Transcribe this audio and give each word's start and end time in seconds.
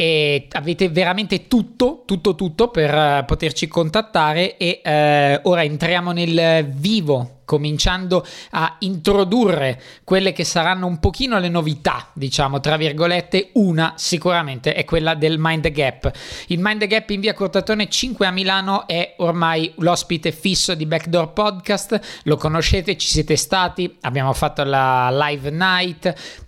e 0.00 0.46
avete 0.52 0.88
veramente 0.90 1.48
tutto, 1.48 2.04
tutto, 2.06 2.36
tutto 2.36 2.68
per 2.68 2.94
uh, 2.94 3.24
poterci 3.24 3.66
contattare 3.66 4.56
e 4.56 4.80
uh, 4.84 5.48
ora 5.48 5.64
entriamo 5.64 6.12
nel 6.12 6.68
vivo 6.72 7.38
cominciando 7.44 8.24
a 8.50 8.76
introdurre 8.80 9.80
quelle 10.04 10.32
che 10.32 10.44
saranno 10.44 10.86
un 10.86 11.00
pochino 11.00 11.40
le 11.40 11.48
novità, 11.48 12.10
diciamo, 12.12 12.60
tra 12.60 12.76
virgolette, 12.76 13.50
una 13.54 13.94
sicuramente 13.96 14.74
è 14.74 14.84
quella 14.84 15.14
del 15.14 15.36
Mind 15.38 15.68
Gap. 15.70 16.12
Il 16.48 16.60
Mind 16.60 16.86
Gap 16.86 17.08
in 17.08 17.20
via 17.20 17.32
Cortatone 17.32 17.88
5 17.88 18.26
a 18.26 18.30
Milano 18.30 18.86
è 18.86 19.14
ormai 19.16 19.72
l'ospite 19.78 20.30
fisso 20.30 20.74
di 20.74 20.84
Backdoor 20.84 21.32
Podcast, 21.32 22.20
lo 22.24 22.36
conoscete, 22.36 22.98
ci 22.98 23.08
siete 23.08 23.34
stati, 23.34 23.96
abbiamo 24.02 24.34
fatto 24.34 24.62
la 24.62 25.08
live 25.10 25.50
night, 25.50 26.46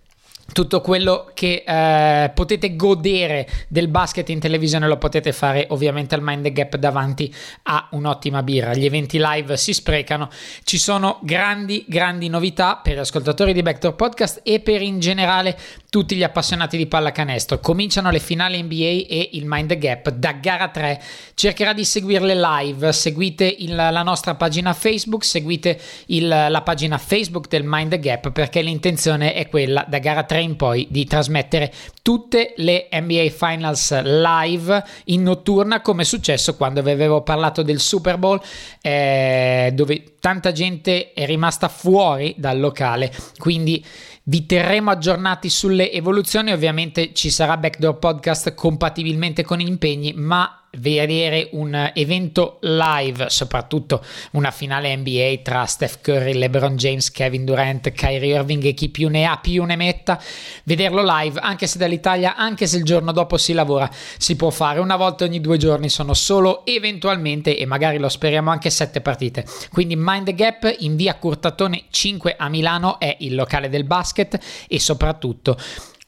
tutto 0.52 0.80
quello 0.80 1.30
che 1.34 1.62
eh, 1.66 2.30
potete 2.30 2.74
godere 2.76 3.48
del 3.68 3.88
basket 3.88 4.28
in 4.30 4.40
televisione 4.40 4.88
lo 4.88 4.96
potete 4.96 5.32
fare 5.32 5.66
ovviamente 5.70 6.14
al 6.14 6.22
Mind 6.22 6.42
the 6.42 6.52
Gap 6.52 6.76
davanti 6.76 7.32
a 7.64 7.88
un'ottima 7.92 8.42
birra. 8.42 8.74
Gli 8.74 8.84
eventi 8.84 9.18
live 9.20 9.56
si 9.56 9.72
sprecano, 9.72 10.28
ci 10.64 10.78
sono 10.78 11.20
grandi, 11.22 11.84
grandi 11.86 12.28
novità 12.28 12.76
per 12.76 12.96
gli 12.96 12.98
ascoltatori 12.98 13.52
di 13.52 13.62
Backdoor 13.62 13.94
Podcast 13.94 14.40
e 14.42 14.60
per 14.60 14.82
in 14.82 14.98
generale 15.00 15.56
tutti 15.88 16.16
gli 16.16 16.22
appassionati 16.22 16.76
di 16.76 16.86
pallacanestro. 16.86 17.60
Cominciano 17.60 18.10
le 18.10 18.20
finali 18.20 18.62
NBA 18.62 19.06
e 19.08 19.30
il 19.32 19.44
Mind 19.46 19.68
the 19.68 19.78
Gap 19.78 20.10
da 20.10 20.32
gara 20.32 20.68
3. 20.68 21.02
Cercherà 21.34 21.72
di 21.72 21.84
seguirle 21.84 22.34
live, 22.34 22.92
seguite 22.92 23.44
il, 23.44 23.74
la 23.74 24.02
nostra 24.02 24.34
pagina 24.34 24.72
Facebook, 24.72 25.24
seguite 25.24 25.80
il, 26.06 26.26
la 26.26 26.62
pagina 26.62 26.98
Facebook 26.98 27.48
del 27.48 27.62
Mind 27.64 27.90
the 27.90 28.00
Gap 28.00 28.30
perché 28.30 28.62
l'intenzione 28.62 29.34
è 29.34 29.48
quella 29.48 29.84
da 29.88 29.98
gara 29.98 30.24
3 30.24 30.39
in 30.40 30.56
poi 30.56 30.86
di 30.90 31.04
trasmettere 31.04 31.72
tutte 32.02 32.54
le 32.56 32.88
NBA 32.92 33.28
Finals 33.30 34.02
live 34.02 34.84
in 35.06 35.22
notturna 35.22 35.80
come 35.80 36.02
è 36.02 36.04
successo 36.04 36.56
quando 36.56 36.82
vi 36.82 36.90
avevo 36.90 37.22
parlato 37.22 37.62
del 37.62 37.80
Super 37.80 38.18
Bowl 38.18 38.40
eh, 38.80 39.70
dove 39.74 40.16
tanta 40.20 40.52
gente 40.52 41.12
è 41.12 41.26
rimasta 41.26 41.68
fuori 41.68 42.34
dal 42.36 42.58
locale. 42.58 43.12
Quindi 43.38 43.84
vi 44.24 44.46
terremo 44.46 44.90
aggiornati 44.90 45.48
sulle 45.48 45.90
evoluzioni. 45.90 46.52
Ovviamente 46.52 47.12
ci 47.12 47.30
sarà 47.30 47.56
Backdoor 47.56 47.98
Podcast 47.98 48.54
compatibilmente 48.54 49.44
con 49.44 49.58
gli 49.58 49.66
impegni 49.66 50.12
ma 50.14 50.59
vedere 50.78 51.48
un 51.52 51.90
evento 51.94 52.58
live, 52.60 53.28
soprattutto 53.28 54.04
una 54.32 54.50
finale 54.50 54.94
NBA 54.94 55.40
tra 55.42 55.64
Steph 55.64 56.00
Curry, 56.00 56.34
LeBron 56.34 56.76
James, 56.76 57.10
Kevin 57.10 57.44
Durant, 57.44 57.90
Kyrie 57.90 58.36
Irving 58.36 58.64
e 58.64 58.74
chi 58.74 58.88
più 58.88 59.08
ne 59.08 59.24
ha 59.24 59.38
più 59.38 59.64
ne 59.64 59.76
metta, 59.76 60.20
vederlo 60.64 61.02
live, 61.04 61.40
anche 61.40 61.66
se 61.66 61.78
dall'Italia, 61.78 62.36
anche 62.36 62.66
se 62.66 62.76
il 62.76 62.84
giorno 62.84 63.12
dopo 63.12 63.36
si 63.36 63.52
lavora, 63.52 63.90
si 64.18 64.36
può 64.36 64.50
fare 64.50 64.78
una 64.78 64.96
volta 64.96 65.24
ogni 65.24 65.40
due 65.40 65.56
giorni, 65.56 65.88
sono 65.88 66.14
solo 66.14 66.64
eventualmente 66.64 67.56
e 67.56 67.66
magari 67.66 67.98
lo 67.98 68.08
speriamo 68.08 68.50
anche 68.50 68.70
sette 68.70 69.00
partite. 69.00 69.44
Quindi 69.72 69.96
Mind 69.96 70.26
the 70.26 70.34
Gap 70.34 70.76
in 70.78 70.96
via 70.96 71.16
Curtatone 71.16 71.84
5 71.90 72.36
a 72.38 72.48
Milano 72.48 72.98
è 73.00 73.16
il 73.20 73.34
locale 73.34 73.68
del 73.68 73.84
basket 73.84 74.38
e 74.68 74.78
soprattutto 74.78 75.56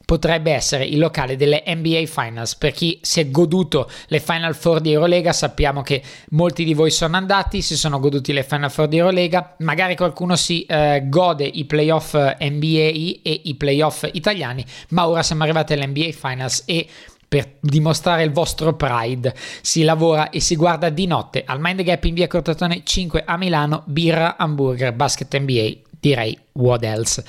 potrebbe 0.05 0.51
essere 0.51 0.85
il 0.85 0.99
locale 0.99 1.35
delle 1.35 1.63
NBA 1.65 2.05
Finals. 2.05 2.55
Per 2.55 2.71
chi 2.71 2.99
si 3.01 3.19
è 3.19 3.29
goduto 3.29 3.89
le 4.07 4.19
Final 4.19 4.55
Four 4.55 4.81
di 4.81 4.91
Eurolega, 4.91 5.33
sappiamo 5.33 5.81
che 5.81 6.01
molti 6.29 6.63
di 6.63 6.73
voi 6.73 6.91
sono 6.91 7.15
andati, 7.15 7.61
si 7.61 7.75
sono 7.75 7.99
goduti 7.99 8.33
le 8.33 8.43
Final 8.43 8.71
Four 8.71 8.87
di 8.87 8.97
Eurolega, 8.97 9.55
magari 9.59 9.95
qualcuno 9.95 10.35
si 10.35 10.63
eh, 10.65 11.03
gode 11.05 11.45
i 11.45 11.65
playoff 11.65 12.13
NBA 12.13 13.19
e 13.21 13.41
i 13.43 13.55
playoff 13.55 14.07
italiani, 14.11 14.63
ma 14.89 15.07
ora 15.07 15.23
siamo 15.23 15.43
arrivati 15.43 15.73
alle 15.73 15.87
NBA 15.87 16.09
Finals 16.11 16.63
e 16.65 16.87
per 17.27 17.55
dimostrare 17.59 18.23
il 18.23 18.31
vostro 18.31 18.75
pride. 18.75 19.33
Si 19.61 19.81
lavora 19.81 20.29
e 20.29 20.39
si 20.39 20.55
guarda 20.55 20.89
di 20.89 21.07
notte 21.07 21.43
al 21.43 21.59
Mind 21.59 21.81
Gap 21.81 22.03
in 22.03 22.13
via 22.13 22.27
Cortatone 22.27 22.81
5 22.83 23.23
a 23.25 23.37
Milano, 23.37 23.81
birra, 23.87 24.37
hamburger, 24.37 24.93
basket 24.93 25.35
NBA 25.35 25.92
direi 26.03 26.37
what 26.53 26.83
else. 26.83 27.23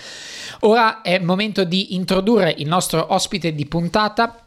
Ora 0.60 1.00
è 1.00 1.20
momento 1.20 1.62
di 1.62 1.94
introdurre 1.94 2.52
il 2.58 2.66
nostro 2.66 3.14
ospite 3.14 3.54
di 3.54 3.66
puntata 3.66 4.40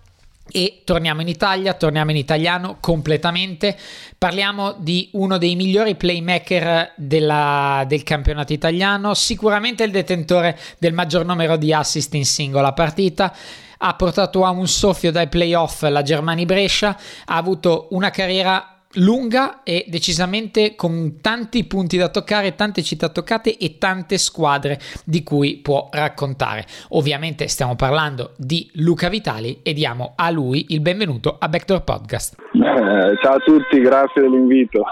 e 0.50 0.82
torniamo 0.84 1.22
in 1.22 1.30
Italia, 1.30 1.74
torniamo 1.74 2.12
in 2.12 2.18
italiano 2.18 2.78
completamente. 2.82 3.78
Parliamo 4.18 4.76
di 4.78 5.10
uno 5.14 5.38
dei 5.38 5.56
migliori 5.56 5.96
playmaker 5.96 6.94
della, 6.98 7.86
del 7.88 8.04
campionato 8.04 8.52
italiano, 8.52 9.14
sicuramente 9.14 9.84
il 9.84 9.92
detentore 9.92 10.58
del 10.78 10.94
maggior 10.94 11.24
numero 11.26 11.56
di 11.56 11.72
assist 11.74 12.14
in 12.14 12.26
singola 12.26 12.74
partita. 12.74 13.34
Ha 13.80 13.94
portato 13.94 14.44
a 14.44 14.50
un 14.50 14.68
soffio 14.68 15.12
dai 15.12 15.28
playoff 15.28 15.84
la 15.84 16.02
Germani 16.02 16.46
Brescia, 16.46 16.98
ha 17.26 17.36
avuto 17.36 17.88
una 17.92 18.10
carriera 18.10 18.77
lunga 18.98 19.64
e 19.64 19.86
decisamente 19.88 20.76
con 20.76 21.20
tanti 21.22 21.66
punti 21.66 21.98
da 21.98 22.10
toccare, 22.10 22.56
tante 22.56 22.84
città 22.84 23.10
toccate 23.10 23.58
e 23.58 23.78
tante 23.78 24.18
squadre 24.18 24.80
di 25.04 25.24
cui 25.24 25.58
può 25.58 25.90
raccontare. 25.92 26.66
Ovviamente 26.90 27.48
stiamo 27.48 27.76
parlando 27.76 28.34
di 28.38 28.70
Luca 28.76 29.10
Vitali 29.10 29.60
e 29.64 29.74
diamo 29.74 30.14
a 30.16 30.30
lui 30.30 30.66
il 30.70 30.82
benvenuto 30.82 31.38
a 31.40 31.48
Backdoor 31.48 31.84
Podcast. 31.84 32.36
Eh, 32.54 33.18
ciao 33.22 33.36
a 33.36 33.40
tutti, 33.40 33.80
grazie 33.80 34.22
dell'invito. 34.22 34.84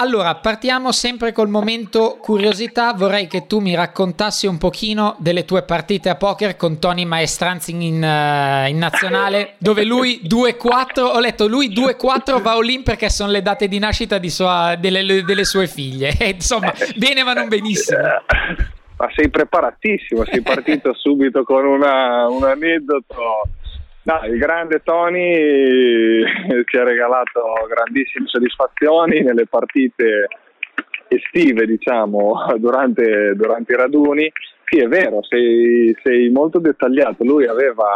Allora, 0.00 0.34
partiamo 0.36 0.92
sempre 0.92 1.30
col 1.30 1.50
momento 1.50 2.16
curiosità. 2.22 2.94
Vorrei 2.94 3.26
che 3.26 3.46
tu 3.46 3.58
mi 3.58 3.74
raccontassi 3.74 4.46
un 4.46 4.56
pochino 4.56 5.14
delle 5.18 5.44
tue 5.44 5.62
partite 5.62 6.08
a 6.08 6.14
poker 6.14 6.56
con 6.56 6.78
Tony 6.78 7.04
Maestranzi 7.04 7.72
in, 7.72 8.02
uh, 8.02 8.66
in 8.66 8.78
nazionale, 8.78 9.56
dove 9.58 9.84
lui 9.84 10.22
2-4, 10.24 11.00
ho 11.00 11.20
letto 11.20 11.46
lui 11.46 11.68
2-4 11.68 12.40
va 12.40 12.52
all 12.52 12.82
perché 12.82 13.10
sono 13.10 13.30
le 13.30 13.42
date 13.42 13.68
di 13.68 13.78
nascita 13.78 14.16
di 14.16 14.30
sua, 14.30 14.74
delle, 14.80 15.22
delle, 15.22 15.44
sue 15.44 15.66
figlie. 15.66 16.16
Insomma, 16.32 16.72
bene 16.96 17.22
ma 17.22 17.34
non 17.34 17.48
benissimo. 17.48 18.00
Ma 18.00 19.10
sei 19.14 19.28
preparatissimo, 19.28 20.24
sei 20.24 20.40
partito 20.40 20.94
subito 20.94 21.42
con 21.42 21.66
una, 21.66 22.26
un 22.26 22.44
aneddoto 22.44 23.48
No, 24.02 24.20
il 24.24 24.38
grande 24.38 24.80
Tony 24.82 26.22
ci 26.64 26.76
ha 26.76 26.84
regalato 26.84 27.42
grandissime 27.68 28.26
soddisfazioni 28.26 29.22
nelle 29.22 29.46
partite 29.46 30.28
estive, 31.08 31.66
diciamo, 31.66 32.46
durante, 32.56 33.34
durante 33.34 33.72
i 33.72 33.76
raduni. 33.76 34.32
Sì, 34.64 34.78
è 34.78 34.86
vero, 34.86 35.22
sei, 35.24 35.94
sei, 36.02 36.30
molto 36.30 36.60
dettagliato. 36.60 37.24
Lui 37.24 37.46
aveva 37.46 37.88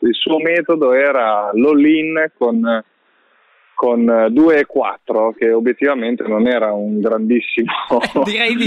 il 0.00 0.14
suo 0.14 0.38
metodo 0.38 0.92
era 0.92 1.50
l'all-in 1.52 2.30
con 2.36 2.84
con 3.76 4.28
2 4.30 4.58
e 4.58 4.64
4 4.64 5.34
che 5.38 5.52
obiettivamente 5.52 6.24
non 6.26 6.48
era 6.48 6.72
un 6.72 6.98
grandissimo 6.98 7.72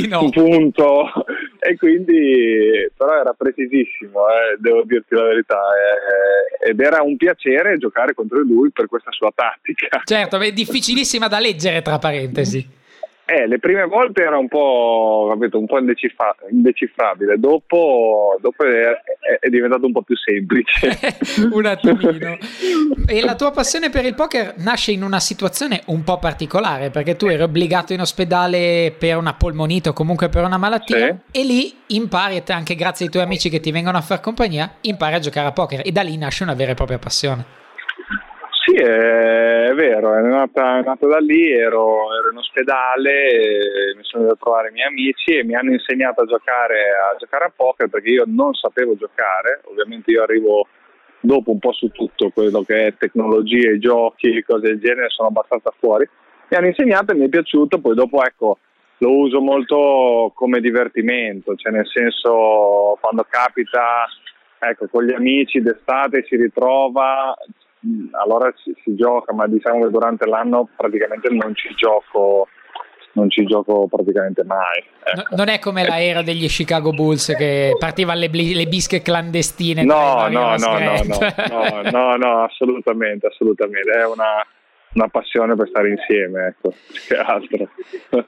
no. 0.08 0.30
punto. 0.30 1.12
E 1.60 1.76
quindi 1.76 2.88
però 2.96 3.20
era 3.20 3.34
precisissimo 3.34 4.20
eh, 4.30 4.58
devo 4.60 4.84
dirti 4.84 5.16
la 5.16 5.24
verità 5.24 5.60
eh, 6.64 6.70
ed 6.70 6.80
era 6.80 7.02
un 7.02 7.18
piacere 7.18 7.78
giocare 7.78 8.14
contro 8.14 8.40
lui 8.40 8.70
per 8.72 8.86
questa 8.88 9.12
sua 9.12 9.32
tattica. 9.34 10.02
Certo 10.04 10.38
è 10.40 10.52
difficilissima 10.52 11.28
da 11.28 11.40
leggere 11.40 11.82
tra 11.82 11.98
parentesi 11.98 12.78
Eh, 13.32 13.46
le 13.46 13.60
prime 13.60 13.86
volte 13.86 14.24
era 14.24 14.40
un 14.40 14.48
po', 14.48 15.28
capito, 15.30 15.60
un 15.60 15.68
po 15.68 15.78
indecifra- 15.78 16.36
indecifrabile, 16.50 17.38
dopo, 17.38 18.36
dopo 18.42 18.66
è, 18.66 18.90
è, 19.40 19.50
diventato 19.50 19.86
un 19.86 19.92
po' 19.92 20.02
più 20.02 20.16
semplice. 20.16 20.98
un 21.54 21.66
attimino. 21.66 22.38
E 23.06 23.22
la 23.22 23.36
tua 23.36 23.52
passione 23.52 23.90
per 23.90 24.06
il 24.06 24.14
poker 24.14 24.56
nasce 24.58 24.92
in 24.92 25.04
una 25.04 25.20
situazione 25.20 25.82
un 25.88 26.04
po' 26.04 26.18
particolare, 26.18 26.90
perché 26.90 27.16
tu 27.16 27.28
eri 27.28 27.42
obbligato 27.42 27.94
in 27.94 28.02
ospedale 28.02 28.94
per 28.98 29.18
una 29.18 29.34
polmonite 29.34 29.90
o 29.90 29.94
comunque 29.94 30.30
per 30.30 30.44
una 30.44 30.58
malattia, 30.58 31.08
sì. 31.32 31.40
e 31.40 31.44
lì 31.44 31.74
impari, 31.88 32.42
anche 32.48 32.76
grazie 32.76 33.06
ai 33.06 33.12
tuoi 33.12 33.24
amici 33.24 33.50
che 33.50 33.60
ti 33.60 33.72
vengono 33.72 33.98
a 33.98 34.02
far 34.02 34.20
compagnia, 34.20 34.76
impari 34.82 35.16
a 35.16 35.20
giocare 35.20 35.48
a 35.48 35.52
poker 35.52 35.82
e 35.84 35.92
da 35.92 36.02
lì 36.02 36.18
nasce 36.18 36.44
una 36.44 36.54
vera 36.54 36.72
e 36.72 36.76
propria 36.76 37.00
passione. 37.00 37.58
Sì, 38.80 38.86
è, 38.86 39.74
vero, 39.76 40.16
è 40.16 40.22
nata, 40.22 40.80
è 40.80 40.84
nata, 40.84 41.06
da 41.06 41.18
lì, 41.18 41.52
ero, 41.52 42.16
ero 42.18 42.32
in 42.32 42.38
ospedale, 42.38 43.94
mi 43.98 44.04
sono 44.04 44.24
andato 44.24 44.40
a 44.40 44.42
trovare 44.42 44.70
i 44.70 44.72
miei 44.72 44.88
amici 44.88 45.36
e 45.36 45.44
mi 45.44 45.54
hanno 45.54 45.74
insegnato 45.74 46.22
a 46.22 46.26
giocare, 46.26 46.92
a 47.12 47.18
giocare 47.18 47.44
a 47.44 47.52
poker 47.54 47.90
perché 47.90 48.10
io 48.10 48.24
non 48.26 48.54
sapevo 48.54 48.96
giocare, 48.96 49.60
ovviamente 49.66 50.12
io 50.12 50.24
arrivo 50.24 50.66
dopo 51.20 51.52
un 51.52 51.60
po' 51.60 51.74
su 51.74 51.90
tutto 51.90 52.30
quello 52.30 52.62
che 52.62 52.88
è 52.88 52.94
tecnologie, 52.98 53.80
giochi, 53.80 54.42
cose 54.44 54.68
del 54.68 54.80
genere, 54.80 55.10
sono 55.10 55.28
abbastanza 55.28 55.74
fuori. 55.78 56.08
Mi 56.48 56.56
hanno 56.56 56.68
insegnato 56.68 57.12
e 57.12 57.16
mi 57.16 57.26
è 57.26 57.30
piaciuto, 57.30 57.80
poi 57.80 57.96
dopo 57.96 58.24
ecco 58.24 58.60
lo 59.00 59.12
uso 59.12 59.42
molto 59.42 60.32
come 60.34 60.62
divertimento, 60.62 61.54
cioè 61.56 61.74
nel 61.74 61.88
senso 61.88 62.98
quando 63.02 63.26
capita 63.28 64.08
ecco, 64.58 64.88
con 64.90 65.04
gli 65.04 65.12
amici 65.12 65.60
d'estate 65.60 66.24
si 66.30 66.38
ritrova, 66.38 67.36
allora 68.22 68.54
si, 68.58 68.74
si, 68.84 68.96
gioca, 68.96 69.34
ma 69.34 69.48
diciamo 69.48 69.84
che 69.84 69.90
durante 69.90 70.26
l'anno 70.28 70.68
praticamente 70.76 71.30
non 71.30 71.56
ci 71.56 71.74
gioco. 71.76 72.48
Non 73.12 73.28
ci 73.28 73.44
gioco 73.44 73.88
praticamente 73.88 74.44
mai. 74.44 74.84
Ecco. 75.04 75.36
non 75.36 75.48
è 75.48 75.58
come 75.58 75.84
la 75.84 76.00
era 76.00 76.22
degli 76.22 76.48
Chicago 76.48 76.92
Bulls 76.92 77.34
che 77.36 77.76
partivano 77.78 78.20
le, 78.20 78.30
le 78.30 78.68
bische 78.68 79.02
clandestine. 79.02 79.84
No, 79.84 80.28
no, 80.28 80.56
no, 80.56 80.78
no, 80.78 81.02
no, 81.04 81.82
no, 81.90 82.16
no, 82.18 82.44
assolutamente, 82.44 83.26
assolutamente. 83.26 83.92
È 83.92 84.06
una, 84.06 84.46
una 84.94 85.08
passione 85.08 85.56
per 85.56 85.68
stare 85.70 85.90
insieme, 85.90 86.48
ecco, 86.48 86.74
che 87.08 87.16
altro. 87.16 87.70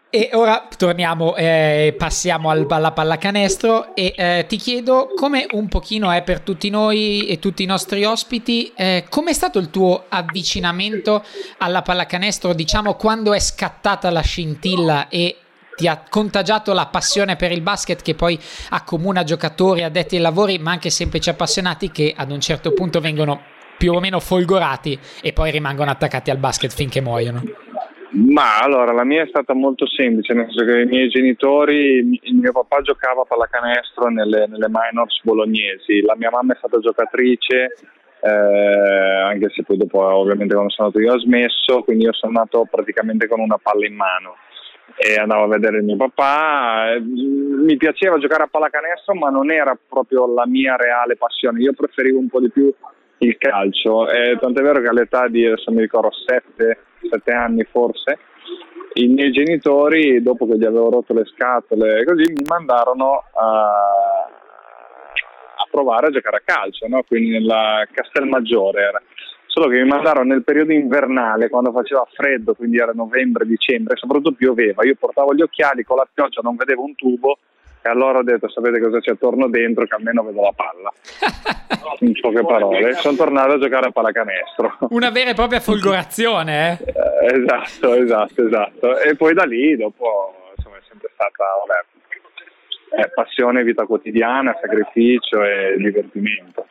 E 0.13 0.30
ora 0.34 0.68
torniamo, 0.78 1.38
eh, 1.38 1.96
passiamo 1.98 2.50
al, 2.50 2.66
alla 2.68 2.92
pallacanestro 2.92 3.96
e 3.96 4.13
eh, 4.13 4.46
ti 4.46 4.58
chiedo 4.58 5.13
come 5.16 5.46
un 5.52 5.69
pochino 5.69 6.12
è 6.12 6.22
per 6.22 6.42
tutti 6.42 6.69
noi 6.69 7.28
e 7.28 7.40
tutti 7.40 7.63
i 7.63 7.66
nostri 7.66 8.04
ospiti, 8.04 8.74
eh, 8.75 9.06
com'è 9.10 9.31
stato 9.31 9.58
il 9.58 9.69
tuo 9.69 10.04
avvicinamento 10.10 11.24
alla 11.60 11.81
pallacanestro, 11.81 12.54
diciamo 12.54 12.96
quando 12.96 13.34
è 13.34 13.40
scattata 13.40 14.12
la 14.12 14.19
scintilla 14.19 15.08
e 15.08 15.38
ti 15.75 15.88
ha 15.88 16.04
contagiato 16.10 16.74
la 16.74 16.88
passione 16.88 17.38
per 17.38 17.54
il 17.54 17.62
basket 17.62 18.02
che 18.02 18.13
poi 18.13 18.38
accomuna 18.69 19.24
giocatori, 19.24 19.84
addetti 19.84 20.18
ai 20.18 20.22
lavori, 20.22 20.60
ma 20.60 20.72
anche 20.72 20.90
semplici 20.90 21.30
appassionati 21.30 21.90
che 21.90 22.13
ad 22.16 22.31
un 22.31 22.42
certo 22.42 22.74
punto 22.74 23.00
vengono 23.00 23.42
più 23.81 23.94
o 23.94 24.00
meno 24.00 24.19
folgorati 24.19 24.95
e 25.24 25.33
poi 25.33 25.50
rimangono 25.50 25.89
attaccati 25.89 26.30
al 26.30 26.38
basket 26.38 26.72
finché 26.72 27.01
muoiono? 27.01 27.42
Ma 28.12 28.60
allora 28.60 28.92
la 28.92 29.04
mia 29.04 29.24
è 29.24 29.28
stata 29.28 29.56
molto 29.56 29.88
semplice, 29.88 30.36
nel 30.36 30.45
senso 30.51 30.66
che 30.66 30.81
i 30.81 30.86
miei 30.86 31.10
genitori, 31.10 32.19
il 32.22 32.36
mio 32.36 32.51
papà 32.51 32.81
giocava 32.81 33.22
a 33.22 33.25
pallacanestro 33.25 34.10
nelle, 34.10 34.45
nelle 34.45 34.68
minors 34.69 35.19
bolognesi, 35.24 36.01
la 36.01 36.16
mia 36.16 36.30
mamma 36.30 36.54
è 36.54 36.57
stata 36.57 36.78
giocatrice, 36.78 37.74
eh, 38.22 38.30
anche 38.30 39.50
se 39.50 39.63
poi 39.63 39.78
dopo 39.78 40.00
ovviamente 40.00 40.54
quando 40.54 40.72
sono 40.72 40.89
nato 40.89 41.00
io 41.00 41.13
ho 41.13 41.19
smesso, 41.19 41.81
quindi 41.81 42.04
io 42.04 42.13
sono 42.13 42.34
nato 42.34 42.68
praticamente 42.69 43.27
con 43.27 43.39
una 43.39 43.57
palla 43.60 43.88
in 43.88 43.95
mano 43.95 44.36
e 44.95 45.16
andavo 45.16 45.45
a 45.45 45.48
vedere 45.48 45.77
il 45.77 45.86
mio 45.86 45.95
papà. 45.95 47.00
Mi 47.01 47.77
piaceva 47.77 48.19
giocare 48.19 48.44
a 48.44 48.48
pallacanestro, 48.48 49.16
ma 49.16 49.30
non 49.30 49.50
era 49.50 49.75
proprio 49.89 50.31
la 50.31 50.45
mia 50.45 50.75
reale 50.75 51.16
passione. 51.16 51.62
Io 51.62 51.74
preferivo 51.74 52.19
un 52.19 52.27
po' 52.27 52.42
di 52.42 52.51
più 52.51 52.72
il 53.22 53.38
calcio. 53.38 54.10
Eh, 54.10 54.38
tant'è 54.40 54.62
vero 54.62 54.82
che 54.82 54.88
all'età 54.88 55.28
di, 55.28 55.46
adesso 55.46 55.72
mi 55.72 55.82
ricordo, 55.82 56.12
7, 56.12 56.78
7 57.10 57.32
anni 57.32 57.64
forse, 57.64 58.18
i 58.94 59.08
miei 59.08 59.32
genitori, 59.32 60.22
dopo 60.22 60.46
che 60.48 60.58
gli 60.58 60.66
avevo 60.66 60.90
rotto 60.90 61.14
le 61.14 61.26
scatole 61.26 62.04
così, 62.04 62.32
mi 62.32 62.44
mandarono 62.46 63.24
a, 63.34 63.70
a 64.28 65.68
provare 65.70 66.08
a 66.08 66.10
giocare 66.10 66.38
a 66.38 66.42
calcio, 66.44 66.88
no? 66.88 67.04
quindi 67.04 67.32
nella 67.32 67.88
Castelmaggiore 67.92 68.82
era. 68.82 69.02
Solo 69.46 69.68
che 69.68 69.82
mi 69.82 69.88
mandarono 69.88 70.34
nel 70.34 70.44
periodo 70.44 70.72
invernale, 70.72 71.50
quando 71.50 71.72
faceva 71.74 72.08
freddo, 72.14 72.54
quindi 72.54 72.78
era 72.78 72.94
novembre, 72.94 73.46
dicembre, 73.46 73.98
soprattutto 73.98 74.32
pioveva. 74.32 74.86
Io 74.86 74.96
portavo 74.98 75.34
gli 75.34 75.42
occhiali, 75.42 75.84
con 75.84 75.98
la 75.98 76.08
pioggia 76.12 76.40
non 76.42 76.56
vedevo 76.56 76.84
un 76.84 76.96
tubo, 76.96 77.38
e 77.83 77.89
allora 77.89 78.19
ho 78.19 78.24
detto, 78.24 78.48
sapete 78.50 78.80
cosa 78.80 79.00
c'è 79.00 79.12
attorno 79.12 79.48
dentro? 79.50 79.86
Che 79.86 79.95
almeno 79.95 80.24
vedo 80.24 80.42
la 80.42 80.54
palla. 80.56 80.94
In 82.01 82.13
poche 82.19 82.44
parole, 82.44 82.94
sono 82.95 83.16
tornato 83.16 83.54
a 83.54 83.60
giocare 83.60 83.88
a 83.88 83.92
pallacanestro. 83.92 84.78
Una 84.89 85.10
vera 85.10 85.31
e 85.31 85.33
propria 85.33 85.60
folgorazione, 85.60 86.80
eh? 86.80 86.92
eh 86.92 87.42
esatto, 87.42 87.94
esatto, 87.95 88.45
esatto. 88.45 89.00
E 89.00 89.16
poi 89.16 89.33
da 89.33 89.44
lì, 89.44 89.75
dopo, 89.75 90.51
insomma, 90.56 90.78
è 90.78 90.81
sempre 90.88 91.10
stata 91.13 91.44
vabbè, 91.66 93.04
eh, 93.04 93.10
passione, 93.13 93.63
vita 93.63 93.86
quotidiana, 93.86 94.57
sacrificio 94.62 95.44
e 95.44 95.75
divertimento. 95.77 96.68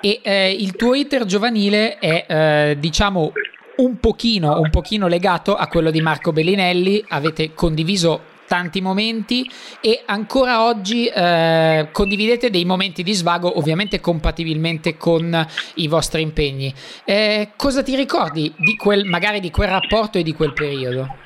E 0.00 0.20
eh, 0.22 0.52
il 0.52 0.76
tuo 0.76 0.94
iter 0.94 1.24
giovanile 1.24 1.98
è, 1.98 2.26
eh, 2.28 2.76
diciamo, 2.78 3.32
un 3.76 3.98
pochino, 3.98 4.60
un 4.60 4.70
pochino 4.70 5.08
legato 5.08 5.56
a 5.56 5.66
quello 5.68 5.90
di 5.90 6.00
Marco 6.00 6.32
Bellinelli. 6.32 7.04
Avete 7.08 7.52
condiviso 7.54 8.34
tanti 8.46 8.80
momenti 8.80 9.48
e 9.80 10.02
ancora 10.06 10.64
oggi 10.64 11.06
eh, 11.06 11.88
condividete 11.92 12.50
dei 12.50 12.64
momenti 12.64 13.02
di 13.02 13.12
svago 13.12 13.58
ovviamente 13.58 14.00
compatibilmente 14.00 14.96
con 14.96 15.46
i 15.74 15.88
vostri 15.88 16.22
impegni. 16.22 16.72
Eh, 17.04 17.50
cosa 17.56 17.82
ti 17.82 17.94
ricordi 17.96 18.52
di 18.56 18.76
quel, 18.76 19.04
magari 19.04 19.40
di 19.40 19.50
quel 19.50 19.68
rapporto 19.68 20.18
e 20.18 20.22
di 20.22 20.32
quel 20.32 20.52
periodo? 20.52 21.24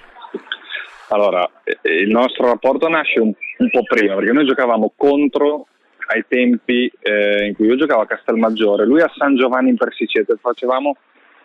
Allora, 1.08 1.48
eh, 1.64 2.02
il 2.02 2.10
nostro 2.10 2.46
rapporto 2.46 2.88
nasce 2.88 3.20
un, 3.20 3.32
un 3.58 3.70
po' 3.70 3.82
prima 3.82 4.14
perché 4.14 4.32
noi 4.32 4.46
giocavamo 4.46 4.92
contro 4.96 5.66
ai 6.06 6.24
tempi 6.26 6.90
eh, 7.00 7.46
in 7.46 7.54
cui 7.54 7.66
io 7.66 7.76
giocavo 7.76 8.02
a 8.02 8.06
Castelmaggiore, 8.06 8.84
lui 8.84 9.00
a 9.00 9.12
San 9.16 9.36
Giovanni 9.36 9.70
in 9.70 9.76
Persicete, 9.76 10.36
facevamo 10.40 10.96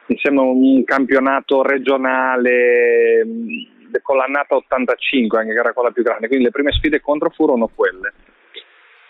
insieme 0.08 0.40
un 0.42 0.84
campionato 0.84 1.62
regionale 1.62 3.24
con 4.02 4.18
l'annata 4.18 4.56
85, 4.56 5.40
anche 5.40 5.54
che 5.54 5.60
era 5.60 5.74
quella 5.74 5.92
più 5.92 6.04
grande, 6.04 6.28
quindi 6.28 6.46
le 6.46 6.52
prime 6.52 6.72
sfide 6.72 7.02
contro 7.02 7.30
furono 7.30 7.70
quelle. 7.74 8.14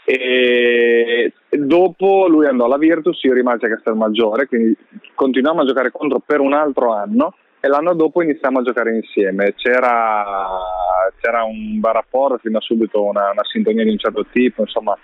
E 0.07 1.33
dopo 1.49 2.27
lui 2.27 2.45
andò 2.45 2.65
alla 2.65 2.77
Virtus, 2.77 3.23
io 3.23 3.33
rimasi 3.33 3.65
a 3.65 3.69
Castelmaggiore, 3.69 4.45
quindi 4.45 4.77
continuiamo 5.15 5.61
a 5.61 5.65
giocare 5.65 5.91
contro 5.91 6.19
per 6.23 6.39
un 6.39 6.53
altro 6.53 6.93
anno 6.93 7.33
e 7.59 7.67
l'anno 7.67 7.95
dopo 7.95 8.21
iniziamo 8.21 8.59
a 8.59 8.63
giocare 8.63 8.93
insieme. 8.93 9.55
C'era, 9.55 10.47
c'era 11.19 11.43
un 11.43 11.79
bel 11.79 11.93
rapporto, 11.93 12.47
da 12.47 12.59
subito 12.59 13.03
una, 13.03 13.31
una, 13.31 13.43
sintonia 13.43 13.83
di 13.83 13.89
un 13.89 13.97
certo 13.97 14.27
tipo, 14.31 14.61
insomma 14.61 14.95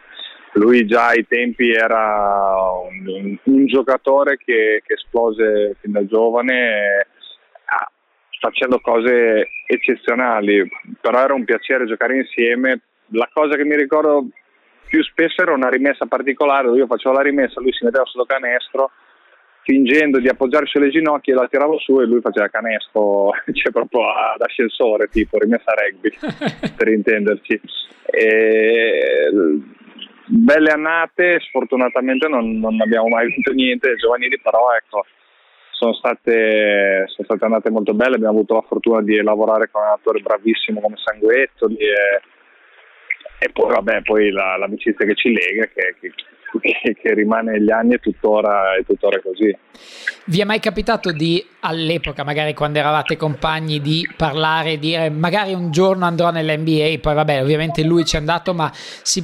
lui 0.54 0.86
già 0.86 1.08
ai 1.08 1.26
tempi 1.28 1.72
era 1.72 2.60
un, 2.84 3.08
un, 3.08 3.38
un 3.44 3.66
giocatore 3.66 4.38
che, 4.38 4.84
che, 4.86 4.94
esplose 4.94 5.78
fin 5.80 5.92
da 5.92 6.06
giovane 6.06 7.08
facendo 8.42 8.80
cose 8.80 9.50
eccezionali, 9.68 10.68
però 11.00 11.24
era 11.24 11.34
un 11.36 11.46
piacere 11.46 11.86
giocare 11.86 12.18
insieme. 12.18 12.82
La 13.12 13.30
cosa 13.32 13.56
che 13.56 13.64
mi 13.64 13.76
ricordo 13.76 14.28
più 14.88 15.04
spesso 15.04 15.44
era 15.44 15.54
una 15.54 15.70
rimessa 15.70 16.08
particolare, 16.08 16.66
dove 16.66 16.80
io 16.80 16.88
facevo 16.88 17.16
la 17.16 17.22
rimessa, 17.22 17.62
lui 17.62 17.72
si 17.72 17.86
metteva 17.86 18.04
sotto 18.06 18.26
canestro, 18.26 18.90
fingendo 19.62 20.20
di 20.20 20.28
appoggiarsi 20.28 20.72
sulle 20.72 20.90
ginocchia, 20.90 21.36
la 21.36 21.48
tiravo 21.48 21.78
su 21.78 22.02
e 22.02 22.06
lui 22.06 22.20
faceva 22.20 22.48
canestro, 22.48 23.30
cioè 23.54 23.72
proprio 23.72 24.10
ad 24.10 24.42
ascensore, 24.42 25.08
tipo 25.08 25.38
rimessa 25.38 25.72
rugby, 25.74 26.10
per 26.76 26.88
intenderci. 26.88 27.62
E, 28.06 29.30
belle 30.26 30.72
annate, 30.72 31.40
sfortunatamente 31.42 32.28
non, 32.28 32.58
non 32.58 32.82
abbiamo 32.82 33.08
mai 33.08 33.28
vinto 33.28 33.52
niente 33.54 33.96
giovanili, 33.98 34.40
però 34.42 34.74
ecco, 34.76 35.06
sono 35.82 35.94
state, 35.94 37.06
sono 37.08 37.26
state 37.28 37.44
andate 37.44 37.72
molto 37.72 37.96
belle, 37.96 38.16
abbiamo 38.16 38.38
avuto 38.38 38.54
la 38.54 38.62
fortuna 38.62 39.02
di 39.02 39.20
lavorare 39.20 39.70
con 39.72 39.82
un 39.82 39.88
attore 39.88 40.20
bravissimo 40.22 40.80
come 40.80 40.96
Sanguettoli 40.98 41.76
e, 41.78 42.22
e 43.40 43.50
poi 43.52 43.74
vabbè, 43.74 44.04
poi 44.04 44.30
la, 44.30 44.58
l'amicizia 44.58 45.08
che 45.08 45.16
ci 45.16 45.34
lega 45.34 45.66
che, 45.74 45.96
che, 46.00 46.14
che, 46.60 47.14
rimane 47.14 47.52
negli 47.52 47.72
anni 47.72 47.94
e 47.94 48.00
tuttora, 48.00 48.76
è 48.76 48.84
tuttora 48.84 49.20
così. 49.22 49.56
Vi 50.26 50.40
è 50.40 50.44
mai 50.44 50.60
capitato 50.60 51.12
di, 51.12 51.44
all'epoca, 51.62 52.24
magari 52.24 52.54
quando 52.54 52.80
eravate 52.80 53.18
compagni, 53.18 53.80
di 53.82 54.08
parlare, 54.16 54.78
dire 54.78 55.10
magari 55.10 55.54
un 55.54 55.72
giorno 55.72 56.06
andrò 56.06 56.30
nell'NBA, 56.30 57.00
poi 57.00 57.16
vabbè, 57.16 57.42
ovviamente 57.42 57.84
lui 57.84 58.06
ci 58.06 58.16
è 58.16 58.20
andato, 58.20 58.54
ma 58.54 58.72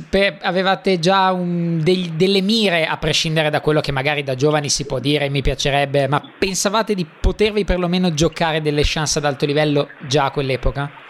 per, 0.09 0.37
avevate 0.41 0.99
già 0.99 1.31
un, 1.31 1.79
dei, 1.83 2.13
delle 2.15 2.41
mire, 2.41 2.85
a 2.85 2.97
prescindere 2.97 3.49
da 3.49 3.61
quello 3.61 3.81
che 3.81 3.91
magari 3.91 4.23
da 4.23 4.35
giovani 4.35 4.69
si 4.69 4.85
può 4.85 4.99
dire, 4.99 5.29
mi 5.29 5.41
piacerebbe, 5.41 6.07
ma 6.07 6.21
pensavate 6.37 6.95
di 6.95 7.05
potervi 7.05 7.63
perlomeno 7.63 8.13
giocare 8.13 8.61
delle 8.61 8.81
chance 8.83 9.19
ad 9.19 9.25
alto 9.25 9.45
livello 9.45 9.89
già 10.07 10.25
a 10.25 10.31
quell'epoca? 10.31 11.05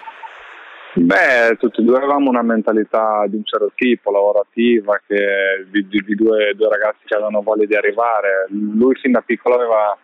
Beh, 1.00 1.58
tutti 1.60 1.82
e 1.82 1.84
due 1.84 1.98
avevamo 1.98 2.30
una 2.30 2.42
mentalità 2.42 3.24
di 3.27 3.36
un 3.36 3.44
certo 3.44 3.72
tipo, 3.75 4.10
lavorativa, 4.10 5.00
di, 5.06 5.88
di, 5.88 6.01
di 6.01 6.16
due, 6.16 6.56
due, 6.56 6.70
ragazzi 6.70 7.06
che 7.06 7.13
avevano 7.13 7.44
voglia 7.44 7.66
di 7.66 7.75
arrivare. 7.75 8.48
Lui 8.50 8.96
fin 8.96 9.12
da 9.12 9.22
piccolo 9.22 9.56
aveva 9.56 9.96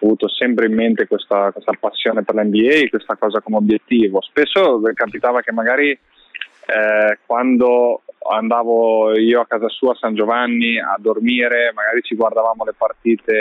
avuto 0.00 0.26
sempre 0.28 0.66
in 0.66 0.74
mente 0.74 1.06
questa, 1.06 1.52
questa 1.52 1.72
passione 1.78 2.22
per 2.22 2.34
l'NBA, 2.34 2.88
questa 2.88 3.16
cosa 3.16 3.40
come 3.40 3.56
obiettivo. 3.56 4.22
Spesso 4.22 4.80
capitava 4.94 5.42
che 5.42 5.52
magari 5.52 5.90
eh, 5.90 7.18
quando 7.26 8.00
andavo 8.30 9.18
io 9.18 9.42
a 9.42 9.46
casa 9.46 9.68
sua 9.68 9.92
a 9.92 9.96
San 9.96 10.14
Giovanni 10.14 10.80
a 10.80 10.96
dormire, 10.98 11.72
magari 11.74 12.00
ci 12.00 12.16
guardavamo 12.16 12.64
le 12.64 12.74
partite 12.74 13.34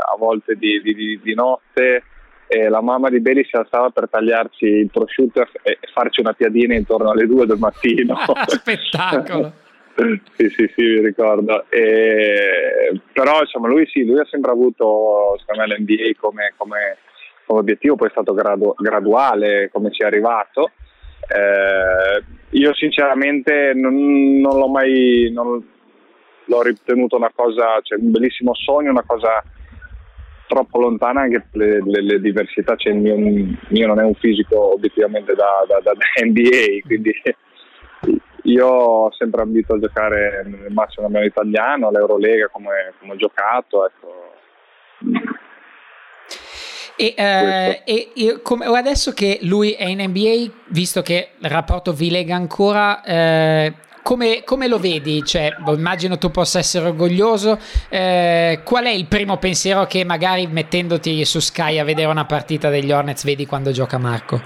a 0.00 0.16
volte 0.16 0.54
di, 0.54 0.80
di 1.22 1.34
notte 1.34 2.04
e 2.54 2.68
la 2.68 2.80
mamma 2.80 3.10
di 3.10 3.18
Beli 3.18 3.44
si 3.44 3.56
alzava 3.56 3.90
per 3.90 4.08
tagliarci 4.08 4.64
il 4.64 4.88
prosciutto 4.88 5.44
e 5.62 5.78
farci 5.92 6.20
una 6.20 6.34
piadina 6.34 6.74
intorno 6.74 7.10
alle 7.10 7.26
due 7.26 7.46
del 7.46 7.58
mattino. 7.58 8.16
Spettacolo! 8.46 9.52
sì, 10.36 10.48
sì, 10.50 10.70
sì, 10.76 10.82
mi 10.82 11.00
ricordo. 11.00 11.64
E, 11.68 13.00
però 13.12 13.40
insomma 13.40 13.66
lui 13.66 13.86
sì, 13.88 14.04
lui 14.04 14.20
ha 14.20 14.26
sempre 14.26 14.52
avuto 14.52 15.36
secondo 15.40 15.62
me 15.62 15.76
l'NBA 15.76 16.12
come, 16.16 16.54
come, 16.56 16.98
come 17.44 17.58
obiettivo, 17.58 17.96
poi 17.96 18.06
è 18.08 18.12
stato 18.12 18.34
gradu- 18.34 18.80
graduale 18.80 19.68
come 19.72 19.90
ci 19.90 20.02
è 20.02 20.06
arrivato. 20.06 20.70
Eh, 21.26 22.22
io 22.50 22.74
sinceramente 22.74 23.72
non, 23.74 24.38
non 24.38 24.58
l'ho 24.58 24.68
mai 24.68 25.28
non, 25.32 25.60
l'ho 26.44 26.62
ritenuto 26.62 27.16
una 27.16 27.32
cosa, 27.34 27.80
cioè 27.82 27.98
un 27.98 28.12
bellissimo 28.12 28.54
sogno, 28.54 28.90
una 28.90 29.04
cosa 29.04 29.42
troppo 30.46 30.78
lontana 30.78 31.22
anche 31.22 31.46
le, 31.52 31.80
le, 31.84 32.02
le 32.02 32.20
diversità, 32.20 32.76
cioè 32.76 32.92
il 32.92 32.98
mio, 32.98 33.16
mio, 33.16 33.86
non 33.86 34.00
è 34.00 34.04
un 34.04 34.14
fisico 34.14 34.74
obiettivamente 34.74 35.34
da, 35.34 35.64
da, 35.66 35.80
da 35.80 35.92
NBA, 36.24 36.86
quindi 36.86 37.12
io 38.44 38.66
ho 38.66 39.12
sempre 39.12 39.42
ambito 39.42 39.74
a 39.74 39.78
giocare 39.78 40.44
nel 40.46 40.72
massimo 40.72 41.08
nel 41.08 41.24
italiano, 41.24 41.90
l'Eurolega 41.90 42.48
come, 42.48 42.92
come 42.98 43.12
ho 43.12 43.16
giocato. 43.16 43.86
Ecco. 43.86 44.32
E, 46.96 47.14
eh, 47.16 47.82
e, 47.84 48.12
e 48.14 48.42
come, 48.42 48.66
adesso 48.66 49.12
che 49.12 49.38
lui 49.42 49.72
è 49.72 49.86
in 49.86 50.02
NBA, 50.02 50.52
visto 50.68 51.02
che 51.02 51.30
il 51.38 51.50
rapporto 51.50 51.92
vi 51.92 52.10
lega 52.10 52.36
ancora, 52.36 53.02
eh, 53.02 53.74
come, 54.04 54.42
come, 54.44 54.68
lo 54.68 54.76
vedi? 54.76 55.22
Cioè, 55.22 55.56
boh, 55.58 55.74
immagino 55.74 56.18
tu 56.18 56.30
possa 56.30 56.58
essere 56.58 56.88
orgoglioso. 56.88 57.58
Eh, 57.88 58.60
qual 58.62 58.84
è 58.84 58.90
il 58.90 59.06
primo 59.06 59.38
pensiero 59.38 59.86
che 59.86 60.04
magari 60.04 60.46
mettendoti 60.46 61.24
su 61.24 61.40
Sky 61.40 61.78
a 61.78 61.84
vedere 61.84 62.10
una 62.10 62.26
partita 62.26 62.68
degli 62.68 62.92
Hornets 62.92 63.24
vedi 63.24 63.46
quando 63.46 63.70
gioca 63.70 63.96
Marco? 63.96 64.38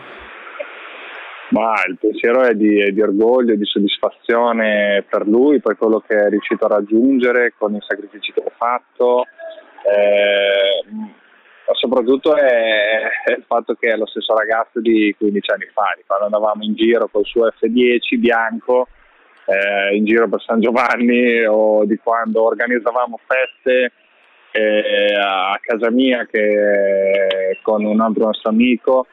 Ma 1.51 1.73
il 1.89 1.97
pensiero 1.99 2.43
è 2.43 2.55
di, 2.55 2.81
è 2.81 2.91
di 2.93 3.03
orgoglio, 3.03 3.57
di 3.57 3.65
soddisfazione 3.65 5.05
per 5.09 5.27
lui, 5.27 5.61
per 5.61 5.77
quello 5.77 6.05
che 6.07 6.15
è 6.15 6.29
riuscito 6.29 6.67
a 6.67 6.77
raggiungere 6.77 7.55
con 7.59 7.75
i 7.75 7.81
sacrifici 7.85 8.33
che 8.33 8.43
ha 8.47 8.53
fatto. 8.57 9.25
Eh, 9.83 10.85
soprattutto 11.73 12.37
è, 12.37 13.03
è, 13.25 13.33
il 13.37 13.45
fatto 13.45 13.75
che 13.75 13.89
è 13.93 13.97
lo 13.97 14.07
stesso 14.07 14.37
ragazzo 14.37 14.79
di 14.81 15.13
15 15.19 15.51
anni 15.51 15.69
fa, 15.73 15.97
quando 16.07 16.27
andavamo 16.27 16.63
in 16.63 16.75
giro 16.75 17.09
col 17.09 17.25
suo 17.25 17.49
F10 17.49 18.19
bianco 18.19 18.87
eh, 19.49 19.97
in 19.97 20.05
giro 20.05 20.29
per 20.29 20.43
San 20.43 20.61
Giovanni 20.61 21.45
o 21.45 21.85
di 21.85 21.97
quando 21.97 22.45
organizzavamo 22.45 23.19
feste 23.27 23.93
eh, 24.51 25.15
a 25.19 25.59
casa 25.61 25.91
mia 25.91 26.27
che, 26.27 27.59
con 27.63 27.85
un 27.85 28.01
altro 28.01 28.27
nostro 28.27 28.51
amico 28.51 29.07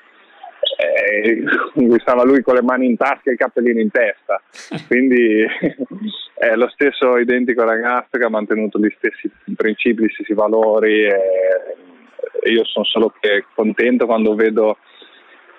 eh, 0.77 1.43
stava 1.99 2.23
lui 2.23 2.41
con 2.41 2.55
le 2.55 2.61
mani 2.61 2.87
in 2.87 2.97
tasca 2.97 3.29
e 3.29 3.31
il 3.31 3.37
cappellino 3.37 3.79
in 3.79 3.91
testa. 3.91 4.41
Quindi 4.87 5.45
è 6.33 6.55
lo 6.55 6.69
stesso 6.69 7.17
identico 7.17 7.63
ragazzo 7.63 8.17
che 8.17 8.25
ha 8.25 8.29
mantenuto 8.29 8.79
gli 8.79 8.93
stessi 8.97 9.31
principi, 9.55 10.03
gli 10.03 10.09
stessi 10.09 10.33
valori 10.33 11.05
e, 11.05 11.19
e 12.41 12.51
io 12.51 12.65
sono 12.65 12.85
solo 12.85 13.13
che 13.19 13.45
contento 13.53 14.05
quando 14.05 14.35
vedo 14.35 14.77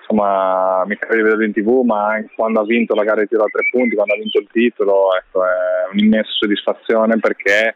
insomma 0.07 0.85
mi 0.85 0.95
capita 0.95 1.15
di 1.15 1.21
vederlo 1.21 1.43
in 1.43 1.51
tv 1.51 1.81
ma 1.83 2.13
anche 2.13 2.33
quando 2.35 2.61
ha 2.61 2.63
vinto 2.63 2.95
la 2.95 3.03
gara 3.03 3.21
di 3.21 3.27
tiro 3.27 3.43
a 3.43 3.49
tre 3.51 3.67
punti 3.69 3.95
quando 3.95 4.13
ha 4.13 4.17
vinto 4.17 4.39
il 4.39 4.47
titolo 4.49 5.15
ecco, 5.15 5.43
è 5.43 5.91
un'immensa 5.91 6.29
soddisfazione 6.31 7.19
perché 7.19 7.75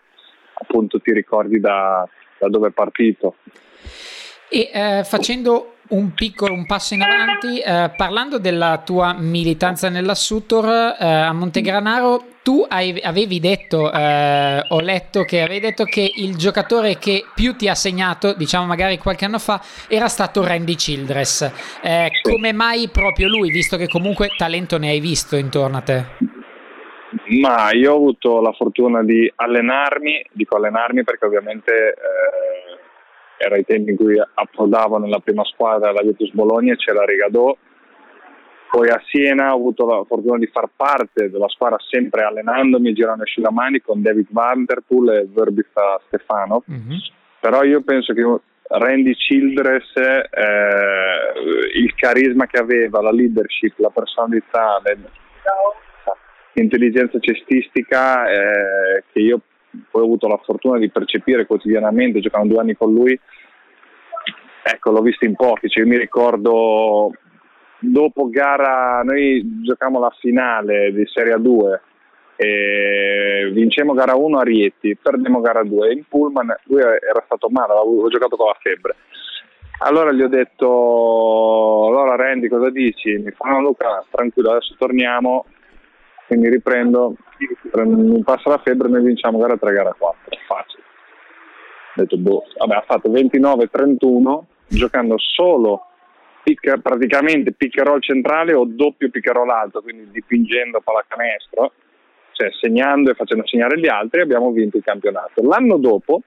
appunto 0.54 1.00
ti 1.02 1.12
ricordi 1.12 1.60
da, 1.60 2.08
da 2.38 2.48
dove 2.48 2.70
è 2.70 2.72
partito. 2.72 3.36
E 4.50 4.70
eh, 4.74 5.04
facendo 5.04 5.76
un 5.92 6.14
piccolo 6.14 6.54
un 6.54 6.66
passo 6.66 6.94
in 6.94 7.02
avanti, 7.02 7.60
eh, 7.60 7.92
parlando 7.96 8.38
della 8.38 8.82
tua 8.84 9.14
militanza 9.18 9.90
nella 9.90 10.16
Sutor 10.16 10.66
eh, 11.00 11.06
a 11.06 11.34
Montegranaro, 11.34 12.24
tu 12.44 12.66
hai, 12.68 13.00
avevi 13.02 13.40
detto, 13.40 13.92
eh, 13.92 14.64
ho 14.68 14.80
letto 14.80 15.24
che 15.24 15.42
avevi 15.42 15.60
detto 15.60 15.84
che 15.84 16.12
il 16.16 16.36
giocatore 16.36 16.98
che 16.98 17.26
più 17.36 17.56
ti 17.56 17.68
ha 17.68 17.76
segnato, 17.76 18.34
diciamo 18.34 18.66
magari 18.66 18.98
qualche 18.98 19.26
anno 19.26 19.40
fa, 19.40 19.62
era 19.88 20.08
stato 20.08 20.44
Randy 20.44 20.76
Childress. 20.76 21.52
Eh, 21.82 22.10
come 22.22 22.52
mai 22.54 22.90
proprio 22.90 23.28
lui, 23.28 23.52
visto 23.52 23.78
che 23.78 23.88
comunque 23.88 24.30
talento 24.36 24.78
ne 24.78 24.90
hai 24.90 25.00
visto 25.00 25.36
intorno 25.36 25.78
a 25.78 25.82
te? 25.82 26.06
Ma 27.42 27.72
io 27.74 27.92
ho 27.92 27.96
avuto 27.98 28.40
la 28.40 28.54
fortuna 28.54 29.04
di 29.04 29.32
allenarmi, 29.36 30.26
dico 30.32 30.56
allenarmi 30.56 31.04
perché 31.04 31.26
ovviamente 31.26 31.74
eh, 31.74 32.51
era 33.42 33.58
i 33.58 33.66
tempi 33.66 33.92
in 33.92 33.98
cui 33.98 34.16
approdavo 34.20 34.98
nella 34.98 35.20
prima 35.20 35.44
squadra 35.46 35.92
la 35.92 36.02
Virtus 36.02 36.32
Bologna 36.32 36.76
c'era 36.76 37.04
Rigadò. 37.04 37.56
Poi 38.70 38.88
a 38.88 39.02
Siena 39.08 39.52
ho 39.52 39.58
avuto 39.58 39.86
la 39.86 40.04
fortuna 40.06 40.38
di 40.38 40.48
far 40.48 40.70
parte 40.74 41.30
della 41.30 41.50
squadra 41.50 41.78
sempre 41.90 42.24
allenandomi 42.24 42.94
girando 42.94 43.24
asciugamani 43.24 43.82
con 43.82 44.02
David 44.02 44.28
Vanderpool 44.30 45.10
e 45.10 45.28
Verbitha 45.30 46.00
Stefano. 46.08 46.64
Mm-hmm. 46.72 46.98
Però 47.42 47.64
io 47.64 47.82
penso 47.82 48.14
che 48.14 48.24
Randy 48.74 49.14
Childress, 49.14 49.96
eh, 49.98 51.34
il 51.76 51.94
carisma 51.96 52.46
che 52.46 52.58
aveva, 52.58 53.02
la 53.02 53.12
leadership, 53.12 53.78
la 53.80 53.90
personalità, 53.90 54.82
l'intelligenza 56.54 57.20
cestistica 57.20 58.30
eh, 58.30 59.04
che 59.12 59.20
io 59.20 59.42
poi 59.90 60.02
ho 60.02 60.06
avuto 60.06 60.28
la 60.28 60.40
fortuna 60.44 60.78
di 60.78 60.90
percepire 60.90 61.46
quotidianamente 61.46 62.20
giocando 62.20 62.54
due 62.54 62.62
anni 62.62 62.76
con 62.76 62.94
lui, 62.94 63.18
ecco 64.64 64.92
l'ho 64.92 65.02
visto 65.02 65.26
in 65.26 65.36
pochi, 65.36 65.70
cioè, 65.70 65.84
io 65.84 65.90
mi 65.90 65.98
ricordo 65.98 67.12
dopo 67.80 68.30
gara, 68.30 69.02
noi 69.04 69.62
giocavamo 69.64 70.00
la 70.00 70.14
finale 70.20 70.92
di 70.94 71.04
Serie 71.08 71.40
2 71.40 71.82
e 72.36 73.52
vincemmo 73.54 73.94
gara 73.94 74.16
1 74.16 74.40
a 74.40 74.44
Rieti, 74.44 74.96
perdemmo 74.96 75.42
gara 75.42 75.64
2 75.64 75.94
in 75.94 76.04
Pullman, 76.08 76.56
lui 76.66 76.82
era 76.82 77.22
stato 77.26 77.50
male, 77.50 77.74
avevo 77.74 78.08
giocato 78.10 78.36
con 78.36 78.48
la 78.48 78.58
febbre. 78.60 78.96
Allora 79.84 80.12
gli 80.12 80.22
ho 80.22 80.28
detto, 80.28 81.88
allora 81.88 82.16
Randy 82.16 82.48
cosa 82.48 82.70
dici? 82.70 83.18
Mi 83.18 83.32
fa 83.32 83.50
no 83.50 83.62
Luca, 83.62 84.06
tranquillo, 84.12 84.52
adesso 84.52 84.76
torniamo, 84.78 85.46
quindi 86.32 86.48
riprendo, 86.48 87.18
mi 87.74 88.24
passa 88.24 88.52
la 88.52 88.62
febbre 88.64 88.88
e 88.88 88.92
noi 88.92 89.04
vinciamo 89.04 89.38
gara 89.38 89.58
3, 89.58 89.74
gara 89.74 89.94
4, 89.98 90.38
facile. 90.48 90.84
Ho 91.90 92.02
detto, 92.02 92.18
boh, 92.18 92.46
vabbè, 92.58 92.76
ha 92.76 92.84
fatto 92.88 93.10
29-31 93.10 94.40
giocando 94.70 95.16
solo 95.18 95.88
pick, 96.42 96.80
praticamente 96.80 97.52
pick 97.52 97.80
and 97.80 97.88
roll 97.88 98.00
centrale 98.00 98.54
o 98.54 98.64
doppio 98.64 99.10
pick 99.10 99.28
and 99.28 99.36
roll 99.36 99.50
alto, 99.50 99.82
quindi 99.82 100.10
dipingendo 100.10 100.80
pallacanestro, 100.80 101.74
cioè 102.32 102.50
segnando 102.62 103.12
e 103.12 103.16
facendo 103.16 103.46
segnare 103.46 103.78
gli 103.78 103.90
altri, 103.90 104.22
abbiamo 104.22 104.52
vinto 104.52 104.78
il 104.78 104.84
campionato. 104.84 105.44
L'anno 105.44 105.76
dopo 105.76 106.22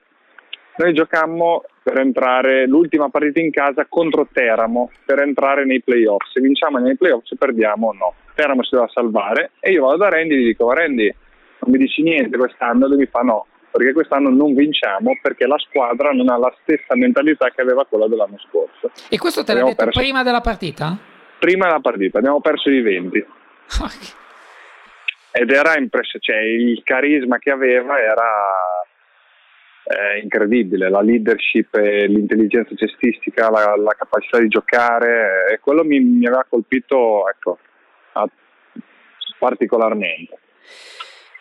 noi 0.75 0.93
giocammo 0.93 1.63
per 1.81 1.97
entrare 1.97 2.67
l'ultima 2.67 3.09
partita 3.09 3.39
in 3.39 3.49
casa 3.49 3.87
contro 3.89 4.27
Teramo 4.31 4.91
per 5.03 5.17
entrare 5.17 5.65
nei 5.65 5.81
playoff. 5.81 6.29
Se 6.31 6.41
vinciamo 6.41 6.77
nei 6.77 6.95
playoff, 6.95 7.23
se 7.23 7.37
perdiamo 7.37 7.91
no. 7.91 8.13
Teramo 8.35 8.63
si 8.63 8.69
doveva 8.71 8.91
salvare 8.91 9.51
e 9.59 9.71
io 9.71 9.85
vado 9.85 9.97
da 9.97 10.09
Randy 10.09 10.35
e 10.35 10.37
gli 10.37 10.45
dico 10.47 10.71
Randy 10.71 11.13
non 11.59 11.71
mi 11.71 11.77
dici 11.77 12.01
niente 12.03 12.37
quest'anno, 12.37 12.87
lui 12.87 12.97
mi 12.97 13.05
fa 13.05 13.21
no, 13.21 13.47
perché 13.71 13.93
quest'anno 13.93 14.29
non 14.29 14.53
vinciamo 14.53 15.17
perché 15.21 15.47
la 15.47 15.57
squadra 15.57 16.11
non 16.11 16.29
ha 16.29 16.37
la 16.37 16.53
stessa 16.61 16.95
mentalità 16.95 17.49
che 17.49 17.61
aveva 17.61 17.85
quella 17.85 18.07
dell'anno 18.07 18.37
scorso. 18.47 18.91
E 19.09 19.17
questo 19.17 19.43
te 19.43 19.53
l'ha 19.53 19.63
detto 19.63 19.85
perso... 19.85 19.99
prima 19.99 20.23
della 20.23 20.41
partita? 20.41 20.97
Prima 21.39 21.65
della 21.65 21.79
partita, 21.79 22.19
abbiamo 22.19 22.41
perso 22.41 22.69
i 22.69 22.81
20. 22.81 23.25
Ed 25.31 25.51
era 25.51 25.77
impressionante, 25.77 26.19
cioè 26.19 26.37
il 26.37 26.81
carisma 26.83 27.39
che 27.39 27.51
aveva 27.51 27.99
era 27.99 28.31
eh, 29.83 30.19
incredibile, 30.19 30.89
la 30.89 31.01
leadership 31.01 31.75
e 31.75 32.07
l'intelligenza 32.07 32.73
cestistica, 32.75 33.49
la, 33.49 33.75
la 33.75 33.93
capacità 33.97 34.39
di 34.39 34.47
giocare, 34.47 35.47
e 35.51 35.59
quello 35.59 35.83
mi, 35.83 35.99
mi 35.99 36.25
aveva 36.25 36.45
colpito 36.47 37.29
ecco, 37.29 37.59
particolarmente. 39.39 40.39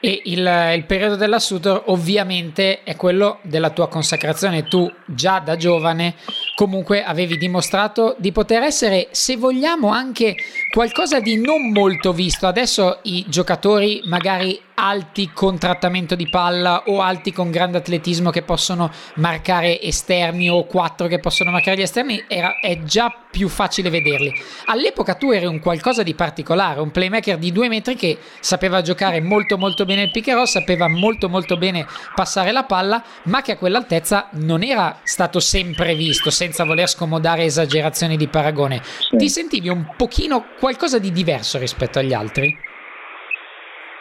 E 0.01 0.21
il, 0.27 0.73
il, 0.75 0.85
periodo 0.85 1.17
della 1.17 1.39
Sutor 1.39 1.85
ovviamente 1.87 2.83
è 2.83 2.95
quello 2.95 3.39
della 3.41 3.71
tua 3.71 3.89
consacrazione. 3.89 4.65
Tu 4.65 4.93
già 5.07 5.39
da 5.39 5.57
giovane 5.57 6.17
comunque 6.57 7.03
avevi 7.03 7.39
dimostrato 7.39 8.15
di 8.19 8.31
poter 8.31 8.65
essere, 8.65 9.09
se 9.13 9.39
vogliamo, 9.39 9.89
anche 9.89 10.35
qualcosa 10.71 11.21
di 11.21 11.41
non 11.41 11.71
molto 11.73 12.13
visto. 12.13 12.47
Adesso 12.47 12.99
i 13.05 13.25
giocatori 13.29 14.03
magari 14.05 14.61
alti 14.75 15.31
con 15.33 15.59
trattamento 15.59 16.15
di 16.15 16.29
palla 16.29 16.85
o 16.87 17.01
alti 17.01 17.33
con 17.33 17.51
grande 17.51 17.79
atletismo 17.79 18.31
che 18.31 18.43
possono 18.43 18.91
marcare 19.17 19.81
esterni 19.81 20.49
o 20.51 20.65
quattro 20.65 21.07
che 21.07 21.21
possono 21.21 21.51
marcare 21.51 21.77
gli 21.77 21.83
esterni 21.83 22.25
era, 22.29 22.59
è 22.61 22.83
già 22.83 23.13
più 23.31 23.49
facile 23.49 23.91
vederli. 23.91 24.33
All'epoca 24.67 25.15
tu 25.15 25.31
eri 25.31 25.47
un 25.47 25.61
qualcosa 25.61 26.03
di 26.03 26.15
particolare, 26.15 26.81
un 26.81 26.91
playmaker 26.91 27.39
di 27.39 27.53
due 27.53 27.69
metri 27.69 27.95
che 27.95 28.19
sapeva 28.41 28.83
giocare 28.83 29.21
molto 29.21 29.59
molto 29.59 29.85
bene 29.85 30.03
il 30.03 30.11
pick 30.11 30.29
and 30.29 30.37
roll, 30.37 30.47
sapeva 30.47 30.89
molto 30.89 31.29
molto 31.29 31.57
bene 31.57 31.87
passare 32.15 32.53
la 32.53 32.65
palla, 32.65 33.03
ma 33.25 33.43
che 33.43 33.53
a 33.53 33.57
quell'altezza 33.57 34.29
non 34.33 34.63
era 34.63 35.01
stato 35.03 35.41
sempre 35.41 35.95
visto, 35.95 36.31
senza 36.31 36.65
voler 36.65 36.89
scomodare 36.89 37.45
esagerazioni 37.45 38.17
di 38.17 38.29
paragone. 38.29 38.83
Sì. 38.85 39.17
Ti 39.17 39.29
sentivi 39.29 39.69
un 39.69 39.95
pochino 39.97 40.47
qualcosa 40.59 40.99
di 40.99 41.13
diverso 41.13 41.59
rispetto 41.59 41.99
agli 41.99 42.13
altri? 42.13 42.73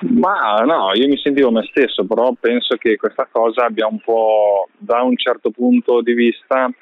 Ma 0.10 0.55
no, 0.65 0.91
io 0.93 1.07
mi 1.07 1.17
sentivo 1.17 1.50
me 1.50 1.65
stesso, 1.69 2.05
però 2.05 2.33
penso 2.39 2.75
che 2.75 2.98
questa 2.98 3.27
cosa 3.31 3.65
abbia 3.65 3.88
un 3.88 4.00
po', 4.00 4.67
da 4.77 5.01
un 5.01 5.15
certo 5.15 5.50
punto 5.51 6.01
di 6.01 6.13
vista, 6.13 6.67
eh, 6.67 6.74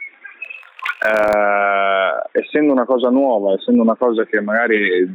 essendo 2.39 2.71
una 2.71 2.85
cosa 2.85 3.09
nuova, 3.09 3.53
essendo 3.53 3.83
una 3.83 3.95
cosa 3.95 4.25
che 4.25 4.41
magari 4.41 5.07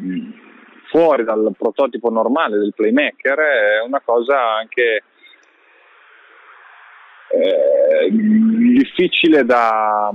fuori 0.88 1.25
dal 1.25 1.52
prototipo 1.58 2.10
normale 2.10 2.58
del 2.58 2.75
playmaker, 2.75 3.38
è 3.38 3.82
una 3.84 4.00
cosa 4.04 4.54
anche 4.56 5.02
eh, 7.32 8.08
difficile 8.10 9.44
da 9.44 10.12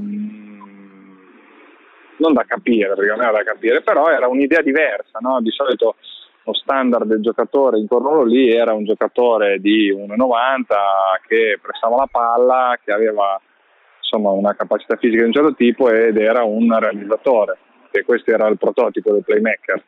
non 2.22 2.34
da 2.34 2.46
capire, 2.46 2.94
perché 2.94 3.10
non 3.10 3.22
era 3.22 3.32
da 3.32 3.44
capire, 3.44 3.82
però 3.82 4.08
era 4.08 4.28
un'idea 4.28 4.62
diversa, 4.62 5.18
no? 5.20 5.42
Di 5.42 5.50
solito 5.50 5.96
lo 6.44 6.54
standard 6.54 7.06
del 7.06 7.22
giocatore 7.22 7.80
in 7.80 7.88
quel 7.88 8.02
ruolo 8.02 8.24
lì 8.24 8.52
era 8.52 8.74
un 8.74 8.84
giocatore 8.84 9.60
di 9.60 9.94
1,90 9.94 10.66
che 11.28 11.60
prestava 11.62 11.98
la 11.98 12.08
palla, 12.10 12.80
che 12.84 12.92
aveva 12.92 13.40
insomma, 13.98 14.32
una 14.32 14.56
capacità 14.56 14.96
fisica 14.98 15.22
di 15.22 15.28
un 15.28 15.34
certo 15.34 15.54
tipo 15.54 15.90
ed 15.90 16.18
era 16.18 16.44
un 16.44 16.78
realizzatore, 16.78 17.58
e 17.92 18.04
questo 18.04 18.32
era 18.32 18.48
il 18.48 18.58
prototipo 18.58 19.14
del 19.14 19.24
playmaker 19.24 19.84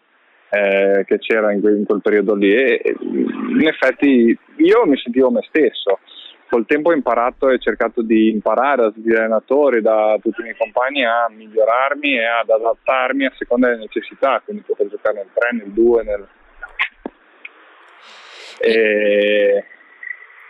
eh, 0.49 1.03
che 1.05 1.17
c'era 1.17 1.51
in 1.51 1.61
quel, 1.61 2.01
periodo 2.01 2.35
lì. 2.35 2.53
E 2.53 2.95
in 3.01 3.67
effetti 3.67 4.37
io 4.57 4.85
mi 4.85 4.97
sentivo 4.97 5.31
me 5.31 5.41
stesso. 5.47 5.99
Col 6.47 6.67
tempo 6.67 6.89
ho 6.89 6.93
imparato 6.93 7.49
e 7.49 7.57
cercato 7.57 8.03
di 8.03 8.29
imparare 8.29 8.83
da 8.83 8.91
tutti 8.91 9.09
gli 9.09 9.15
allenatori, 9.15 9.81
da 9.81 10.15
tutti 10.21 10.41
i 10.41 10.43
miei 10.43 10.55
compagni 10.55 11.03
a 11.03 11.27
migliorarmi 11.27 12.15
e 12.15 12.25
ad 12.25 12.49
adattarmi 12.49 13.25
a 13.25 13.33
seconda 13.35 13.69
delle 13.69 13.79
necessità, 13.79 14.39
quindi 14.45 14.61
poter 14.61 14.87
giocare 14.87 15.15
nel 15.15 15.29
3, 15.33 15.49
nel 15.53 15.71
2, 15.71 16.03
nel, 16.03 16.27
e, 18.59 19.63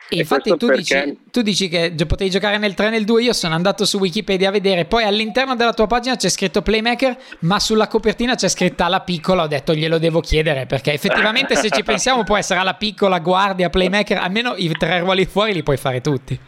e 0.09 0.17
infatti 0.17 0.55
tu, 0.57 0.67
perché... 0.67 0.81
dici, 0.81 1.19
tu, 1.31 1.41
dici, 1.41 1.67
che 1.69 1.93
potevi 2.07 2.29
giocare 2.29 2.57
nel 2.57 2.75
3 2.75 2.87
e 2.87 2.89
nel 2.91 3.05
2, 3.05 3.23
io 3.23 3.33
sono 3.33 3.55
andato 3.55 3.83
su 3.85 3.97
Wikipedia 3.97 4.49
a 4.49 4.51
vedere, 4.51 4.85
poi 4.85 5.03
all'interno 5.03 5.55
della 5.55 5.73
tua 5.73 5.87
pagina 5.87 6.15
c'è 6.15 6.29
scritto 6.29 6.61
Playmaker, 6.61 7.17
ma 7.39 7.59
sulla 7.59 7.87
copertina 7.87 8.35
c'è 8.35 8.47
scritta 8.47 8.87
la 8.87 9.01
piccola, 9.01 9.43
ho 9.43 9.47
detto 9.47 9.73
glielo 9.73 9.97
devo 9.97 10.19
chiedere, 10.19 10.65
perché 10.65 10.93
effettivamente 10.93 11.55
se 11.55 11.69
ci 11.69 11.81
pensiamo 11.83 12.23
può 12.23 12.37
essere 12.37 12.63
la 12.63 12.75
piccola, 12.75 13.19
guardia, 13.19 13.69
Playmaker, 13.69 14.17
almeno 14.17 14.53
i 14.55 14.69
tre 14.77 14.99
ruoli 14.99 15.25
fuori 15.25 15.53
li 15.53 15.63
puoi 15.63 15.77
fare 15.77 16.01
tutti. 16.01 16.39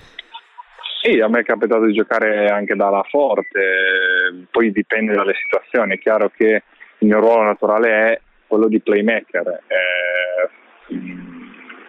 Sì, 1.02 1.20
a 1.20 1.28
me 1.28 1.40
è 1.40 1.44
capitato 1.44 1.86
di 1.86 1.94
giocare 1.94 2.48
anche 2.48 2.76
dalla 2.76 3.04
forte, 3.10 4.48
poi 4.52 4.72
dipende 4.72 5.14
dalle 5.14 5.34
situazioni, 5.42 5.96
è 5.96 6.00
chiaro 6.00 6.32
che 6.36 6.64
il 6.98 7.08
mio 7.08 7.20
ruolo 7.20 7.44
naturale 7.44 7.90
è 7.90 8.20
quello 8.48 8.68
di 8.68 8.80
playmaker. 8.80 9.62
Eh, 9.68 11.25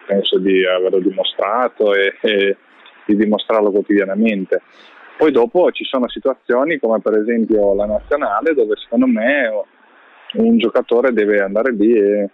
penso 0.07 0.39
di 0.39 0.65
averlo 0.65 0.99
dimostrato 0.99 1.93
e, 1.93 2.15
e 2.21 2.57
di 3.05 3.15
dimostrarlo 3.15 3.69
quotidianamente. 3.71 4.61
Poi 5.17 5.31
dopo 5.31 5.71
ci 5.71 5.83
sono 5.83 6.07
situazioni 6.07 6.79
come 6.79 6.99
per 7.01 7.17
esempio 7.17 7.75
la 7.75 7.85
nazionale 7.85 8.53
dove 8.53 8.75
secondo 8.77 9.07
me 9.07 9.51
un 10.33 10.57
giocatore 10.57 11.11
deve 11.11 11.41
andare 11.41 11.73
lì 11.73 11.93
e, 11.93 12.29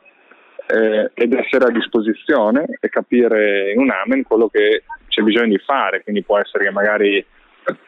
e, 0.67 1.11
ed 1.13 1.33
essere 1.33 1.65
a 1.65 1.71
disposizione 1.71 2.65
e 2.79 2.89
capire 2.89 3.71
in 3.71 3.79
un 3.79 3.89
amen 3.89 4.23
quello 4.23 4.47
che 4.47 4.83
c'è 5.07 5.21
bisogno 5.21 5.49
di 5.49 5.59
fare, 5.59 6.03
quindi 6.03 6.23
può 6.23 6.37
essere 6.39 6.65
che 6.65 6.71
magari 6.71 7.25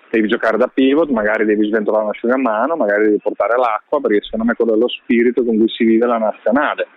devi 0.09 0.27
giocare 0.29 0.57
da 0.57 0.67
pivot, 0.73 1.09
magari 1.09 1.43
devi 1.43 1.67
sventolare 1.67 2.05
un 2.05 2.11
asciugamano, 2.11 2.77
magari 2.77 3.05
devi 3.05 3.19
portare 3.21 3.57
l'acqua, 3.57 3.99
perché 3.99 4.21
secondo 4.21 4.45
me 4.45 4.53
quello 4.53 4.75
è 4.75 4.77
lo 4.77 4.87
spirito 4.87 5.43
con 5.43 5.57
cui 5.57 5.67
si 5.67 5.83
vive 5.83 6.05
la 6.05 6.17
nazionale 6.17 6.87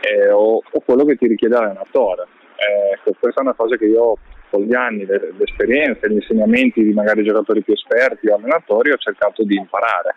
eh, 0.00 0.30
o, 0.30 0.62
o, 0.70 0.80
quello 0.84 1.04
che 1.04 1.16
ti 1.16 1.26
richiede 1.26 1.54
l'allenatore. 1.54 2.26
Eh, 2.56 3.12
questa 3.18 3.40
è 3.40 3.44
una 3.44 3.54
cosa 3.54 3.76
che 3.76 3.86
io 3.86 4.18
con 4.50 4.62
gli 4.62 4.74
anni, 4.74 5.04
le, 5.04 5.32
esperienze, 5.40 6.08
gli 6.08 6.14
insegnamenti 6.14 6.82
di 6.82 6.92
magari 6.92 7.24
giocatori 7.24 7.62
più 7.62 7.74
esperti 7.74 8.28
o 8.28 8.36
allenatori 8.36 8.92
ho 8.92 8.96
cercato 8.96 9.42
di 9.42 9.56
imparare. 9.56 10.16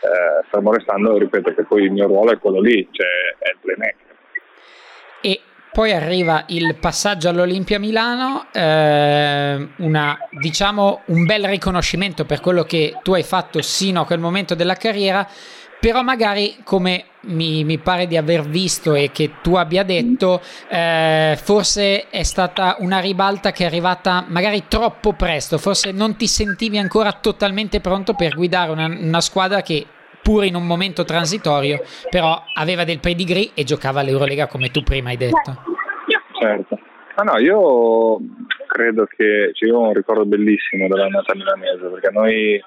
Eh, 0.00 0.46
fermo 0.50 0.72
restando, 0.72 1.18
ripeto, 1.18 1.54
che 1.54 1.64
poi 1.64 1.84
il 1.84 1.92
mio 1.92 2.06
ruolo 2.06 2.32
è 2.32 2.38
quello 2.38 2.60
lì, 2.60 2.86
cioè 2.92 3.06
è 3.38 3.50
il 3.50 3.58
playmaker. 3.60 4.14
E 5.20 5.40
poi 5.72 5.92
arriva 5.92 6.44
il 6.48 6.76
passaggio 6.76 7.28
all'Olimpia 7.28 7.78
Milano, 7.78 8.46
eh, 8.52 9.68
una, 9.76 10.18
diciamo 10.30 11.02
un 11.06 11.26
bel 11.26 11.44
riconoscimento 11.44 12.24
per 12.24 12.40
quello 12.40 12.62
che 12.62 12.98
tu 13.02 13.12
hai 13.12 13.22
fatto 13.22 13.60
sino 13.60 14.00
a 14.00 14.06
quel 14.06 14.18
momento 14.18 14.54
della 14.54 14.76
carriera, 14.76 15.28
però 15.80 16.02
magari 16.02 16.56
come 16.64 17.04
mi, 17.26 17.64
mi, 17.64 17.78
pare 17.78 18.06
di 18.06 18.16
aver 18.16 18.42
visto 18.42 18.94
e 18.94 19.10
che 19.12 19.34
tu 19.42 19.54
abbia 19.54 19.82
detto, 19.82 20.40
eh, 20.68 21.36
forse 21.42 22.08
è 22.08 22.22
stata 22.22 22.76
una 22.80 23.00
ribalta 23.00 23.52
che 23.52 23.64
è 23.64 23.66
arrivata 23.66 24.24
magari 24.28 24.64
troppo 24.68 25.12
presto, 25.12 25.58
forse 25.58 25.92
non 25.92 26.16
ti 26.16 26.26
sentivi 26.26 26.78
ancora 26.78 27.12
totalmente 27.12 27.80
pronto 27.80 28.14
per 28.14 28.34
guidare 28.34 28.70
una, 28.70 28.86
una 28.86 29.20
squadra 29.20 29.62
che 29.62 29.86
pur 30.22 30.44
in 30.44 30.56
un 30.56 30.66
momento 30.66 31.04
transitorio, 31.04 31.82
però 32.10 32.42
aveva 32.54 32.84
del 32.84 32.98
pedigree 32.98 33.50
e 33.54 33.62
giocava 33.62 34.00
all'Eurolega 34.00 34.48
come 34.48 34.70
tu 34.70 34.82
prima 34.82 35.10
hai 35.10 35.16
detto. 35.16 35.62
Certo. 36.40 36.78
Ah 37.14 37.22
no, 37.22 37.38
io 37.38 38.18
credo 38.66 39.06
che 39.06 39.50
ci 39.54 39.66
io 39.66 39.78
ho 39.78 39.86
un 39.86 39.94
ricordo 39.94 40.26
bellissimo 40.26 40.88
dell'annata 40.88 41.34
milanese, 41.34 41.86
perché 41.86 42.10
noi 42.10 42.62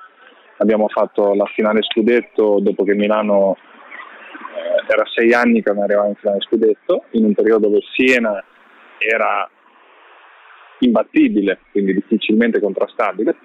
abbiamo 0.60 0.88
fatto 0.88 1.34
la 1.34 1.46
finale 1.54 1.82
scudetto 1.82 2.60
dopo 2.62 2.84
che 2.84 2.94
Milano 2.94 3.56
eh, 3.56 4.92
era 4.92 5.04
sei 5.14 5.34
anni 5.34 5.62
che 5.62 5.72
non 5.72 5.84
arrivava 5.84 6.08
in 6.08 6.16
finale 6.16 6.40
scudetto, 6.42 7.06
in 7.12 7.26
un 7.26 7.34
periodo 7.34 7.68
dove 7.68 7.82
Siena 7.94 8.44
era 8.98 9.50
imbattibile, 10.80 11.60
quindi 11.72 11.94
difficilmente 11.94 12.60
contrastabile. 12.60 13.36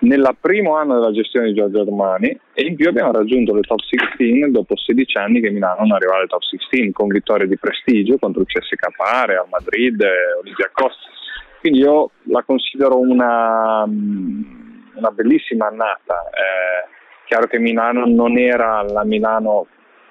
Nel 0.00 0.34
primo 0.40 0.76
anno 0.76 0.94
della 0.94 1.12
gestione 1.12 1.48
di 1.48 1.54
Giorgio 1.54 1.82
Armani 1.82 2.28
e 2.54 2.62
in 2.62 2.74
più 2.74 2.88
abbiamo 2.88 3.12
raggiunto 3.12 3.54
le 3.54 3.60
top 3.60 3.80
16 3.80 4.50
dopo 4.50 4.74
16 4.74 5.18
anni 5.18 5.40
che 5.40 5.50
Milano 5.50 5.80
non 5.80 5.92
arrivava 5.92 6.20
alle 6.20 6.26
top 6.26 6.40
16 6.42 6.90
con 6.92 7.08
vittorie 7.08 7.46
di 7.46 7.58
prestigio 7.58 8.16
contro 8.16 8.40
il 8.40 8.46
CSK, 8.46 9.26
Real 9.26 9.46
Madrid, 9.50 10.02
Olympiacos. 10.40 10.96
Quindi 11.60 11.80
io 11.80 12.12
la 12.24 12.42
considero 12.44 12.98
una 12.98 13.84
una 15.00 15.10
bellissima 15.10 15.66
annata. 15.66 16.28
Eh, 16.30 16.88
chiaro 17.26 17.46
che 17.46 17.58
Milano 17.58 18.04
non 18.06 18.38
era 18.38 18.82
la 18.82 19.04
Milano 19.04 19.66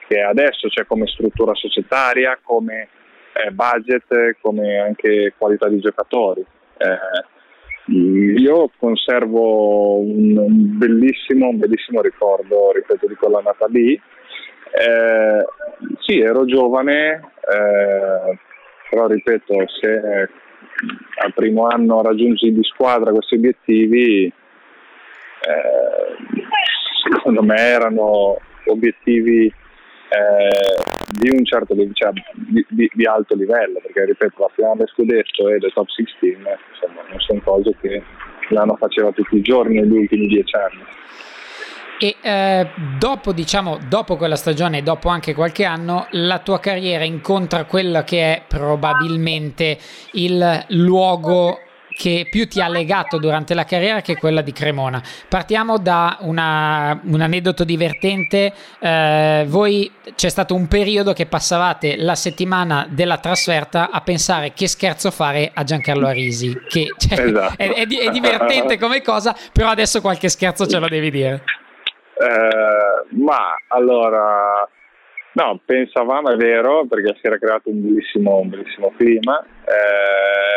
che 0.07 0.17
è 0.17 0.21
adesso, 0.21 0.67
cioè 0.69 0.85
come 0.85 1.05
struttura 1.07 1.53
societaria, 1.53 2.39
come 2.41 2.89
eh, 3.33 3.51
budget, 3.51 4.37
come 4.41 4.79
anche 4.79 5.33
qualità 5.37 5.67
di 5.69 5.79
giocatori. 5.79 6.43
Eh, 6.77 7.91
io 7.91 8.71
conservo 8.77 9.99
un, 9.99 10.77
bellissimo, 10.77 11.49
un 11.49 11.59
bellissimo 11.59 12.01
ricordo, 12.01 12.71
ripeto, 12.73 13.07
di 13.07 13.15
quell'annata 13.15 13.67
lì. 13.67 13.93
Eh, 13.93 15.45
sì, 15.99 16.19
ero 16.19 16.45
giovane, 16.45 17.31
eh, 17.51 18.37
però 18.89 19.07
ripeto, 19.07 19.53
se 19.79 20.29
al 21.21 21.33
primo 21.33 21.67
anno 21.67 22.01
raggiungi 22.01 22.53
di 22.53 22.63
squadra 22.63 23.11
questi 23.11 23.35
obiettivi, 23.35 24.31
eh, 25.41 26.43
secondo 27.11 27.43
me 27.43 27.57
erano 27.57 28.37
obiettivi 28.65 29.45
eh, 30.09 30.81
di 31.11 31.29
un 31.29 31.45
certo 31.45 31.75
cioè, 31.93 32.11
di, 32.33 32.65
di, 32.69 32.89
di, 32.93 33.05
alto 33.05 33.35
livello, 33.35 33.79
perché 33.81 34.05
ripeto, 34.05 34.41
la 34.41 34.51
finale 34.55 34.87
scudetto 34.87 35.49
e 35.49 35.59
le 35.59 35.69
top 35.69 35.87
16 35.87 36.37
insomma, 36.71 37.01
non 37.09 37.19
sono 37.19 37.41
cose 37.43 37.75
che 37.79 38.03
l'hanno 38.49 38.75
faceva 38.75 39.11
tutti 39.11 39.37
i 39.37 39.41
giorni 39.41 39.79
negli 39.79 39.91
ultimi 39.91 40.27
dieci 40.27 40.55
anni. 40.55 40.83
E 42.01 42.15
eh, 42.21 42.69
dopo, 42.97 43.33
diciamo, 43.33 43.77
dopo 43.87 44.15
quella 44.15 44.37
stagione, 44.37 44.81
dopo 44.81 45.09
anche 45.09 45.33
qualche 45.33 45.65
anno, 45.65 46.07
la 46.11 46.39
tua 46.39 46.59
carriera 46.59 47.03
incontra 47.03 47.65
quella 47.65 48.03
che 48.03 48.33
è 48.33 48.43
probabilmente 48.47 49.77
il 50.13 50.65
luogo 50.69 51.59
che 51.99 52.25
più 52.29 52.47
ti 52.47 52.61
ha 52.61 52.69
legato 52.69 53.17
durante 53.17 53.53
la 53.53 53.65
carriera 53.65 53.99
che 53.99 54.15
quella 54.15 54.39
di 54.39 54.53
Cremona. 54.53 55.03
Partiamo 55.27 55.77
da 55.77 56.19
una, 56.21 56.97
un 57.03 57.19
aneddoto 57.19 57.65
divertente. 57.65 58.53
Eh, 58.79 59.43
voi 59.45 59.91
c'è 60.15 60.29
stato 60.29 60.55
un 60.55 60.69
periodo 60.69 61.11
che 61.11 61.25
passavate 61.25 61.97
la 61.97 62.15
settimana 62.15 62.87
della 62.89 63.17
trasferta 63.17 63.89
a 63.91 63.99
pensare 63.99 64.53
che 64.53 64.69
scherzo 64.69 65.11
fare 65.11 65.51
a 65.53 65.65
Giancarlo 65.65 66.07
Arisi, 66.07 66.57
che 66.69 66.93
cioè, 66.97 67.19
esatto. 67.19 67.57
è, 67.57 67.69
è, 67.69 67.85
è, 67.85 68.09
divertente 68.11 68.77
come 68.77 69.01
cosa, 69.01 69.35
però 69.51 69.67
adesso 69.67 69.99
qualche 69.99 70.29
scherzo 70.29 70.67
ce 70.67 70.79
lo 70.79 70.87
devi 70.87 71.11
dire. 71.11 71.43
Eh, 72.13 73.17
ma 73.17 73.55
allora 73.67 74.65
No, 75.33 75.59
pensavamo, 75.63 76.31
è 76.31 76.35
vero, 76.35 76.85
perché 76.87 77.15
si 77.19 77.27
era 77.27 77.37
creato 77.37 77.69
un 77.69 77.81
bellissimo, 77.81 78.37
un 78.37 78.49
bellissimo 78.49 78.91
clima. 78.97 79.43
Eh, 79.43 80.49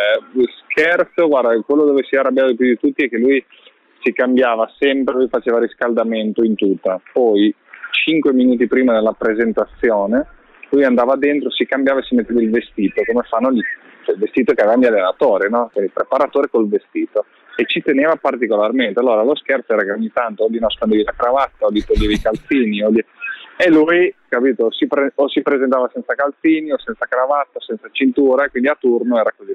scherzo, 0.72 1.28
guarda, 1.28 1.54
quello 1.60 1.84
dove 1.84 2.04
si 2.04 2.16
è 2.16 2.18
arrabbiato 2.18 2.54
più 2.54 2.66
di 2.66 2.78
tutti 2.78 3.04
è 3.04 3.08
che 3.08 3.18
lui 3.18 3.44
si 4.00 4.12
cambiava 4.12 4.70
sempre, 4.78 5.14
lui 5.14 5.28
faceva 5.28 5.58
riscaldamento 5.58 6.42
in 6.42 6.54
tuta. 6.54 7.00
Poi, 7.12 7.54
5 7.90 8.32
minuti 8.32 8.66
prima 8.66 8.94
della 8.94 9.12
presentazione, 9.12 10.26
lui 10.70 10.84
andava 10.84 11.16
dentro, 11.16 11.50
si 11.50 11.66
cambiava 11.66 12.00
e 12.00 12.04
si 12.04 12.14
metteva 12.14 12.40
il 12.40 12.50
vestito, 12.50 13.02
come 13.06 13.22
fanno 13.28 13.50
lì, 13.50 13.60
cioè 14.04 14.14
il 14.14 14.20
vestito 14.20 14.54
che 14.54 14.62
aveva 14.62 14.78
gli 14.78 14.86
allenatori, 14.86 15.50
no? 15.50 15.70
il 15.76 15.90
preparatore 15.92 16.48
col 16.48 16.68
vestito. 16.68 17.26
E 17.54 17.66
ci 17.66 17.82
teneva 17.82 18.16
particolarmente. 18.16 18.98
Allora 18.98 19.22
lo 19.22 19.36
scherzo 19.36 19.74
era 19.74 19.84
che 19.84 19.90
ogni 19.90 20.10
tanto 20.10 20.44
o 20.44 20.48
gli 20.48 20.58
nascondevi 20.58 21.04
la 21.04 21.14
cravatta, 21.14 21.66
o 21.66 21.70
gli 21.70 21.84
toglievi 21.84 22.14
i 22.14 22.20
calzini, 22.20 22.82
o 22.82 22.90
gli 22.90 23.04
e 23.64 23.70
lui, 23.70 24.12
capito, 24.28 24.72
si 24.72 24.88
pre- 24.88 25.12
o 25.14 25.28
si 25.28 25.40
presentava 25.40 25.88
senza 25.92 26.14
calzini 26.14 26.72
o 26.72 26.78
senza 26.78 27.06
cravatta, 27.08 27.60
senza 27.60 27.88
cintura, 27.92 28.48
quindi 28.48 28.68
a 28.68 28.76
turno 28.78 29.20
era 29.20 29.32
così. 29.36 29.54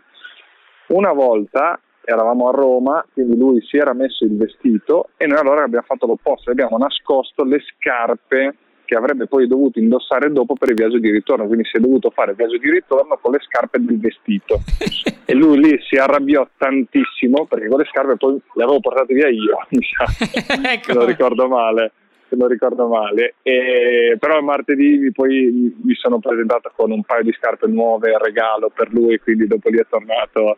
Una 0.87 1.11
volta 1.11 1.77
eravamo 2.05 2.47
a 2.47 2.51
Roma, 2.51 3.05
quindi 3.11 3.37
lui 3.37 3.61
si 3.63 3.75
era 3.75 3.91
messo 3.91 4.23
il 4.23 4.37
vestito 4.37 5.09
e 5.17 5.27
noi 5.27 5.39
allora 5.39 5.63
abbiamo 5.63 5.83
fatto 5.85 6.05
l'opposto, 6.05 6.51
abbiamo 6.51 6.77
nascosto 6.77 7.43
le 7.43 7.59
scarpe 7.59 8.55
che 8.85 8.95
avrebbe 8.95 9.27
poi 9.27 9.45
dovuto 9.45 9.79
indossare 9.79 10.31
dopo 10.31 10.53
per 10.53 10.69
il 10.69 10.75
viaggio 10.75 10.99
di 10.99 11.11
ritorno, 11.11 11.45
quindi 11.45 11.65
si 11.65 11.75
è 11.75 11.81
dovuto 11.81 12.09
fare 12.09 12.31
il 12.31 12.37
viaggio 12.37 12.57
di 12.57 12.71
ritorno 12.71 13.19
con 13.21 13.33
le 13.33 13.39
scarpe 13.41 13.83
del 13.83 13.99
vestito 13.99 14.61
e 15.25 15.33
lui 15.33 15.59
lì 15.59 15.77
si 15.81 15.97
arrabbiò 15.97 16.47
tantissimo 16.55 17.45
perché 17.45 17.67
con 17.67 17.79
le 17.79 17.89
scarpe 17.91 18.15
poi 18.15 18.39
le 18.53 18.63
avevo 18.63 18.79
portate 18.79 19.13
via 19.13 19.27
io, 19.27 19.57
mi 19.71 19.83
sa, 19.83 20.05
ecco. 20.71 20.93
lo 20.93 21.03
ricordo 21.03 21.49
male 21.49 21.91
se 22.29 22.35
non 22.35 22.47
ricordo 22.47 22.87
male. 22.87 23.35
E, 23.41 24.17
però 24.19 24.41
martedì 24.41 25.11
poi 25.11 25.75
mi 25.81 25.93
sono 25.95 26.19
presentato 26.19 26.71
con 26.75 26.91
un 26.91 27.03
paio 27.03 27.23
di 27.23 27.33
scarpe 27.33 27.67
nuove 27.67 28.13
a 28.13 28.17
regalo 28.17 28.71
per 28.73 28.91
lui, 28.93 29.19
quindi 29.19 29.47
dopo 29.47 29.69
lì 29.69 29.77
è 29.77 29.85
tornato 29.89 30.57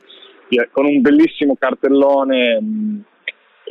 con 0.72 0.86
un 0.86 1.02
bellissimo 1.02 1.56
cartellone 1.60 2.60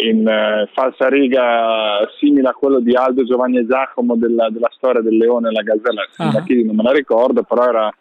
in 0.00 0.20
uh, 0.20 0.68
falsa 0.72 1.08
riga 1.08 2.08
simile 2.18 2.48
a 2.48 2.52
quello 2.52 2.78
di 2.78 2.94
Aldo 2.94 3.24
Giovanni 3.24 3.58
e 3.58 3.66
Giacomo 3.66 4.14
della, 4.16 4.48
della 4.48 4.70
storia 4.72 5.00
del 5.00 5.16
leone 5.16 5.48
e 5.48 5.52
la 5.52 5.62
gazzella. 5.62 6.06
Uh-huh. 6.16 6.64
Non 6.64 6.76
me 6.76 6.82
la 6.84 6.92
ricordo, 6.92 7.42
però 7.42 7.68
era 7.68 7.92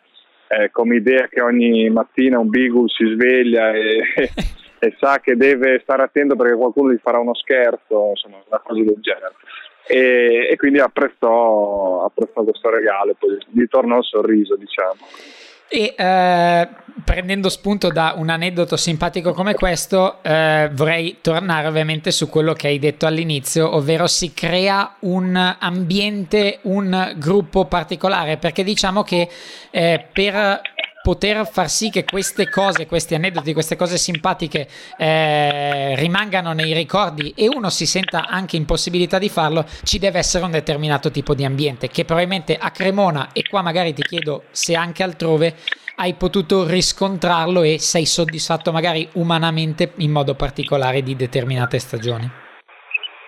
eh, 0.50 0.70
come 0.72 0.98
idea 0.98 1.28
che 1.28 1.42
ogni 1.42 1.90
mattina 1.90 2.38
un 2.38 2.50
beagle 2.50 2.88
si 2.88 3.04
sveglia 3.14 3.72
e, 3.72 4.04
e 4.80 4.96
sa 5.00 5.20
che 5.20 5.36
deve 5.36 5.80
stare 5.82 6.04
attento 6.04 6.36
perché 6.36 6.56
qualcuno 6.56 6.92
gli 6.92 7.00
farà 7.02 7.18
uno 7.18 7.34
scherzo, 7.34 8.10
insomma, 8.10 8.38
una 8.48 8.62
cosa 8.64 8.84
del 8.84 8.98
genere 9.00 9.34
e, 9.88 10.50
e 10.52 10.56
quindi 10.58 10.80
apprezzò, 10.80 12.06
apprezzò 12.06 12.44
questo 12.44 12.70
regalo, 12.70 13.16
poi 13.18 13.38
gli 13.50 13.68
tornò 13.68 13.98
il 13.98 14.04
sorriso 14.04 14.56
diciamo. 14.56 14.98
E 15.70 15.94
eh, 15.98 16.68
prendendo 17.04 17.50
spunto 17.50 17.90
da 17.90 18.14
un 18.16 18.30
aneddoto 18.30 18.78
simpatico 18.78 19.34
come 19.34 19.54
questo, 19.54 20.20
eh, 20.22 20.70
vorrei 20.72 21.18
tornare 21.22 21.68
ovviamente 21.68 22.12
su 22.12 22.30
quello 22.30 22.54
che 22.54 22.68
hai 22.68 22.80
detto 22.80 23.06
all'inizio, 23.06 23.76
ovvero 23.76 24.08
si 24.08 24.34
crea 24.34 24.96
un 25.02 25.36
ambiente, 25.60 26.60
un 26.64 27.14
gruppo 27.18 27.66
particolare, 27.66 28.38
perché 28.38 28.64
diciamo 28.64 29.04
che 29.04 29.28
eh, 29.70 30.06
per 30.12 30.62
poter 31.08 31.48
far 31.50 31.70
sì 31.70 31.90
che 31.90 32.04
queste 32.04 32.50
cose, 32.50 32.86
questi 32.86 33.16
aneddoti, 33.16 33.54
queste 33.54 33.78
cose 33.78 33.98
simpatiche 33.98 34.68
eh, 34.98 35.96
rimangano 35.96 36.52
nei 36.52 36.74
ricordi 36.74 37.32
e 37.34 37.48
uno 37.48 37.70
si 37.70 37.86
senta 37.86 38.28
anche 38.28 38.58
in 38.58 38.66
possibilità 38.66 39.18
di 39.18 39.30
farlo, 39.30 39.66
ci 39.84 40.00
deve 40.00 40.20
essere 40.20 40.44
un 40.44 40.52
determinato 40.52 41.10
tipo 41.10 41.34
di 41.34 41.46
ambiente 41.46 41.88
che 41.88 42.04
probabilmente 42.04 42.58
a 42.58 42.72
Cremona 42.72 43.30
e 43.32 43.48
qua 43.48 43.62
magari 43.62 43.94
ti 43.94 44.02
chiedo 44.02 44.44
se 44.52 44.76
anche 44.76 45.02
altrove 45.02 45.56
hai 45.96 46.14
potuto 46.16 46.68
riscontrarlo 46.68 47.64
e 47.64 47.80
sei 47.80 48.06
soddisfatto 48.06 48.74
magari 48.74 49.08
umanamente 49.14 49.94
in 50.00 50.12
modo 50.12 50.36
particolare 50.36 51.04
di 51.04 51.16
determinate 51.16 51.80
stagioni. 51.80 52.47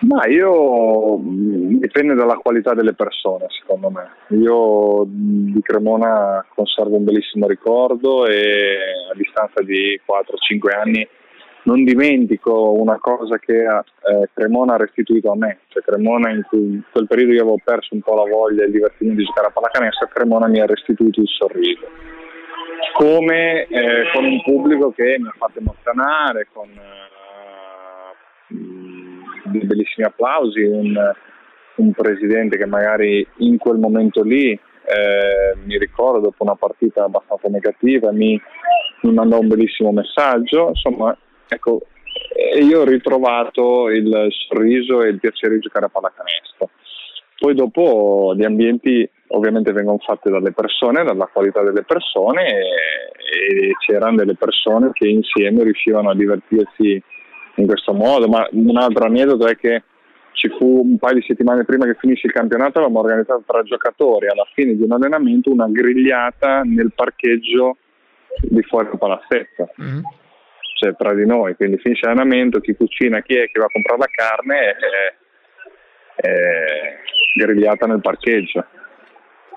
Ma 0.00 0.26
io 0.26 1.18
mm, 1.18 1.76
dipende 1.76 2.14
dalla 2.14 2.36
qualità 2.36 2.72
delle 2.72 2.94
persone, 2.94 3.46
secondo 3.48 3.90
me. 3.90 4.36
Io 4.38 5.04
mm, 5.04 5.52
di 5.52 5.60
Cremona 5.60 6.44
conservo 6.54 6.96
un 6.96 7.04
bellissimo 7.04 7.46
ricordo 7.46 8.26
e 8.26 8.76
a 9.12 9.16
distanza 9.16 9.62
di 9.62 10.00
4-5 10.06 10.78
anni 10.78 11.08
non 11.62 11.84
dimentico 11.84 12.72
una 12.72 12.98
cosa 12.98 13.38
che 13.38 13.62
eh, 13.62 14.28
Cremona 14.32 14.74
ha 14.74 14.78
restituito 14.78 15.30
a 15.30 15.36
me. 15.36 15.58
Cioè, 15.68 15.82
Cremona 15.82 16.30
in, 16.30 16.42
cui, 16.48 16.58
in 16.58 16.82
quel 16.90 17.06
periodo 17.06 17.32
io 17.32 17.42
avevo 17.42 17.60
perso 17.62 17.94
un 17.94 18.00
po' 18.00 18.14
la 18.14 18.28
voglia 18.28 18.62
e 18.62 18.66
il 18.66 18.72
divertimento 18.72 19.20
di 19.20 19.26
giocare 19.26 19.48
a 19.48 19.50
pallacanestro, 19.50 20.08
Cremona 20.08 20.48
mi 20.48 20.60
ha 20.60 20.66
restituito 20.66 21.20
il 21.20 21.28
sorriso. 21.28 21.86
Come 22.94 23.66
eh, 23.66 24.10
con 24.12 24.24
un 24.24 24.40
pubblico 24.42 24.92
che 24.92 25.16
mi 25.18 25.28
ha 25.28 25.34
fatto 25.36 25.58
emozionare, 25.58 26.48
con 26.52 26.68
eh, 26.68 27.10
dei 29.50 29.64
bellissimi 29.64 30.06
applausi, 30.06 30.62
un, 30.62 30.96
un, 31.76 31.92
presidente 31.92 32.56
che 32.56 32.66
magari 32.66 33.26
in 33.38 33.58
quel 33.58 33.78
momento 33.78 34.22
lì, 34.22 34.50
eh, 34.50 35.56
mi 35.64 35.78
ricordo, 35.78 36.20
dopo 36.20 36.42
una 36.42 36.56
partita 36.56 37.04
abbastanza 37.04 37.48
negativa, 37.48 38.12
mi, 38.12 38.40
mi 39.02 39.12
mandò 39.12 39.38
un 39.38 39.48
bellissimo 39.48 39.92
messaggio, 39.92 40.68
insomma, 40.68 41.16
ecco, 41.48 41.82
e 42.34 42.64
io 42.64 42.80
ho 42.80 42.84
ritrovato 42.84 43.88
il 43.88 44.28
sorriso 44.30 45.02
e 45.02 45.08
il 45.08 45.20
piacere 45.20 45.54
di 45.54 45.60
giocare 45.60 45.86
a 45.86 45.88
pallacanestro. 45.88 46.70
Poi 47.38 47.54
dopo 47.54 48.34
gli 48.36 48.44
ambienti 48.44 49.08
ovviamente 49.28 49.72
vengono 49.72 49.98
fatti 49.98 50.30
dalle 50.30 50.52
persone, 50.52 51.04
dalla 51.04 51.28
qualità 51.32 51.62
delle 51.62 51.84
persone 51.84 52.46
e, 52.48 53.66
e 53.66 53.72
c'erano 53.78 54.16
delle 54.16 54.34
persone 54.34 54.90
che 54.92 55.08
insieme 55.08 55.62
riuscivano 55.62 56.10
a 56.10 56.14
divertirsi 56.14 57.02
in 57.56 57.66
questo 57.66 57.92
modo, 57.92 58.28
ma 58.28 58.46
un 58.52 58.76
altro 58.76 59.04
aneddoto 59.04 59.46
è 59.46 59.56
che 59.56 59.82
ci 60.32 60.48
fu 60.56 60.80
un 60.82 60.98
paio 60.98 61.16
di 61.16 61.24
settimane 61.26 61.64
prima 61.64 61.84
che 61.84 61.96
finisse 61.98 62.26
il 62.26 62.32
campionato, 62.32 62.78
avevamo 62.78 63.00
organizzato 63.00 63.42
tra 63.46 63.62
giocatori. 63.62 64.28
Alla 64.28 64.46
fine 64.54 64.74
di 64.74 64.82
un 64.82 64.92
allenamento 64.92 65.50
una 65.50 65.68
grigliata 65.68 66.62
nel 66.62 66.92
parcheggio 66.94 67.76
di 68.42 68.62
fuori 68.62 68.88
al 68.90 68.98
palazzetto, 68.98 69.70
mm-hmm. 69.80 70.00
cioè 70.78 70.94
tra 70.96 71.12
di 71.14 71.26
noi, 71.26 71.56
quindi 71.56 71.78
finisce 71.78 72.06
l'allenamento, 72.06 72.60
chi 72.60 72.74
cucina, 72.74 73.20
chi 73.20 73.34
è 73.34 73.50
che 73.50 73.58
va 73.58 73.66
a 73.66 73.70
comprare 73.70 73.98
la 73.98 74.08
carne 74.10 74.76
e, 76.16 76.28
e 76.28 76.96
grigliata 77.34 77.86
nel 77.86 78.00
parcheggio 78.00 78.64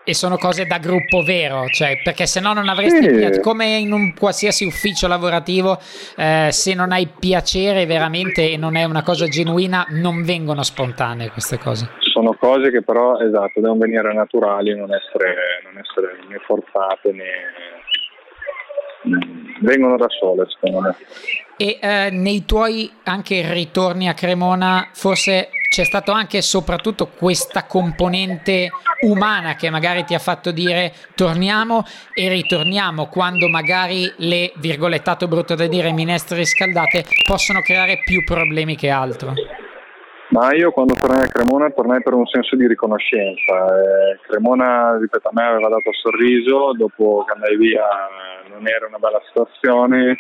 e 0.04 0.14
sono 0.14 0.38
cose 0.38 0.66
da 0.66 0.78
gruppo 0.78 1.22
vero, 1.22 1.68
cioè, 1.68 2.02
perché 2.04 2.26
se 2.26 2.40
no 2.40 2.54
non 2.54 2.68
avresti 2.68 3.34
sì. 3.34 3.40
come 3.40 3.78
in 3.78 3.92
un 3.92 4.14
qualsiasi 4.14 4.66
ufficio 4.66 5.08
lavorativo, 5.08 5.80
eh, 6.18 6.50
se 6.52 6.74
non 6.74 6.92
hai 6.92 7.08
piacere 7.08 7.86
veramente 7.86 8.52
e 8.52 8.58
non 8.58 8.76
è 8.76 8.84
una 8.84 9.04
cosa 9.04 9.28
genuina, 9.28 9.86
non 9.90 10.24
vengono 10.24 10.64
spontanee 10.64 11.30
queste 11.30 11.58
cose. 11.58 11.90
Sono 12.00 12.34
cose 12.34 12.70
che 12.70 12.82
però, 12.82 13.20
esatto, 13.20 13.60
devono 13.62 13.80
venire 13.80 14.14
naturali, 14.14 14.76
non 14.76 14.94
essere, 14.94 15.36
non 15.64 15.78
essere 15.78 16.20
né 16.28 16.38
forzate 16.46 17.12
né 17.12 17.24
vengono 19.62 19.98
da 19.98 20.08
sole 20.10 20.46
secondo 20.50 20.80
me. 20.80 20.96
E 21.58 21.78
eh, 21.82 22.10
nei 22.12 22.46
tuoi 22.46 22.92
anche 23.04 23.52
ritorni 23.54 24.08
a 24.08 24.14
Cremona, 24.14 24.90
forse 24.94 25.50
c'è 25.74 25.86
stato 25.86 26.12
anche 26.12 26.38
e 26.38 26.42
soprattutto 26.44 27.08
questa 27.18 27.66
componente 27.66 28.70
umana 29.08 29.56
che 29.56 29.72
magari 29.72 30.04
ti 30.04 30.14
ha 30.14 30.20
fatto 30.20 30.52
dire 30.52 30.94
torniamo 31.16 31.84
e 32.14 32.30
ritorniamo 32.30 33.08
quando 33.08 33.50
magari 33.50 34.14
le 34.18 34.54
virgolettato 34.58 35.28
brutto 35.28 35.56
da 35.56 35.66
dire 35.66 35.92
minestre 35.92 36.38
riscaldate 36.38 37.06
possono 37.28 37.62
creare 37.62 38.04
più 38.06 38.24
problemi 38.24 38.76
che 38.76 38.92
altro. 38.92 39.34
Ma 40.30 40.54
io 40.54 40.70
quando 40.72 40.94
tornai 40.94 41.24
a 41.24 41.28
Cremona 41.28 41.72
tornai 41.72 42.04
per 42.04 42.14
un 42.14 42.28
senso 42.28 42.56
di 42.56 42.68
riconoscenza. 42.68 43.54
Eh, 43.66 44.20
Cremona, 44.28 44.96
ripeto, 45.00 45.28
a 45.28 45.32
me 45.34 45.44
aveva 45.44 45.70
dato 45.70 45.92
sorriso, 45.92 46.74
dopo 46.78 47.24
che 47.26 47.34
andai 47.34 47.58
via 47.58 47.84
non 48.48 48.68
era 48.68 48.86
una 48.86 49.00
bella 49.00 49.22
situazione 49.26 50.18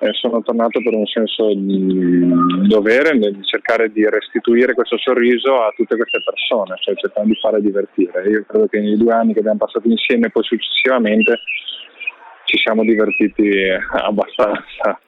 eh, 0.00 0.12
sono 0.12 0.42
tornato 0.42 0.80
per 0.82 0.94
un 0.94 1.06
senso 1.06 1.54
di 1.54 2.68
dovere 2.68 3.16
di 3.18 3.44
cercare 3.44 3.90
di 3.90 4.08
restituire 4.08 4.74
questo 4.74 4.98
sorriso 4.98 5.62
a 5.62 5.72
tutte 5.76 5.96
queste 5.96 6.20
persone, 6.24 6.76
cioè 6.80 6.94
cercando 6.96 7.28
di 7.28 7.38
fare 7.40 7.60
divertire. 7.60 8.28
Io 8.28 8.44
credo 8.46 8.66
che 8.66 8.80
nei 8.80 8.96
due 8.96 9.12
anni 9.12 9.32
che 9.32 9.40
abbiamo 9.40 9.58
passato 9.58 9.88
insieme 9.88 10.26
e 10.26 10.30
poi 10.30 10.42
successivamente 10.42 11.40
ci 12.44 12.58
siamo 12.58 12.82
divertiti 12.82 13.50
abbastanza. 13.90 14.98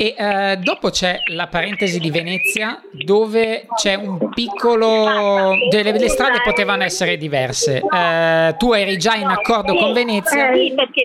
E 0.00 0.14
eh, 0.16 0.56
dopo 0.58 0.90
c'è 0.90 1.22
la 1.32 1.48
parentesi 1.48 1.98
di 1.98 2.12
Venezia 2.12 2.80
dove 2.92 3.66
c'è 3.74 3.94
un 3.94 4.28
piccolo... 4.30 5.56
dove 5.68 5.92
le 5.98 6.08
strade 6.08 6.40
potevano 6.44 6.84
essere 6.84 7.16
diverse. 7.16 7.82
Eh, 7.82 8.54
tu 8.58 8.72
eri 8.74 8.96
già 8.96 9.16
in 9.16 9.26
accordo 9.26 9.74
con 9.74 9.92
Venezia, 9.92 10.50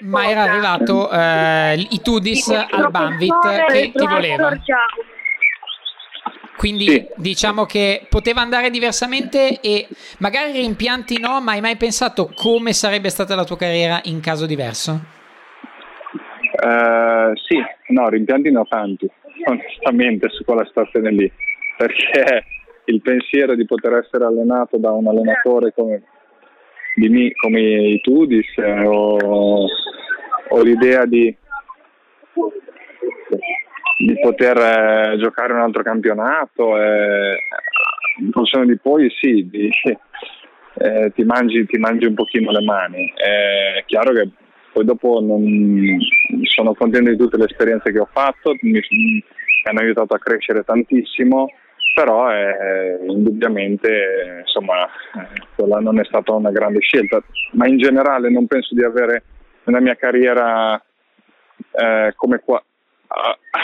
ma 0.03 0.29
era 0.29 0.43
arrivato 0.43 1.09
eh, 1.09 1.87
i 1.89 2.01
Tudis 2.03 2.49
al 2.49 2.91
Banvit 2.91 3.65
che 3.71 3.91
ti 3.95 4.05
voleva. 4.05 4.51
Quindi 6.55 6.85
sì. 6.85 7.07
diciamo 7.15 7.65
che 7.65 8.05
poteva 8.07 8.41
andare 8.41 8.69
diversamente 8.69 9.59
e 9.59 9.87
magari 10.19 10.51
rimpianti 10.51 11.19
no, 11.19 11.41
ma 11.41 11.53
hai 11.53 11.61
mai 11.61 11.77
pensato 11.77 12.31
come 12.35 12.73
sarebbe 12.73 13.09
stata 13.09 13.33
la 13.33 13.43
tua 13.43 13.57
carriera 13.57 14.01
in 14.03 14.19
caso 14.19 14.45
diverso? 14.45 15.21
Uh, 16.63 17.35
sì, 17.47 17.57
no, 17.93 18.09
rimpianti 18.09 18.51
ne 18.51 18.59
ho 18.59 18.65
tanti, 18.67 19.09
onestamente, 19.45 20.29
su 20.29 20.43
quella 20.43 20.65
situazione 20.65 21.11
lì, 21.11 21.31
perché 21.77 22.45
il 22.85 23.01
pensiero 23.01 23.55
di 23.55 23.65
poter 23.65 23.93
essere 23.93 24.25
allenato 24.25 24.77
da 24.77 24.91
un 24.91 25.07
allenatore 25.07 25.73
come, 25.73 26.03
me, 26.95 27.31
come 27.33 27.59
i 27.61 28.01
Tudis 28.01 28.57
eh, 28.57 28.85
o, 28.85 29.67
o, 30.49 30.61
l'idea 30.61 31.05
di, 31.05 31.33
di 33.99 34.19
poter 34.21 34.57
eh, 34.57 35.17
giocare 35.17 35.53
un 35.53 35.61
altro 35.61 35.83
campionato, 35.83 36.77
eh, 36.77 37.37
in 38.19 38.31
funzione 38.31 38.65
di 38.65 38.77
poi 38.77 39.09
sì, 39.09 39.47
di, 39.49 39.69
eh, 40.75 41.11
ti, 41.13 41.23
mangi, 41.23 41.65
ti, 41.65 41.77
mangi, 41.77 42.05
un 42.05 42.15
pochino 42.15 42.51
le 42.51 42.63
mani. 42.63 43.13
È 43.15 43.83
chiaro 43.85 44.11
che 44.11 44.29
poi 44.73 44.83
dopo 44.83 45.21
non, 45.21 45.99
sono 46.43 46.73
contento 46.73 47.11
di 47.11 47.17
tutte 47.17 47.37
le 47.37 47.45
esperienze 47.45 47.91
che 47.91 47.99
ho 47.99 48.09
fatto, 48.11 48.55
mi, 48.61 48.71
mi 48.71 49.23
hanno 49.65 49.79
aiutato 49.79 50.15
a 50.15 50.19
crescere 50.19 50.63
tantissimo, 50.63 51.47
però 51.93 52.31
eh, 52.31 52.97
indubbiamente 53.07 54.41
insomma, 54.41 54.89
quella 55.55 55.79
non 55.79 55.99
è 55.99 56.03
stata 56.05 56.33
una 56.33 56.51
grande 56.51 56.79
scelta, 56.81 57.23
ma 57.51 57.67
in 57.67 57.77
generale 57.77 58.29
non 58.29 58.47
penso 58.47 58.73
di 58.73 58.83
avere 58.83 59.23
nella 59.65 59.79
mia 59.79 59.95
carriera 59.95 60.83
eh, 61.71 62.13
come 62.15 62.39
qua, 62.43 62.61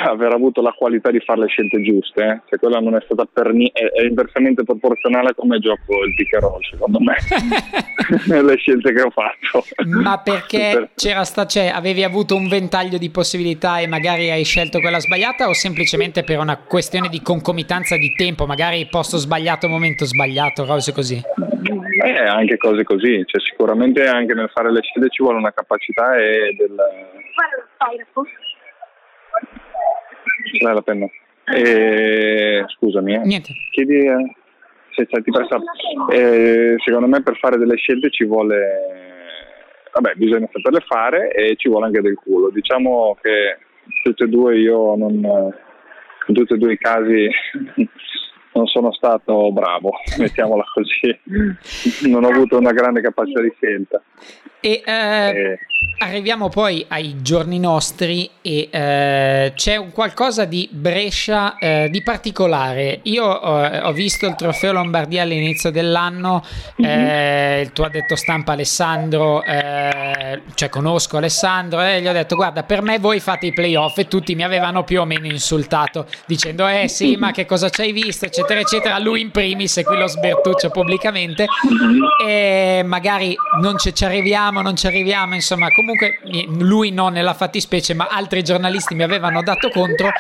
aver 0.06 0.34
avuto 0.34 0.62
la 0.62 0.72
qualità 0.72 1.10
di 1.10 1.20
fare 1.20 1.42
le 1.42 1.48
scelte 1.48 1.82
giuste, 1.82 2.24
eh? 2.24 2.42
cioè 2.48 2.60
quella 2.60 2.80
non 2.80 2.96
è 2.96 3.02
stata 3.04 3.26
per 3.26 3.52
niente, 3.52 3.80
è, 3.80 4.02
è, 4.02 4.06
inversamente 4.06 4.64
proporzionale 4.64 5.34
come 5.34 5.60
gioco 5.60 6.04
il 6.04 6.14
pick 6.14 6.34
and 6.36 6.44
roll, 6.44 6.62
secondo 6.62 7.00
me, 7.00 7.16
le 8.44 8.58
scelte 8.58 8.94
che 8.94 9.02
ho 9.02 9.10
fatto. 9.10 9.66
Ma 9.86 10.20
perché 10.20 10.92
c'era 10.96 11.24
sta, 11.24 11.48
cioè, 11.48 11.72
avevi 11.74 12.04
avuto 12.04 12.36
un 12.36 12.48
ventaglio 12.48 13.00
di 13.00 13.10
possibilità 13.10 13.80
e 13.80 13.88
magari 13.88 14.30
hai 14.30 14.44
scelto 14.44 14.80
quella 14.80 15.00
sbagliata 15.00 15.48
o 15.48 15.54
semplicemente 15.54 16.24
per 16.24 16.38
una 16.38 16.58
questione 16.58 17.10
di 17.10 17.22
concomitanza 17.22 17.98
di 17.98 18.14
tempo, 18.16 18.46
magari 18.46 18.86
posto 18.86 19.18
sbagliato, 19.18 19.68
momento 19.68 20.06
sbagliato, 20.06 20.66
cose 20.66 20.94
così? 20.94 21.20
Eh, 22.02 22.28
anche 22.28 22.58
cose 22.58 22.84
così, 22.84 23.24
cioè, 23.26 23.42
sicuramente 23.42 24.06
anche 24.06 24.34
nel 24.34 24.50
fare 24.54 24.72
le 24.72 24.82
scelte 24.82 25.10
ci 25.10 25.24
vuole 25.24 25.40
una 25.40 25.52
capacità 25.52 26.16
e 26.16 26.54
del... 26.56 26.76
Guarda 26.76 27.56
lo 28.14 28.26
dai 30.60 30.74
la 30.74 30.82
penna. 30.82 31.08
E, 31.52 32.64
scusami, 32.68 33.16
eh. 33.16 33.20
Niente. 33.20 33.54
Chiedi 33.72 34.06
eh, 34.06 34.36
se 34.92 35.08
c'è 35.08 35.22
ti 35.22 35.32
pressa. 35.32 35.58
Eh, 36.12 36.76
secondo 36.84 37.08
me 37.08 37.22
per 37.22 37.38
fare 37.38 37.58
delle 37.58 37.76
scelte 37.76 38.10
ci 38.10 38.26
vuole 38.26 39.08
vabbè, 39.92 40.14
bisogna 40.16 40.48
saperle 40.52 40.82
fare 40.82 41.32
e 41.32 41.56
ci 41.56 41.70
vuole 41.70 41.88
anche 41.88 42.02
del 42.02 42.16
culo. 42.16 42.50
Diciamo 42.50 43.18
che 43.22 43.58
tutti 44.04 44.24
e 44.24 44.28
due 44.28 44.58
io 44.58 44.96
non 44.96 45.14
in 46.28 46.36
tutti 46.36 46.54
e 46.54 46.58
due 46.58 46.74
i 46.74 46.78
casi 46.78 47.28
non 48.54 48.68
sono 48.68 48.92
stato 48.92 49.52
bravo, 49.52 49.92
mettiamola 50.18 50.64
così. 50.74 52.08
Non 52.10 52.24
ho 52.24 52.30
avuto 52.30 52.58
una 52.58 52.72
grande 52.72 53.02
capacità 53.02 53.42
di 53.42 53.54
scelta. 53.56 54.02
E, 54.62 54.82
eh, 54.86 55.30
e 55.30 55.60
Arriviamo 56.02 56.48
poi 56.48 56.86
ai 56.88 57.22
giorni 57.22 57.60
nostri 57.60 58.30
e 58.42 58.70
eh, 58.72 59.52
c'è 59.54 59.76
un 59.76 59.92
qualcosa 59.92 60.46
di 60.46 60.70
Brescia 60.72 61.58
eh, 61.58 61.90
di 61.92 62.02
particolare. 62.02 63.02
Io 63.04 63.26
ho, 63.26 63.66
ho, 63.66 63.92
visto 63.92 64.26
il 64.26 64.36
trofeo 64.36 64.72
Lombardia 64.72 65.24
all'inizio 65.24 65.72
dell'anno, 65.72 66.42
mm-hmm. 66.82 67.62
il 67.62 67.74
tuo 67.74 67.84
addetto 67.84 68.16
stampa 68.16 68.54
Alessandro, 68.54 69.44
eh, 69.44 70.42
cioè 70.54 70.70
conosco 70.70 71.18
Alessandro 71.18 71.82
e 71.82 72.02
gli 72.02 72.08
ho 72.08 72.14
detto 72.14 72.36
guarda 72.36 72.64
per 72.64 72.82
me 72.82 72.98
voi 72.98 73.20
fate 73.20 73.48
i 73.48 73.54
playoff 73.54 73.98
e 73.98 74.08
tutti 74.08 74.36
mi 74.36 74.44
avevano 74.44 74.86
più 74.86 75.02
o 75.02 75.06
meno 75.06 75.26
insultato 75.26 76.08
dicendo 76.26 76.66
eh 76.66 76.88
sì 76.88 77.18
ma 77.18 77.32
che 77.32 77.46
cosa 77.46 77.70
ci 77.70 77.82
hai 77.82 77.92
visto 77.92 78.26
eccetera 78.40 78.60
eccetera. 78.60 79.00
Lui 79.00 79.22
in 79.22 79.32
primis 79.32 79.78
e 79.78 79.84
qui 79.84 79.98
lo 79.98 80.08
sbertuccio 80.08 80.70
pubblicamente 80.70 81.48
e 82.26 82.82
magari 82.86 83.36
non 83.62 83.78
ci, 83.78 83.94
ci 83.94 84.06
arriviamo, 84.06 84.62
non 84.62 84.76
ci 84.76 84.88
arriviamo, 84.88 85.36
insomma 85.36 85.70
comunque 85.72 86.20
lui 86.58 86.92
non 86.92 87.14
nella 87.14 87.34
fattispecie, 87.34 87.94
ma 87.94 88.08
altri 88.10 88.44
giornalisti 88.44 88.96
mi 88.96 89.04
avevano 89.04 89.42
dato 89.44 89.70
contro. 89.70 90.12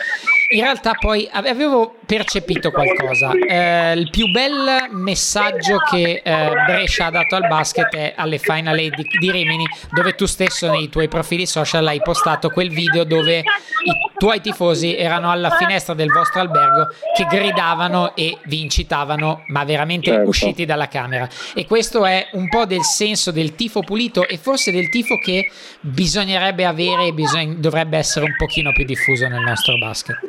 In 0.51 0.61
realtà 0.61 0.93
poi 0.99 1.29
avevo 1.31 1.95
percepito 2.05 2.71
qualcosa. 2.71 3.31
Eh, 3.33 3.93
il 3.93 4.09
più 4.09 4.31
bel 4.31 4.87
messaggio 4.89 5.77
che 5.89 6.21
eh, 6.23 6.49
Brescia 6.65 7.05
ha 7.05 7.11
dato 7.11 7.35
al 7.35 7.47
basket 7.47 7.95
è 7.95 8.13
alle 8.15 8.39
Final 8.39 8.77
Eight 8.77 8.95
di, 8.95 9.03
di 9.19 9.31
Rimini, 9.31 9.65
dove 9.91 10.15
tu 10.15 10.25
stesso 10.25 10.69
nei 10.71 10.89
tuoi 10.89 11.07
profili 11.07 11.45
social 11.45 11.85
hai 11.85 12.01
postato 12.01 12.49
quel 12.49 12.69
video 12.69 13.03
dove 13.03 13.37
i 13.37 14.08
tuoi 14.19 14.41
tifosi 14.41 14.97
erano 14.97 15.31
alla 15.31 15.49
finestra 15.51 15.93
del 15.93 16.11
vostro 16.11 16.41
albergo 16.41 16.89
che 17.15 17.25
gridavano 17.25 18.13
e 18.15 18.37
vi 18.45 18.61
incitavano, 18.61 19.43
ma 19.47 19.63
veramente 19.63 20.11
certo. 20.11 20.27
usciti 20.27 20.65
dalla 20.65 20.89
camera. 20.89 21.27
E 21.55 21.65
questo 21.65 22.05
è 22.05 22.27
un 22.33 22.49
po' 22.49 22.65
del 22.65 22.83
senso 22.83 23.31
del 23.31 23.55
tifo 23.55 23.79
pulito 23.79 24.27
e 24.27 24.37
forse 24.37 24.71
del 24.71 24.89
tifo 24.89 25.17
che 25.17 25.49
bisognerebbe 25.79 26.65
avere 26.65 27.07
e 27.07 27.13
bisog- 27.13 27.55
dovrebbe 27.55 27.97
essere 27.97 28.25
un 28.25 28.35
pochino 28.37 28.73
più 28.73 28.83
diffuso 28.83 29.25
nel 29.29 29.41
nostro 29.41 29.77
basket. 29.77 30.19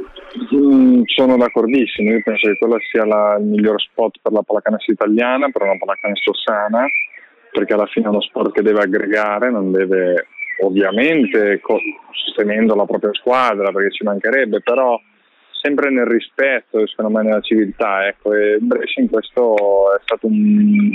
Mm, 0.55 1.03
sono 1.07 1.37
d'accordissimo, 1.37 2.13
io 2.13 2.23
penso 2.23 2.47
che 2.47 2.59
quello 2.59 2.77
sia 2.89 3.05
la, 3.05 3.37
il 3.41 3.45
miglior 3.45 3.81
spot 3.81 4.19
per 4.23 4.31
la 4.31 4.43
pallacanestro 4.43 4.93
italiana, 4.93 5.49
per 5.51 5.63
una 5.63 5.77
pallacanestro 5.77 6.33
sana, 6.35 6.87
perché 7.51 7.75
alla 7.75 7.87
fine 7.87 8.07
è 8.07 8.09
uno 8.09 8.21
sport 8.23 8.53
che 8.53 8.63
deve 8.63 8.83
aggregare, 8.83 9.51
non 9.51 9.73
deve 9.73 10.29
ovviamente 10.63 11.61
sostenendo 12.25 12.75
la 12.75 12.85
propria 12.85 13.13
squadra, 13.15 13.71
perché 13.73 13.91
ci 13.91 14.05
mancherebbe, 14.05 14.61
però 14.61 15.01
sempre 15.61 15.91
nel 15.91 16.07
rispetto 16.07 16.79
e 16.79 16.87
secondo 16.87 17.19
me 17.19 17.25
nella 17.25 17.41
civiltà. 17.41 18.07
Ecco, 18.07 18.33
e 18.35 18.59
Brescia 18.61 19.01
in 19.01 19.11
questo 19.11 19.95
è 19.95 20.01
stato 20.03 20.27
un, 20.27 20.91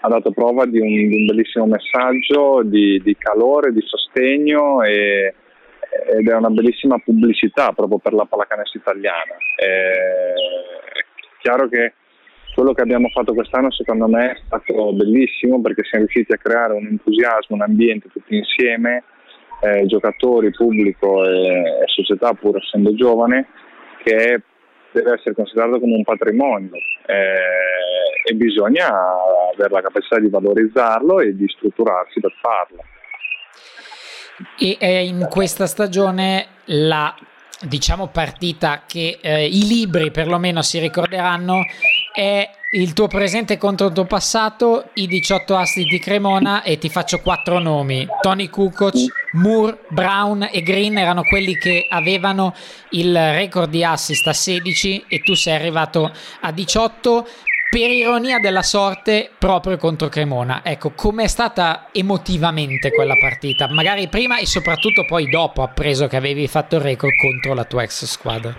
ha 0.00 0.08
dato 0.08 0.30
prova 0.30 0.64
di 0.66 0.78
un, 0.78 0.88
di 0.88 1.14
un 1.14 1.26
bellissimo 1.26 1.66
messaggio 1.66 2.62
di, 2.64 3.00
di, 3.02 3.16
calore, 3.16 3.72
di 3.72 3.82
sostegno 3.84 4.82
e, 4.82 5.34
ed 6.16 6.28
è 6.28 6.34
una 6.34 6.50
bellissima 6.50 6.98
pubblicità 6.98 7.72
proprio 7.72 7.98
per 7.98 8.12
la 8.12 8.24
pallacanestro 8.24 8.80
italiana. 8.80 9.36
È 9.56 10.32
chiaro 11.40 11.68
che 11.68 11.94
quello 12.58 12.72
che 12.72 12.82
abbiamo 12.82 13.08
fatto 13.10 13.34
quest'anno 13.34 13.70
secondo 13.70 14.08
me 14.08 14.32
è 14.32 14.40
stato 14.44 14.92
bellissimo 14.92 15.60
perché 15.60 15.84
siamo 15.84 16.06
riusciti 16.06 16.32
a 16.32 16.38
creare 16.38 16.72
un 16.72 16.88
entusiasmo, 16.88 17.54
un 17.54 17.62
ambiente 17.62 18.08
tutti 18.08 18.34
insieme, 18.34 19.04
eh, 19.60 19.86
giocatori, 19.86 20.50
pubblico 20.50 21.24
e, 21.24 21.82
e 21.82 21.84
società 21.86 22.32
pur 22.32 22.56
essendo 22.56 22.92
giovane, 22.96 23.46
che 24.02 24.42
deve 24.90 25.12
essere 25.12 25.36
considerato 25.36 25.78
come 25.78 25.94
un 25.94 26.02
patrimonio 26.02 26.72
eh, 27.06 28.28
e 28.28 28.34
bisogna 28.34 28.88
avere 29.54 29.70
la 29.70 29.82
capacità 29.82 30.18
di 30.18 30.28
valorizzarlo 30.28 31.20
e 31.20 31.36
di 31.36 31.46
strutturarsi 31.46 32.18
per 32.18 32.34
farlo. 32.40 32.82
E 34.58 34.76
eh, 34.80 35.06
in 35.06 35.28
questa 35.30 35.66
stagione 35.66 36.46
la 36.64 37.14
diciamo 37.60 38.08
partita 38.08 38.82
che 38.86 39.18
eh, 39.20 39.46
i 39.46 39.66
libri 39.66 40.10
perlomeno 40.10 40.62
si 40.62 40.78
ricorderanno 40.78 41.64
è 42.12 42.50
il 42.72 42.92
tuo 42.92 43.06
presente 43.06 43.56
contro 43.56 43.86
il 43.86 43.94
tuo 43.94 44.04
passato, 44.04 44.90
i 44.94 45.06
18 45.06 45.56
assi 45.56 45.84
di 45.84 45.98
Cremona 45.98 46.62
e 46.62 46.76
ti 46.76 46.90
faccio 46.90 47.20
quattro 47.20 47.58
nomi. 47.58 48.06
Tony 48.20 48.48
Kukoc, 48.48 48.94
Moore, 49.32 49.78
Brown 49.88 50.46
e 50.52 50.62
Green 50.62 50.98
erano 50.98 51.22
quelli 51.22 51.56
che 51.56 51.86
avevano 51.88 52.54
il 52.90 53.14
record 53.14 53.70
di 53.70 53.82
assist 53.82 54.26
a 54.26 54.34
16 54.34 55.06
e 55.08 55.20
tu 55.20 55.32
sei 55.34 55.54
arrivato 55.54 56.12
a 56.40 56.52
18. 56.52 57.26
Per 57.70 57.90
ironia 57.90 58.38
della 58.38 58.62
sorte 58.62 59.30
proprio 59.38 59.76
contro 59.76 60.08
Cremona. 60.08 60.62
Ecco, 60.64 60.92
com'è 60.96 61.26
stata 61.26 61.88
emotivamente 61.92 62.90
quella 62.90 63.16
partita? 63.20 63.68
Magari 63.68 64.08
prima 64.08 64.38
e 64.38 64.46
soprattutto 64.46 65.04
poi 65.04 65.28
dopo, 65.28 65.62
appreso 65.62 66.06
che 66.06 66.16
avevi 66.16 66.46
fatto 66.48 66.76
il 66.76 66.82
record 66.82 67.12
contro 67.16 67.54
la 67.54 67.64
tua 67.64 67.82
ex 67.82 68.04
squadra. 68.06 68.54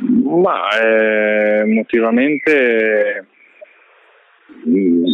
Ma 0.00 0.68
eh, 0.78 1.60
emotivamente 1.60 3.26
mm, 4.68 5.04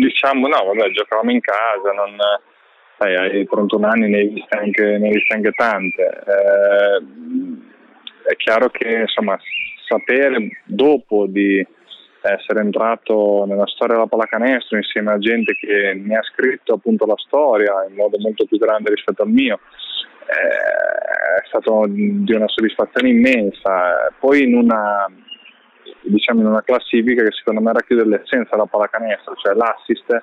diciamo 0.00 0.48
no, 0.48 0.64
vabbè, 0.64 0.90
giocavamo 0.90 1.30
in 1.30 1.40
casa, 1.40 1.92
non, 1.92 2.16
sai, 2.98 3.46
31 3.46 3.86
anni, 3.86 4.08
ne 4.08 4.18
hai 4.18 4.28
viste 4.28 4.56
anche, 4.56 5.00
anche 5.28 5.52
tante. 5.52 6.02
Eh, 6.02 7.02
è 8.30 8.36
chiaro 8.36 8.68
che 8.68 8.88
insomma 9.00 9.38
sapere 9.90 10.62
dopo 10.64 11.26
di 11.26 11.66
essere 12.22 12.60
entrato 12.60 13.44
nella 13.46 13.66
storia 13.66 13.94
della 13.94 14.06
pallacanestro 14.06 14.76
insieme 14.76 15.12
a 15.12 15.18
gente 15.18 15.54
che 15.54 15.94
mi 15.94 16.14
ha 16.14 16.22
scritto 16.22 16.74
appunto 16.74 17.06
la 17.06 17.16
storia 17.16 17.86
in 17.88 17.94
modo 17.96 18.18
molto 18.18 18.44
più 18.44 18.58
grande 18.58 18.90
rispetto 18.90 19.22
al 19.22 19.30
mio 19.30 19.58
eh, 20.26 21.42
è 21.42 21.46
stato 21.46 21.86
di 21.88 22.32
una 22.32 22.46
soddisfazione 22.46 23.08
immensa. 23.08 24.12
Poi 24.18 24.42
in 24.44 24.54
una 24.54 25.10
diciamo 26.02 26.40
in 26.40 26.46
una 26.46 26.62
classifica 26.62 27.22
che 27.22 27.32
secondo 27.32 27.60
me 27.60 27.72
racchiude 27.72 28.06
l'essenza 28.06 28.50
della 28.52 28.66
pallacanestro 28.66 29.34
cioè 29.34 29.54
l'assist 29.54 30.22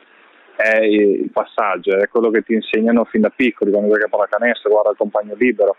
è 0.56 0.80
il 0.80 1.30
passaggio, 1.32 1.98
è 1.98 2.08
quello 2.08 2.32
che 2.32 2.42
ti 2.42 2.54
insegnano 2.54 3.06
fin 3.06 3.22
da 3.22 3.30
piccoli 3.30 3.70
quando 3.70 3.92
giochi 3.92 4.06
a 4.06 4.10
pallacanestro, 4.10 4.72
guarda 4.72 4.90
il 4.90 4.98
compagno 4.98 5.36
libero, 5.38 5.76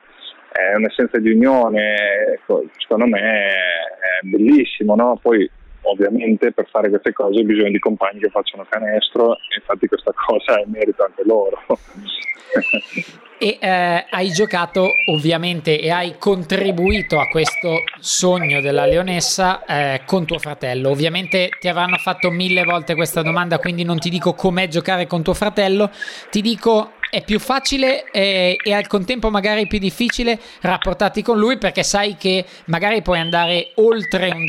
è 0.50 0.74
un'essenza 0.74 1.18
di 1.18 1.30
unione, 1.30 1.94
ecco, 2.34 2.64
secondo 2.78 3.06
me 3.06 3.20
è, 3.20 4.26
bellissimo, 4.26 4.94
no? 4.94 5.18
Poi 5.20 5.48
ovviamente 5.82 6.52
per 6.52 6.66
fare 6.68 6.88
queste 6.88 7.12
cose 7.12 7.42
bisogna 7.42 7.70
di 7.70 7.78
compagni 7.78 8.18
che 8.18 8.28
facciano 8.28 8.66
canestro 8.68 9.36
infatti 9.56 9.86
questa 9.86 10.12
cosa 10.12 10.60
è 10.60 10.64
merito 10.66 11.04
anche 11.04 11.22
loro. 11.24 11.62
e 13.38 13.58
eh, 13.60 14.06
hai 14.10 14.30
giocato 14.30 14.88
ovviamente 15.12 15.78
e 15.80 15.90
hai 15.90 16.16
contribuito 16.18 17.20
a 17.20 17.28
questo 17.28 17.84
sogno 18.00 18.60
della 18.60 18.84
leonessa 18.84 19.64
eh, 19.64 20.00
con 20.04 20.26
tuo 20.26 20.38
fratello. 20.38 20.90
Ovviamente 20.90 21.50
ti 21.60 21.68
avranno 21.68 21.96
fatto 21.96 22.30
mille 22.30 22.64
volte 22.64 22.94
questa 22.96 23.22
domanda, 23.22 23.58
quindi 23.58 23.84
non 23.84 23.98
ti 23.98 24.10
dico 24.10 24.34
com'è 24.34 24.66
giocare 24.66 25.06
con 25.06 25.22
tuo 25.22 25.34
fratello, 25.34 25.90
ti 26.30 26.40
dico 26.40 26.94
è 27.10 27.24
più 27.24 27.38
facile 27.38 28.10
e, 28.10 28.56
e, 28.62 28.72
al 28.72 28.86
contempo 28.86 29.30
magari 29.30 29.66
più 29.66 29.78
difficile 29.78 30.38
rapportarti 30.60 31.22
con 31.22 31.38
lui 31.38 31.58
perché 31.58 31.82
sai 31.82 32.16
che 32.16 32.44
magari 32.66 33.02
puoi 33.02 33.18
andare 33.18 33.72
oltre 33.76 34.30
un 34.30 34.46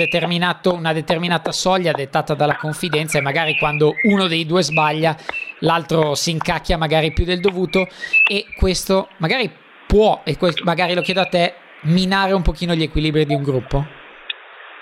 una 0.73 0.93
determinata 0.93 1.51
soglia 1.51 1.91
dettata 1.91 2.33
dalla 2.33 2.55
confidenza 2.55 3.17
e 3.17 3.21
magari 3.21 3.57
quando 3.57 3.93
uno 4.03 4.27
dei 4.27 4.45
due 4.45 4.63
sbaglia 4.63 5.15
l'altro 5.59 6.15
si 6.15 6.31
incacchia 6.31 6.77
magari 6.77 7.11
più 7.13 7.25
del 7.25 7.39
dovuto 7.39 7.87
e 8.27 8.45
questo 8.57 9.09
magari 9.17 9.51
può, 9.89 10.21
e 10.23 10.37
questo, 10.37 10.63
magari 10.65 10.93
lo 10.93 11.01
chiedo 11.01 11.21
a 11.21 11.25
te, 11.25 11.53
minare 11.83 12.33
un 12.33 12.43
pochino 12.43 12.75
gli 12.75 12.83
equilibri 12.83 13.25
di 13.25 13.33
un 13.33 13.41
gruppo? 13.41 13.85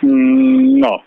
Mm, 0.05 0.77
no, 0.77 1.03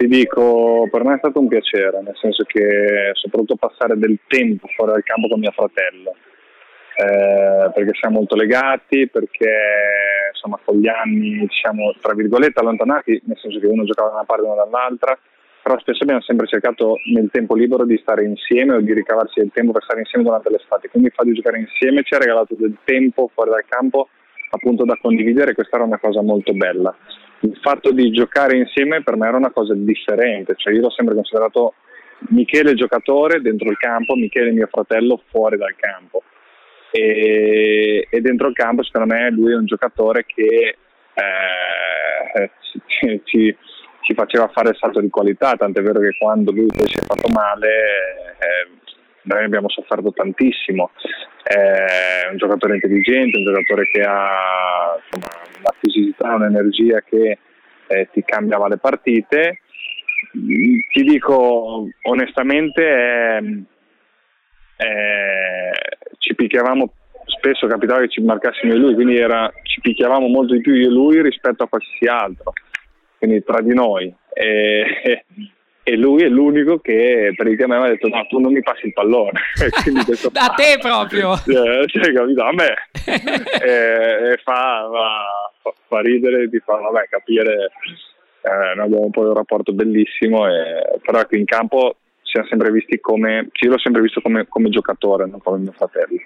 ti 0.00 0.08
dico, 0.08 0.88
per 0.90 1.04
me 1.04 1.16
è 1.16 1.18
stato 1.18 1.40
un 1.40 1.48
piacere, 1.48 2.00
nel 2.00 2.16
senso 2.16 2.44
che 2.44 3.10
soprattutto 3.12 3.56
passare 3.56 3.98
del 3.98 4.18
tempo 4.26 4.66
fuori 4.74 4.92
dal 4.92 5.02
campo 5.02 5.28
con 5.28 5.40
mio 5.40 5.50
fratello, 5.50 6.16
eh, 6.96 7.70
perché 7.74 7.90
siamo 8.00 8.16
molto 8.16 8.34
legati, 8.34 9.08
perché 9.08 9.52
insomma 10.32 10.58
con 10.64 10.78
gli 10.78 10.88
anni 10.88 11.46
ci 11.50 11.60
siamo 11.60 11.92
tra 12.00 12.14
virgolette 12.14 12.60
allontanati, 12.60 13.20
nel 13.26 13.36
senso 13.36 13.60
che 13.60 13.66
uno 13.66 13.84
giocava 13.84 14.08
da 14.08 14.14
una 14.14 14.24
parte 14.24 14.42
e 14.42 14.46
uno 14.46 14.54
dall'altra, 14.54 15.18
però 15.62 15.78
spesso 15.80 16.02
abbiamo 16.04 16.22
sempre 16.22 16.46
cercato 16.46 16.94
nel 17.12 17.28
tempo 17.30 17.54
libero 17.54 17.84
di 17.84 17.98
stare 17.98 18.24
insieme 18.24 18.76
o 18.76 18.80
di 18.80 18.94
ricavarsi 18.94 19.40
del 19.40 19.50
tempo 19.52 19.72
per 19.72 19.82
stare 19.82 20.00
insieme 20.00 20.24
durante 20.24 20.48
l'estate, 20.48 20.88
quindi 20.88 21.08
il 21.08 21.14
fatto 21.14 21.28
di 21.28 21.34
giocare 21.34 21.58
insieme 21.58 22.04
ci 22.04 22.14
ha 22.14 22.18
regalato 22.18 22.54
del 22.56 22.74
tempo 22.84 23.28
fuori 23.34 23.50
dal 23.50 23.66
campo 23.68 24.08
appunto 24.48 24.86
da 24.86 24.96
condividere, 24.98 25.52
questa 25.52 25.76
era 25.76 25.84
una 25.84 25.98
cosa 25.98 26.22
molto 26.22 26.54
bella 26.54 26.96
il 27.40 27.58
fatto 27.62 27.92
di 27.92 28.10
giocare 28.10 28.56
insieme 28.56 29.02
per 29.02 29.16
me 29.16 29.28
era 29.28 29.36
una 29.36 29.50
cosa 29.50 29.74
differente, 29.74 30.54
cioè 30.56 30.74
io 30.74 30.80
l'ho 30.82 30.90
sempre 30.90 31.14
considerato 31.14 31.74
Michele 32.28 32.74
giocatore 32.74 33.40
dentro 33.40 33.70
il 33.70 33.78
campo, 33.78 34.14
Michele 34.14 34.50
mio 34.50 34.68
fratello 34.70 35.22
fuori 35.30 35.56
dal 35.56 35.74
campo. 35.76 36.22
E, 36.92 38.08
e 38.10 38.20
dentro 38.20 38.48
il 38.48 38.54
campo 38.54 38.82
secondo 38.82 39.14
me 39.14 39.30
lui 39.30 39.52
è 39.52 39.56
un 39.56 39.64
giocatore 39.64 40.24
che 40.26 40.76
eh, 41.14 42.50
ci, 42.86 43.20
ci, 43.24 43.56
ci, 44.00 44.14
faceva 44.14 44.48
fare 44.48 44.70
il 44.70 44.76
salto 44.76 45.00
di 45.00 45.08
qualità, 45.08 45.54
tant'è 45.54 45.82
vero 45.82 46.00
che 46.00 46.16
quando 46.18 46.50
lui 46.50 46.66
poi 46.66 46.88
si 46.88 46.98
è 46.98 47.02
fatto 47.02 47.28
male 47.28 47.68
eh, 47.68 48.80
noi 49.22 49.44
abbiamo 49.44 49.68
sofferto 49.68 50.12
tantissimo, 50.12 50.90
è 51.44 52.28
un 52.30 52.38
giocatore 52.38 52.74
intelligente, 52.74 53.38
un 53.38 53.44
giocatore 53.44 53.86
che 53.86 54.02
ha 54.02 54.98
insomma, 55.12 55.39
una 55.60 55.74
fisicità, 55.78 56.34
un'energia 56.34 57.00
che 57.00 57.38
eh, 57.86 58.08
ti 58.12 58.22
cambiava 58.22 58.68
le 58.68 58.78
partite. 58.78 59.60
Ti 60.32 61.02
dico 61.02 61.88
onestamente, 62.02 62.82
eh, 62.82 63.64
eh, 64.76 65.72
ci 66.18 66.34
picchiavamo 66.34 66.92
spesso 67.24 67.66
capitava 67.66 68.00
che 68.00 68.08
ci 68.08 68.20
marcassimo 68.22 68.72
io 68.72 68.78
e 68.78 68.80
lui, 68.80 68.94
quindi 68.94 69.16
era, 69.16 69.50
ci 69.62 69.80
picchiavamo 69.80 70.26
molto 70.26 70.54
di 70.54 70.60
più 70.60 70.74
io 70.74 70.88
e 70.88 70.92
lui 70.92 71.22
rispetto 71.22 71.62
a 71.62 71.68
qualsiasi 71.68 72.06
altro, 72.06 72.52
quindi 73.18 73.42
tra 73.44 73.60
di 73.60 73.74
noi. 73.74 74.12
E, 74.32 75.24
e 75.82 75.96
lui 75.96 76.22
è 76.22 76.28
l'unico 76.28 76.78
che 76.78 77.32
praticamente 77.34 77.82
mi 77.82 77.90
ha 77.90 77.94
detto 77.94 78.08
no 78.08 78.26
tu 78.28 78.38
non 78.38 78.52
mi 78.52 78.62
passi 78.62 78.86
il 78.86 78.92
pallone. 78.92 79.40
Detto, 80.06 80.28
da 80.30 80.52
te 80.56 80.78
proprio. 80.80 81.34
Eh, 81.34 81.86
cioè, 81.86 82.12
capito? 82.12 82.42
a 82.42 82.52
me. 82.52 82.74
E, 83.60 84.32
e 84.32 84.40
fa, 84.42 84.88
fa, 85.62 85.72
fa, 85.86 86.00
ridere 86.00 86.48
ti 86.48 86.58
fa 86.60 86.76
vabbè 86.76 87.08
capire 87.10 87.70
eh, 88.42 88.74
noi 88.74 88.86
abbiamo 88.86 89.10
poi 89.10 89.26
un 89.26 89.34
rapporto 89.34 89.72
bellissimo 89.72 90.46
e, 90.48 90.98
però 91.02 91.20
ecco 91.20 91.36
in 91.36 91.44
campo 91.44 91.96
siamo 92.22 92.46
sempre 92.48 92.70
visti 92.70 93.00
come 93.00 93.48
io 93.52 93.70
l'ho 93.70 93.78
sempre 93.78 94.00
visto 94.00 94.20
come, 94.20 94.46
come 94.48 94.70
giocatore 94.70 95.26
non 95.26 95.40
come 95.40 95.58
mio 95.58 95.72
fratello 95.72 96.18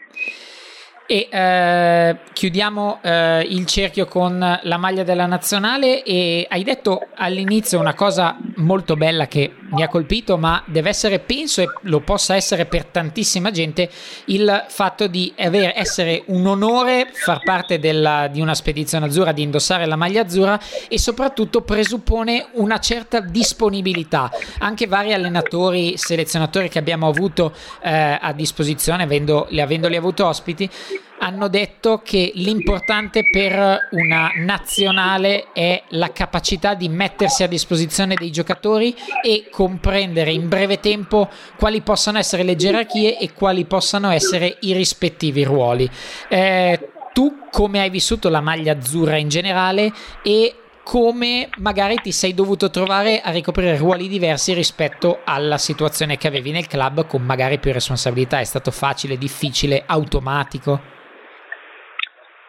e 1.06 1.28
eh, 1.30 2.16
chiudiamo 2.32 3.00
eh, 3.02 3.46
il 3.50 3.66
cerchio 3.66 4.06
con 4.06 4.38
la 4.62 4.76
maglia 4.78 5.02
della 5.02 5.26
nazionale 5.26 6.02
e 6.02 6.46
hai 6.48 6.64
detto 6.64 7.08
all'inizio 7.14 7.78
una 7.78 7.94
cosa 7.94 8.38
molto 8.56 8.96
bella 8.96 9.26
che 9.26 9.52
mi 9.74 9.82
ha 9.82 9.88
colpito, 9.88 10.38
ma 10.38 10.62
deve 10.66 10.88
essere, 10.88 11.18
penso, 11.18 11.60
e 11.60 11.68
lo 11.82 12.00
possa 12.00 12.36
essere 12.36 12.64
per 12.64 12.86
tantissima 12.86 13.50
gente, 13.50 13.90
il 14.26 14.64
fatto 14.68 15.06
di 15.06 15.32
aver, 15.36 15.72
essere 15.74 16.22
un 16.26 16.46
onore 16.46 17.08
far 17.12 17.42
parte 17.42 17.78
della, 17.78 18.28
di 18.28 18.40
una 18.40 18.54
spedizione 18.54 19.06
azzurra, 19.06 19.32
di 19.32 19.42
indossare 19.42 19.84
la 19.86 19.96
maglia 19.96 20.22
azzurra 20.22 20.58
e 20.88 20.98
soprattutto 20.98 21.62
presuppone 21.62 22.46
una 22.52 22.78
certa 22.78 23.20
disponibilità. 23.20 24.30
Anche 24.58 24.86
vari 24.86 25.12
allenatori, 25.12 25.96
selezionatori 25.96 26.68
che 26.68 26.78
abbiamo 26.78 27.08
avuto 27.08 27.52
eh, 27.82 28.18
a 28.20 28.32
disposizione, 28.32 29.02
avendo, 29.02 29.48
avendoli 29.50 29.96
avuto 29.96 30.26
ospiti, 30.26 30.70
hanno 31.18 31.48
detto 31.48 32.02
che 32.04 32.32
l'importante 32.34 33.28
per 33.30 33.88
una 33.92 34.30
nazionale 34.36 35.52
è 35.52 35.82
la 35.90 36.12
capacità 36.12 36.74
di 36.74 36.88
mettersi 36.88 37.42
a 37.42 37.48
disposizione 37.48 38.14
dei 38.14 38.30
giocatori 38.30 38.94
e 39.22 39.48
comprendere 39.50 40.32
in 40.32 40.48
breve 40.48 40.80
tempo 40.80 41.30
quali 41.56 41.80
possano 41.80 42.18
essere 42.18 42.42
le 42.42 42.56
gerarchie 42.56 43.18
e 43.18 43.32
quali 43.32 43.64
possano 43.64 44.10
essere 44.10 44.58
i 44.60 44.72
rispettivi 44.74 45.44
ruoli. 45.44 45.88
Eh, 46.28 46.90
tu 47.14 47.46
come 47.50 47.80
hai 47.80 47.90
vissuto 47.90 48.28
la 48.28 48.40
maglia 48.40 48.72
azzurra 48.72 49.16
in 49.16 49.28
generale 49.28 49.92
e 50.22 50.56
come 50.82 51.48
magari 51.58 51.96
ti 52.02 52.12
sei 52.12 52.34
dovuto 52.34 52.68
trovare 52.68 53.22
a 53.22 53.30
ricoprire 53.30 53.78
ruoli 53.78 54.06
diversi 54.06 54.52
rispetto 54.52 55.20
alla 55.24 55.56
situazione 55.56 56.18
che 56.18 56.28
avevi 56.28 56.50
nel 56.50 56.66
club 56.66 57.06
con 57.06 57.22
magari 57.22 57.58
più 57.58 57.72
responsabilità? 57.72 58.40
È 58.40 58.44
stato 58.44 58.70
facile, 58.70 59.16
difficile, 59.16 59.84
automatico? 59.86 60.93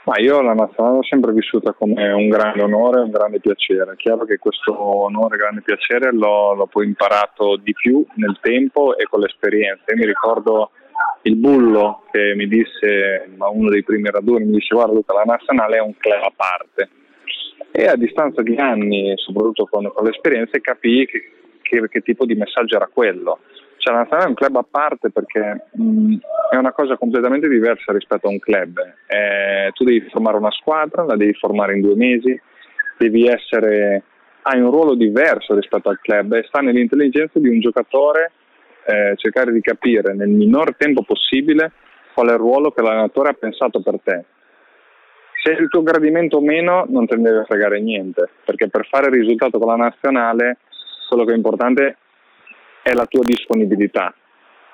Ma 0.05 0.19
io 0.19 0.39
la 0.41 0.53
nazionale 0.53 0.97
l'ho 0.97 1.03
sempre 1.03 1.31
vissuta 1.31 1.73
come 1.73 2.11
un 2.11 2.29
grande 2.29 2.61
onore 2.61 2.99
e 2.99 3.03
un 3.03 3.09
grande 3.09 3.39
piacere. 3.39 3.93
È 3.93 3.95
chiaro 3.95 4.23
che 4.25 4.37
questo 4.37 4.79
onore 4.79 5.35
e 5.35 5.39
grande 5.39 5.61
piacere 5.61 6.13
l'ho, 6.13 6.53
l'ho, 6.53 6.67
poi 6.67 6.85
imparato 6.85 7.57
di 7.57 7.73
più 7.73 8.05
nel 8.15 8.37
tempo 8.39 8.95
e 8.95 9.05
con 9.05 9.21
l'esperienza. 9.21 9.83
Io 9.87 9.97
mi 9.97 10.05
ricordo 10.05 10.69
il 11.23 11.35
bullo 11.37 12.03
che 12.11 12.35
mi 12.35 12.47
disse, 12.47 13.31
ma 13.35 13.49
uno 13.49 13.69
dei 13.71 13.83
primi 13.83 14.11
raduni, 14.11 14.45
mi 14.45 14.57
disse 14.57 14.75
guarda 14.75 14.93
Luca, 14.93 15.15
la 15.15 15.23
nazionale 15.23 15.77
è 15.77 15.81
un 15.81 15.97
club 15.97 16.21
a 16.21 16.33
parte. 16.35 16.89
E 17.71 17.87
a 17.87 17.95
distanza 17.95 18.43
di 18.43 18.55
anni, 18.57 19.11
soprattutto 19.15 19.65
con, 19.65 19.91
con 19.91 20.05
l'esperienza, 20.05 20.59
capii 20.59 21.07
che, 21.07 21.31
che, 21.63 21.87
che 21.89 22.01
tipo 22.01 22.25
di 22.25 22.35
messaggio 22.35 22.75
era 22.75 22.89
quello 22.93 23.39
cioè 23.85 23.93
la 23.93 23.99
nazionale 23.99 24.25
è 24.25 24.29
un 24.29 24.33
club 24.33 24.55
a 24.55 24.65
parte 24.67 25.11
perché 25.11 25.67
mh, 25.73 26.15
è 26.49 26.55
una 26.55 26.71
cosa 26.71 26.97
completamente 26.97 27.47
diversa 27.47 27.93
rispetto 27.93 28.25
a 28.25 28.31
un 28.31 28.39
club. 28.39 28.79
Eh, 29.05 29.69
tu 29.73 29.83
devi 29.83 30.01
formare 30.09 30.37
una 30.37 30.49
squadra, 30.49 31.03
la 31.03 31.15
devi 31.15 31.33
formare 31.35 31.75
in 31.75 31.81
due 31.81 31.95
mesi, 31.95 32.39
devi 32.97 33.27
essere 33.27 34.03
hai 34.47 34.59
un 34.59 34.71
ruolo 34.71 34.95
diverso 34.95 35.55
rispetto 35.55 35.89
al 35.89 35.99
club 36.01 36.33
e 36.33 36.43
sta 36.47 36.61
nell'intelligenza 36.61 37.39
di 37.39 37.47
un 37.47 37.59
giocatore 37.59 38.31
eh, 38.85 39.13
cercare 39.17 39.51
di 39.51 39.61
capire 39.61 40.13
nel 40.13 40.29
minor 40.29 40.75
tempo 40.75 41.03
possibile 41.03 41.71
qual 42.13 42.29
è 42.29 42.31
il 42.31 42.37
ruolo 42.37 42.71
che 42.71 42.81
l'allenatore 42.81 43.29
ha 43.29 43.33
pensato 43.33 43.81
per 43.81 43.99
te. 44.03 44.23
Se 45.43 45.55
è 45.55 45.59
il 45.59 45.67
tuo 45.67 45.83
gradimento 45.83 46.37
o 46.37 46.41
meno 46.41 46.85
non 46.87 47.05
te 47.05 47.15
ne 47.17 47.23
deve 47.23 47.45
fregare 47.45 47.79
niente, 47.79 48.29
perché 48.45 48.67
per 48.67 48.87
fare 48.87 49.07
il 49.07 49.13
risultato 49.13 49.59
con 49.59 49.67
la 49.67 49.83
nazionale 49.83 50.57
quello 51.07 51.23
che 51.23 51.33
è 51.33 51.35
importante 51.35 51.97
è 52.85 52.93
la 52.93 53.07
tua 53.07 53.23
disponibilità 53.23 54.13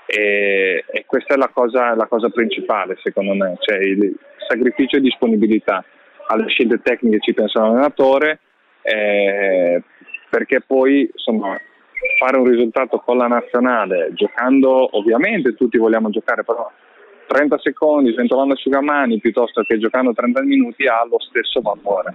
e, 0.05 0.83
e 0.85 1.05
questa 1.05 1.35
è 1.35 1.37
la 1.37 1.47
cosa, 1.47 1.95
la 1.95 2.07
cosa, 2.07 2.27
principale 2.27 2.97
secondo 3.01 3.33
me, 3.33 3.55
cioè 3.61 3.77
il 3.77 4.13
sacrificio 4.45 4.97
e 4.97 5.01
disponibilità. 5.01 5.81
Alle 6.27 6.49
scelte 6.49 6.81
tecniche 6.81 7.19
ci 7.21 7.33
pensa 7.33 7.61
l'allenatore, 7.61 8.39
eh, 8.81 9.81
perché 10.29 10.59
poi 10.59 11.09
insomma, 11.09 11.57
fare 12.19 12.37
un 12.37 12.49
risultato 12.49 12.99
con 12.99 13.15
la 13.15 13.27
nazionale, 13.27 14.11
giocando 14.13 14.97
ovviamente 14.97 15.55
tutti 15.55 15.77
vogliamo 15.77 16.09
giocare, 16.09 16.43
però 16.43 16.69
30 17.27 17.59
secondi 17.59 18.11
sventolando 18.11 18.55
asciugamani 18.55 19.19
piuttosto 19.19 19.61
che 19.61 19.77
giocando 19.77 20.11
30 20.11 20.41
minuti 20.41 20.85
ha 20.87 21.05
lo 21.09 21.19
stesso 21.19 21.61
valore. 21.61 22.13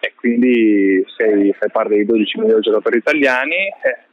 E 0.00 0.12
quindi 0.16 1.04
sei, 1.16 1.52
fai 1.52 1.70
parte 1.70 1.94
dei 1.94 2.04
12 2.04 2.38
milioni 2.38 2.60
di 2.60 2.68
giocatori 2.68 2.98
italiani, 2.98 3.54
eh, 3.54 4.07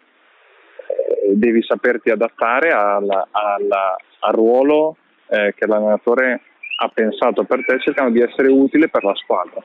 devi 1.34 1.64
saperti 1.64 2.10
adattare 2.10 2.72
alla, 2.72 3.28
alla, 3.32 3.96
al 4.20 4.34
ruolo 4.34 4.98
eh, 5.28 5.54
che 5.56 5.66
l'allenatore 5.66 6.41
ha 6.78 6.89
pensato 6.89 7.43
per 7.43 7.64
te 7.66 7.80
cercando 7.80 8.12
di 8.12 8.22
essere 8.22 8.50
utile 8.50 8.89
per 8.89 9.04
la 9.04 9.16
squadra. 9.16 9.62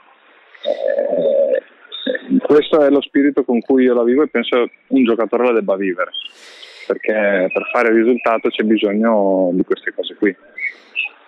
Eh, 0.62 2.38
questo 2.38 2.82
è 2.82 2.90
lo 2.90 3.00
spirito 3.00 3.44
con 3.44 3.60
cui 3.60 3.84
io 3.84 3.94
la 3.94 4.04
vivo 4.04 4.22
e 4.22 4.28
penso 4.28 4.68
un 4.88 5.04
giocatore 5.04 5.46
la 5.46 5.52
debba 5.52 5.76
vivere, 5.76 6.10
perché 6.86 7.50
per 7.52 7.68
fare 7.72 7.92
risultato 7.92 8.48
c'è 8.48 8.62
bisogno 8.62 9.50
di 9.52 9.64
queste 9.64 9.92
cose 9.94 10.14
qui. 10.14 10.34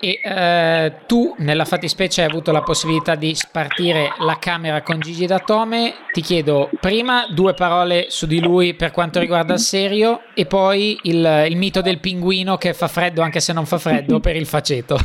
E 0.04 0.18
eh, 0.20 0.92
tu 1.06 1.32
nella 1.38 1.64
fattispecie 1.64 2.22
hai 2.22 2.28
avuto 2.28 2.50
la 2.50 2.62
possibilità 2.62 3.14
di 3.14 3.36
spartire 3.36 4.08
la 4.18 4.36
camera 4.40 4.82
con 4.82 4.98
Gigi 4.98 5.26
Datome. 5.26 5.94
Ti 6.10 6.20
chiedo 6.20 6.70
prima 6.80 7.26
due 7.28 7.54
parole 7.54 8.06
su 8.08 8.26
di 8.26 8.42
lui 8.42 8.74
per 8.74 8.90
quanto 8.90 9.20
riguarda 9.20 9.52
il 9.52 9.60
serio 9.60 10.22
e 10.34 10.44
poi 10.46 10.98
il, 11.02 11.46
il 11.48 11.56
mito 11.56 11.82
del 11.82 12.00
pinguino 12.00 12.56
che 12.56 12.74
fa 12.74 12.88
freddo 12.88 13.22
anche 13.22 13.38
se 13.38 13.52
non 13.52 13.64
fa 13.64 13.78
freddo 13.78 14.18
per 14.18 14.34
il 14.34 14.46
faceto. 14.46 14.96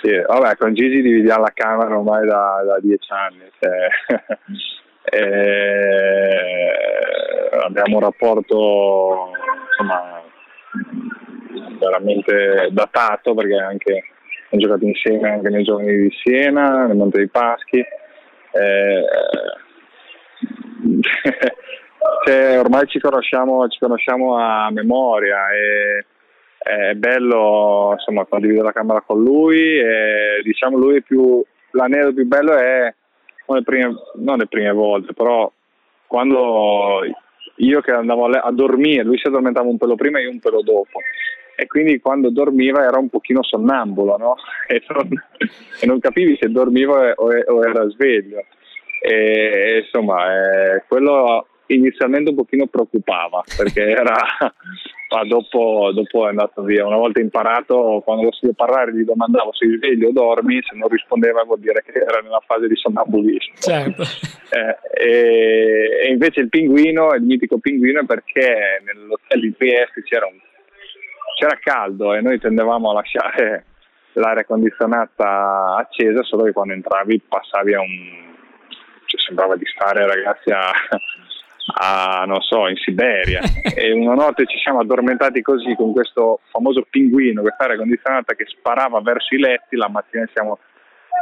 Sì, 0.00 0.12
vabbè, 0.26 0.56
con 0.56 0.72
Gigi 0.72 1.02
dividiamo 1.02 1.42
la 1.42 1.52
camera 1.52 1.94
ormai 1.94 2.26
da, 2.26 2.62
da 2.64 2.78
dieci 2.80 3.12
anni. 3.12 3.50
Cioè, 3.60 3.88
eh, 5.20 6.72
abbiamo 7.64 7.96
un 7.96 8.02
rapporto 8.02 9.32
insomma 9.68 10.22
veramente 11.78 12.68
datato 12.70 13.34
perché 13.34 13.56
anche 13.56 14.04
hanno 14.50 14.62
giocato 14.62 14.84
insieme 14.84 15.30
anche 15.30 15.48
nei 15.50 15.62
giorni 15.62 15.94
di 15.94 16.10
Siena, 16.22 16.86
nel 16.86 16.96
Monte 16.96 17.18
dei 17.18 17.28
Paschi. 17.28 17.78
Eh, 17.78 19.04
cioè, 22.24 22.58
ormai 22.58 22.86
ci 22.86 22.98
conosciamo, 22.98 23.68
ci 23.68 23.78
conosciamo, 23.78 24.38
a 24.38 24.70
memoria 24.70 25.52
e 25.52 26.06
è 26.58 26.94
bello 26.94 27.90
insomma, 27.92 28.24
condividere 28.24 28.66
la 28.66 28.72
camera 28.72 29.00
con 29.00 29.22
lui 29.22 29.78
e 29.78 30.40
diciamo 30.42 30.76
lui 30.76 31.02
più, 31.02 31.42
l'anello 31.72 32.12
più 32.12 32.26
bello 32.26 32.56
è 32.56 32.92
le 33.46 33.62
prime, 33.62 33.94
non 34.16 34.38
le 34.38 34.46
prime 34.46 34.72
volte 34.72 35.14
però 35.14 35.50
quando 36.06 37.00
io 37.56 37.80
che 37.80 37.92
andavo 37.92 38.26
a, 38.26 38.50
dormire 38.52 39.04
lui 39.04 39.18
si 39.18 39.26
addormentava 39.26 39.68
un 39.68 39.78
pelo 39.78 39.94
prima 39.94 40.18
e 40.18 40.24
io 40.24 40.30
un 40.30 40.40
pelo 40.40 40.62
dopo 40.62 41.00
e 41.60 41.66
quindi 41.66 41.98
quando 41.98 42.30
dormiva 42.30 42.84
era 42.84 42.98
un 42.98 43.08
pochino 43.08 43.42
sonnambulo 43.42 44.16
no? 44.16 44.36
e, 44.68 44.80
non, 44.90 45.08
e, 45.80 45.86
non, 45.86 45.98
capivi 45.98 46.38
se 46.40 46.48
dormiva 46.50 47.12
o, 47.16 47.26
o 47.26 47.64
era 47.64 47.88
sveglio 47.88 48.44
e, 49.00 49.82
insomma 49.84 50.76
eh, 50.76 50.84
quello 50.86 51.48
inizialmente 51.66 52.30
un 52.30 52.36
pochino 52.36 52.66
preoccupava 52.66 53.42
perché 53.56 53.88
era 53.88 54.14
ma 55.10 55.24
dopo, 55.24 55.90
dopo, 55.92 56.26
è 56.26 56.28
andato 56.28 56.62
via 56.62 56.86
una 56.86 56.96
volta 56.96 57.20
imparato 57.20 58.02
quando 58.04 58.22
lo 58.22 58.30
sentivo 58.30 58.52
parlare 58.52 58.94
gli 58.94 59.02
domandavo 59.02 59.52
se 59.52 59.66
sveglio 59.66 60.10
o 60.10 60.12
dormi 60.12 60.60
se 60.62 60.76
non 60.76 60.88
rispondeva 60.88 61.42
vuol 61.42 61.58
dire 61.58 61.82
che 61.84 61.98
era 61.98 62.20
nella 62.20 62.42
fase 62.46 62.68
di 62.68 62.76
sonnambulismo 62.76 63.54
certo. 63.58 64.02
eh, 64.54 64.78
e, 64.94 66.04
e, 66.04 66.08
invece 66.08 66.38
il 66.38 66.50
pinguino 66.50 67.12
il 67.14 67.22
mitico 67.22 67.58
pinguino 67.58 68.02
è 68.02 68.04
perché 68.04 68.80
nell'hotel 68.84 69.40
di 69.40 69.56
Trieste 69.56 70.04
c'era 70.04 70.26
un 70.26 70.38
c'era 71.38 71.56
caldo 71.60 72.14
e 72.14 72.20
noi 72.20 72.40
tendevamo 72.40 72.90
a 72.90 72.94
lasciare 72.94 73.64
l'aria 74.18 74.44
condizionata 74.44 75.76
accesa, 75.76 76.24
solo 76.24 76.42
che 76.42 76.52
quando 76.52 76.74
entravi 76.74 77.22
passavi 77.28 77.74
a 77.74 77.80
un... 77.80 78.26
Cioè, 79.04 79.20
sembrava 79.20 79.56
di 79.56 79.64
stare 79.64 80.06
ragazzi 80.06 80.50
a, 80.50 80.70
a, 82.20 82.24
non 82.26 82.40
so, 82.40 82.66
in 82.66 82.76
Siberia. 82.76 83.40
E 83.78 83.92
una 83.92 84.14
notte 84.14 84.44
ci 84.46 84.58
siamo 84.58 84.80
addormentati 84.80 85.40
così 85.40 85.76
con 85.76 85.92
questo 85.92 86.40
famoso 86.50 86.84
pinguino, 86.90 87.42
questa 87.42 87.64
aria 87.64 87.76
condizionata 87.76 88.34
che 88.34 88.44
sparava 88.46 89.00
verso 89.00 89.36
i 89.36 89.38
letti, 89.38 89.76
la 89.76 89.88
mattina 89.88 90.28
siamo 90.32 90.58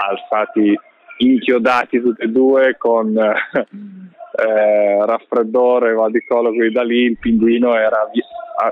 alzati 0.00 0.74
inchiodati 1.18 2.00
tutti 2.00 2.22
e 2.22 2.28
due 2.28 2.76
con 2.78 3.14
eh, 3.14 5.04
raffreddore, 5.04 5.92
mal 5.92 6.10
di 6.10 6.24
collo, 6.24 6.50
qui 6.50 6.72
da 6.72 6.82
lì. 6.82 7.02
Il 7.02 7.18
pinguino 7.18 7.76
era 7.76 8.08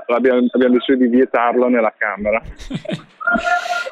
abbiamo, 0.07 0.47
abbiamo 0.51 0.73
deciso 0.73 0.97
di 0.97 1.07
vietarlo 1.07 1.67
nella 1.67 1.93
camera. 1.97 2.41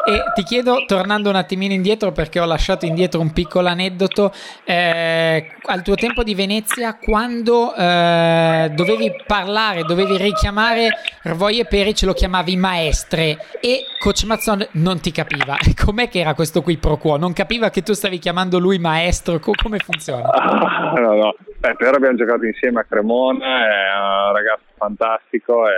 e 0.05 0.23
ti 0.35 0.43
chiedo, 0.43 0.83
tornando 0.85 1.29
un 1.29 1.35
attimino 1.35 1.73
indietro, 1.73 2.11
perché 2.11 2.39
ho 2.39 2.45
lasciato 2.45 2.85
indietro 2.85 3.19
un 3.19 3.31
piccolo 3.31 3.67
aneddoto, 3.67 4.31
eh, 4.63 5.51
al 5.65 5.81
tuo 5.81 5.95
tempo 5.95 6.23
di 6.23 6.35
Venezia, 6.35 6.97
quando 6.97 7.73
eh, 7.75 8.71
dovevi 8.73 9.11
parlare, 9.25 9.83
dovevi 9.83 10.17
richiamare 10.17 10.89
Rvoy 11.23 11.59
e 11.59 11.65
Peric, 11.65 12.01
lo 12.03 12.13
chiamavi 12.13 12.55
maestre 12.57 13.37
e 13.59 13.85
Coach 13.99 14.23
Mazzon 14.25 14.67
non 14.73 14.99
ti 14.99 15.11
capiva. 15.11 15.55
Com'è 15.83 16.09
che 16.09 16.19
era 16.19 16.33
questo 16.33 16.61
qui 16.61 16.77
pro 16.77 16.97
quo? 16.97 17.17
Non 17.17 17.33
capiva 17.33 17.69
che 17.69 17.81
tu 17.81 17.93
stavi 17.93 18.19
chiamando 18.19 18.59
lui 18.59 18.79
maestro? 18.79 19.39
come 19.39 19.77
funziona? 19.77 20.29
Ah, 20.29 20.93
no, 20.99 21.13
no. 21.15 21.35
Eh, 21.61 21.75
però 21.75 21.91
abbiamo 21.91 22.17
giocato 22.17 22.45
insieme 22.45 22.81
a 22.81 22.83
Cremona, 22.83 23.45
è 23.45 24.27
un 24.27 24.33
ragazzo 24.33 24.72
fantastico. 24.75 25.67
E... 25.67 25.73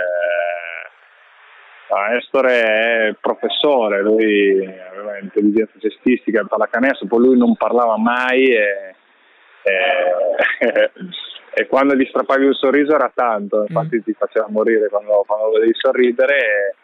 Estore 2.18 2.62
è 2.62 3.14
professore, 3.20 4.02
lui 4.02 4.66
aveva 4.90 5.18
intelligenza 5.18 5.78
cestistica 5.78 6.40
e 6.40 6.46
pallacanestro, 6.46 7.06
poi 7.06 7.20
lui 7.20 7.38
non 7.38 7.54
parlava 7.54 7.96
mai 7.96 8.48
e, 8.48 8.94
e, 9.62 10.90
e, 11.54 11.66
quando 11.66 11.94
gli 11.94 12.04
strappavi 12.06 12.44
un 12.44 12.54
sorriso 12.54 12.94
era 12.94 13.10
tanto, 13.14 13.64
infatti 13.68 13.98
mm. 13.98 14.00
ti 14.00 14.12
faceva 14.14 14.46
morire 14.48 14.88
quando, 14.88 15.22
quando 15.26 15.50
vedevi 15.50 15.74
sorridere. 15.74 16.74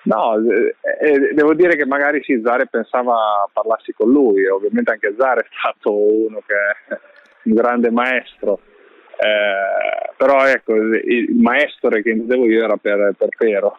No, 0.00 0.36
eh, 0.36 1.34
devo 1.34 1.54
dire 1.54 1.76
che 1.76 1.84
magari 1.84 2.22
sì, 2.22 2.40
Zare 2.42 2.66
pensava 2.66 3.48
parlassi 3.52 3.92
con 3.92 4.10
lui, 4.10 4.46
ovviamente 4.46 4.92
anche 4.92 5.14
Zare 5.18 5.40
è 5.40 5.46
stato 5.50 5.92
uno 5.92 6.42
che 6.46 6.54
è 6.54 6.98
un 7.44 7.54
grande 7.54 7.90
maestro, 7.90 8.60
eh, 9.20 10.12
però 10.16 10.46
ecco, 10.46 10.74
il 10.74 11.34
maestro 11.34 11.90
che 11.90 12.10
intendevo 12.10 12.46
io 12.46 12.64
era 12.64 12.76
per, 12.76 13.14
per 13.16 13.28
Pero. 13.36 13.78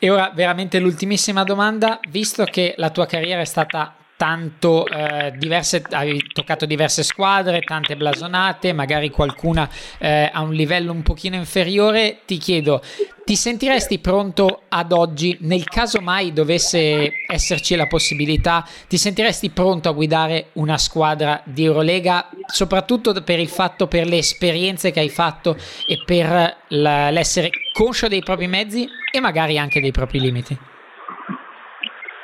E 0.00 0.10
ora 0.10 0.30
veramente 0.32 0.78
l'ultimissima 0.78 1.42
domanda, 1.42 1.98
visto 2.10 2.44
che 2.44 2.74
la 2.76 2.90
tua 2.90 3.06
carriera 3.06 3.40
è 3.40 3.44
stata 3.44 3.94
tanto 4.18 4.84
eh, 4.88 5.32
diverse, 5.38 5.80
hai 5.90 6.20
toccato 6.32 6.66
diverse 6.66 7.04
squadre, 7.04 7.60
tante 7.60 7.94
blasonate, 7.94 8.72
magari 8.72 9.10
qualcuna 9.10 9.70
eh, 9.96 10.28
a 10.32 10.40
un 10.40 10.52
livello 10.54 10.90
un 10.90 11.04
pochino 11.04 11.36
inferiore, 11.36 12.22
ti 12.26 12.36
chiedo, 12.36 12.82
ti 13.24 13.36
sentiresti 13.36 14.00
pronto 14.00 14.62
ad 14.70 14.90
oggi, 14.90 15.36
nel 15.42 15.62
caso 15.62 16.00
mai 16.00 16.32
dovesse 16.32 17.12
esserci 17.28 17.76
la 17.76 17.86
possibilità, 17.86 18.66
ti 18.88 18.98
sentiresti 18.98 19.50
pronto 19.50 19.88
a 19.88 19.92
guidare 19.92 20.48
una 20.54 20.78
squadra 20.78 21.40
di 21.44 21.64
Eurolega, 21.64 22.28
soprattutto 22.52 23.12
per 23.22 23.38
il 23.38 23.48
fatto, 23.48 23.86
per 23.86 24.04
le 24.08 24.18
esperienze 24.18 24.90
che 24.90 24.98
hai 24.98 25.10
fatto 25.10 25.56
e 25.86 26.02
per 26.04 26.56
la, 26.70 27.10
l'essere 27.10 27.50
conscio 27.72 28.08
dei 28.08 28.24
propri 28.24 28.48
mezzi 28.48 28.88
e 29.12 29.20
magari 29.20 29.58
anche 29.58 29.80
dei 29.80 29.92
propri 29.92 30.18
limiti? 30.18 30.58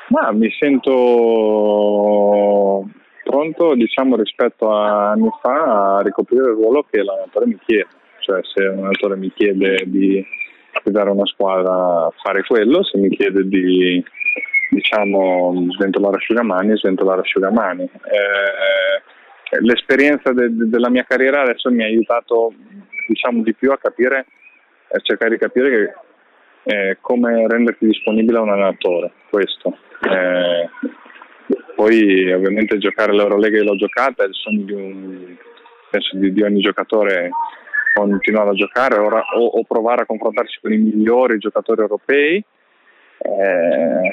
Ma 0.09 0.33
mi 0.33 0.51
sento 0.51 0.93
pronto, 3.25 3.75
diciamo, 3.75 4.17
rispetto 4.17 4.71
a 4.71 5.11
anni 5.11 5.31
fa 5.41 5.97
a 5.97 6.03
ricoprire 6.03 6.51
il 6.51 6.57
ruolo 6.57 6.87
che 6.91 7.03
l'allenatore 7.03 7.47
mi 7.47 7.59
chiede. 7.65 7.89
Cioè, 8.21 8.41
se 8.43 8.63
l'allenatore 8.63 9.17
mi 9.17 9.33
chiede 9.33 9.83
di 9.87 10.25
guidare 10.83 11.11
una 11.11 11.27
squadra, 11.27 12.11
fare 12.23 12.43
quello, 12.43 12.83
se 12.85 12.99
mi 12.99 13.09
chiede 13.11 13.47
di 13.49 14.05
diciamo 14.71 15.67
sventolare 15.71 16.17
asciugamani, 16.17 16.77
sventolare 16.77 17.21
asciugamani. 17.21 17.85
Eh, 17.85 19.03
l'esperienza 19.61 20.33
de, 20.33 20.55
de, 20.55 20.69
della 20.69 20.91
mia 20.91 21.05
carriera 21.05 21.43
adesso 21.43 21.71
mi 21.71 21.83
ha 21.83 21.87
aiutato 21.87 22.53
diciamo 23.07 23.43
di 23.43 23.55
più 23.55 23.71
a 23.71 23.79
capire, 23.79 24.27
a 24.91 24.99
cercare 25.01 25.31
di 25.33 25.39
capire 25.39 25.71
che, 25.71 25.93
eh, 26.65 26.99
come 27.01 27.47
renderti 27.47 27.87
disponibile 27.87 28.39
a 28.39 28.43
un 28.43 28.51
allenatore, 28.51 29.13
questo. 29.31 29.77
Eh, 30.11 30.69
poi 31.75 32.33
ovviamente 32.33 32.79
giocare 32.79 33.13
l'Eurolega 33.13 33.63
l'ho 33.63 33.77
giocata, 33.77 34.25
è 34.25 34.27
il 34.27 34.35
sogno 34.35 34.65
di, 34.65 34.73
un, 34.73 35.37
penso 35.91 36.17
di, 36.17 36.33
di 36.33 36.43
ogni 36.43 36.61
giocatore 36.61 37.31
continuare 37.95 38.51
a 38.51 38.55
giocare 38.55 38.99
ora, 38.99 39.25
o, 39.37 39.45
o, 39.47 39.65
provare 39.65 40.03
a 40.03 40.07
confrontarsi 40.07 40.59
con 40.61 40.73
i 40.73 40.79
migliori 40.79 41.39
giocatori 41.39 41.81
europei. 41.81 42.45
Eh, 43.19 44.13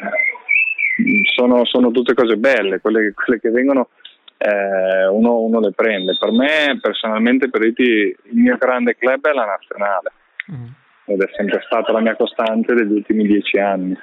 sono, 1.34 1.66
sono, 1.66 1.92
tutte 1.92 2.14
cose 2.14 2.36
belle, 2.38 2.80
quelle, 2.80 3.14
quelle 3.14 3.39
che 3.39 3.50
vengono 3.50 3.89
eh, 4.38 5.08
uno, 5.08 5.39
uno, 5.39 5.60
le 5.60 5.72
prende. 5.72 6.18
Per 6.20 6.32
me 6.32 6.80
personalmente 6.80 7.50
per 7.50 7.66
Iti 7.66 7.84
il 7.84 8.18
mio 8.34 8.58
grande 8.58 8.96
club 8.96 9.28
è 9.28 9.34
la 9.34 9.46
nazionale 9.46 10.12
mm. 10.52 10.68
ed 11.06 11.22
è 11.22 11.30
sempre 11.36 11.62
stata 11.66 11.92
la 11.92 12.02
mia 12.02 12.16
costante 12.16 12.74
degli 12.74 12.94
ultimi 12.94 13.26
dieci 13.26 13.58
anni. 13.58 13.98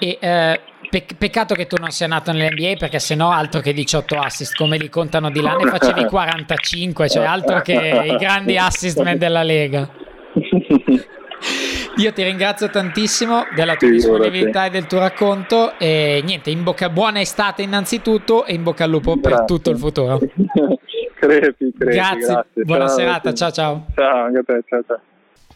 E 0.00 0.18
eh, 0.20 0.60
Pe- 0.90 1.06
peccato 1.16 1.54
che 1.54 1.68
tu 1.68 1.76
non 1.78 1.90
sia 1.90 2.08
nato 2.08 2.32
nell'NBA 2.32 2.72
perché 2.76 2.98
sennò 2.98 3.30
altro 3.30 3.60
che 3.60 3.72
18 3.72 4.18
assist 4.18 4.56
come 4.56 4.76
li 4.76 4.88
contano 4.88 5.30
di 5.30 5.40
là 5.40 5.54
ne 5.54 5.70
facevi 5.70 6.06
45 6.10 7.08
cioè 7.08 7.24
altro 7.24 7.60
che 7.60 7.74
i 8.06 8.16
grandi 8.16 8.58
assist 8.58 9.00
man 9.00 9.16
della 9.16 9.44
Lega. 9.44 9.88
Io 11.96 12.12
ti 12.12 12.22
ringrazio 12.24 12.70
tantissimo 12.70 13.44
della 13.54 13.76
tua 13.76 13.88
disponibilità 13.88 14.64
e 14.66 14.70
del 14.70 14.86
tuo 14.86 14.98
racconto 14.98 15.78
e 15.78 16.22
niente 16.24 16.50
in 16.50 16.64
bocca 16.64 16.88
buona 16.88 17.20
estate 17.20 17.62
innanzitutto 17.62 18.44
e 18.44 18.54
in 18.54 18.64
bocca 18.64 18.84
al 18.84 18.90
lupo 18.90 19.14
grazie. 19.14 19.30
per 19.30 19.44
tutto 19.44 19.70
il 19.70 19.76
futuro. 19.78 20.18
Crepi, 21.20 21.72
crepi, 21.72 21.72
grazie. 21.76 22.26
grazie. 22.26 22.64
buona 22.64 22.86
ciao, 22.86 22.96
serata 22.96 23.34
ciao 23.34 23.50
ciao. 23.50 23.86
Ciao 23.94 24.24
anche 24.24 24.38
a 24.38 24.42
te 24.42 24.62
ciao 24.66 24.82
ciao 24.86 25.00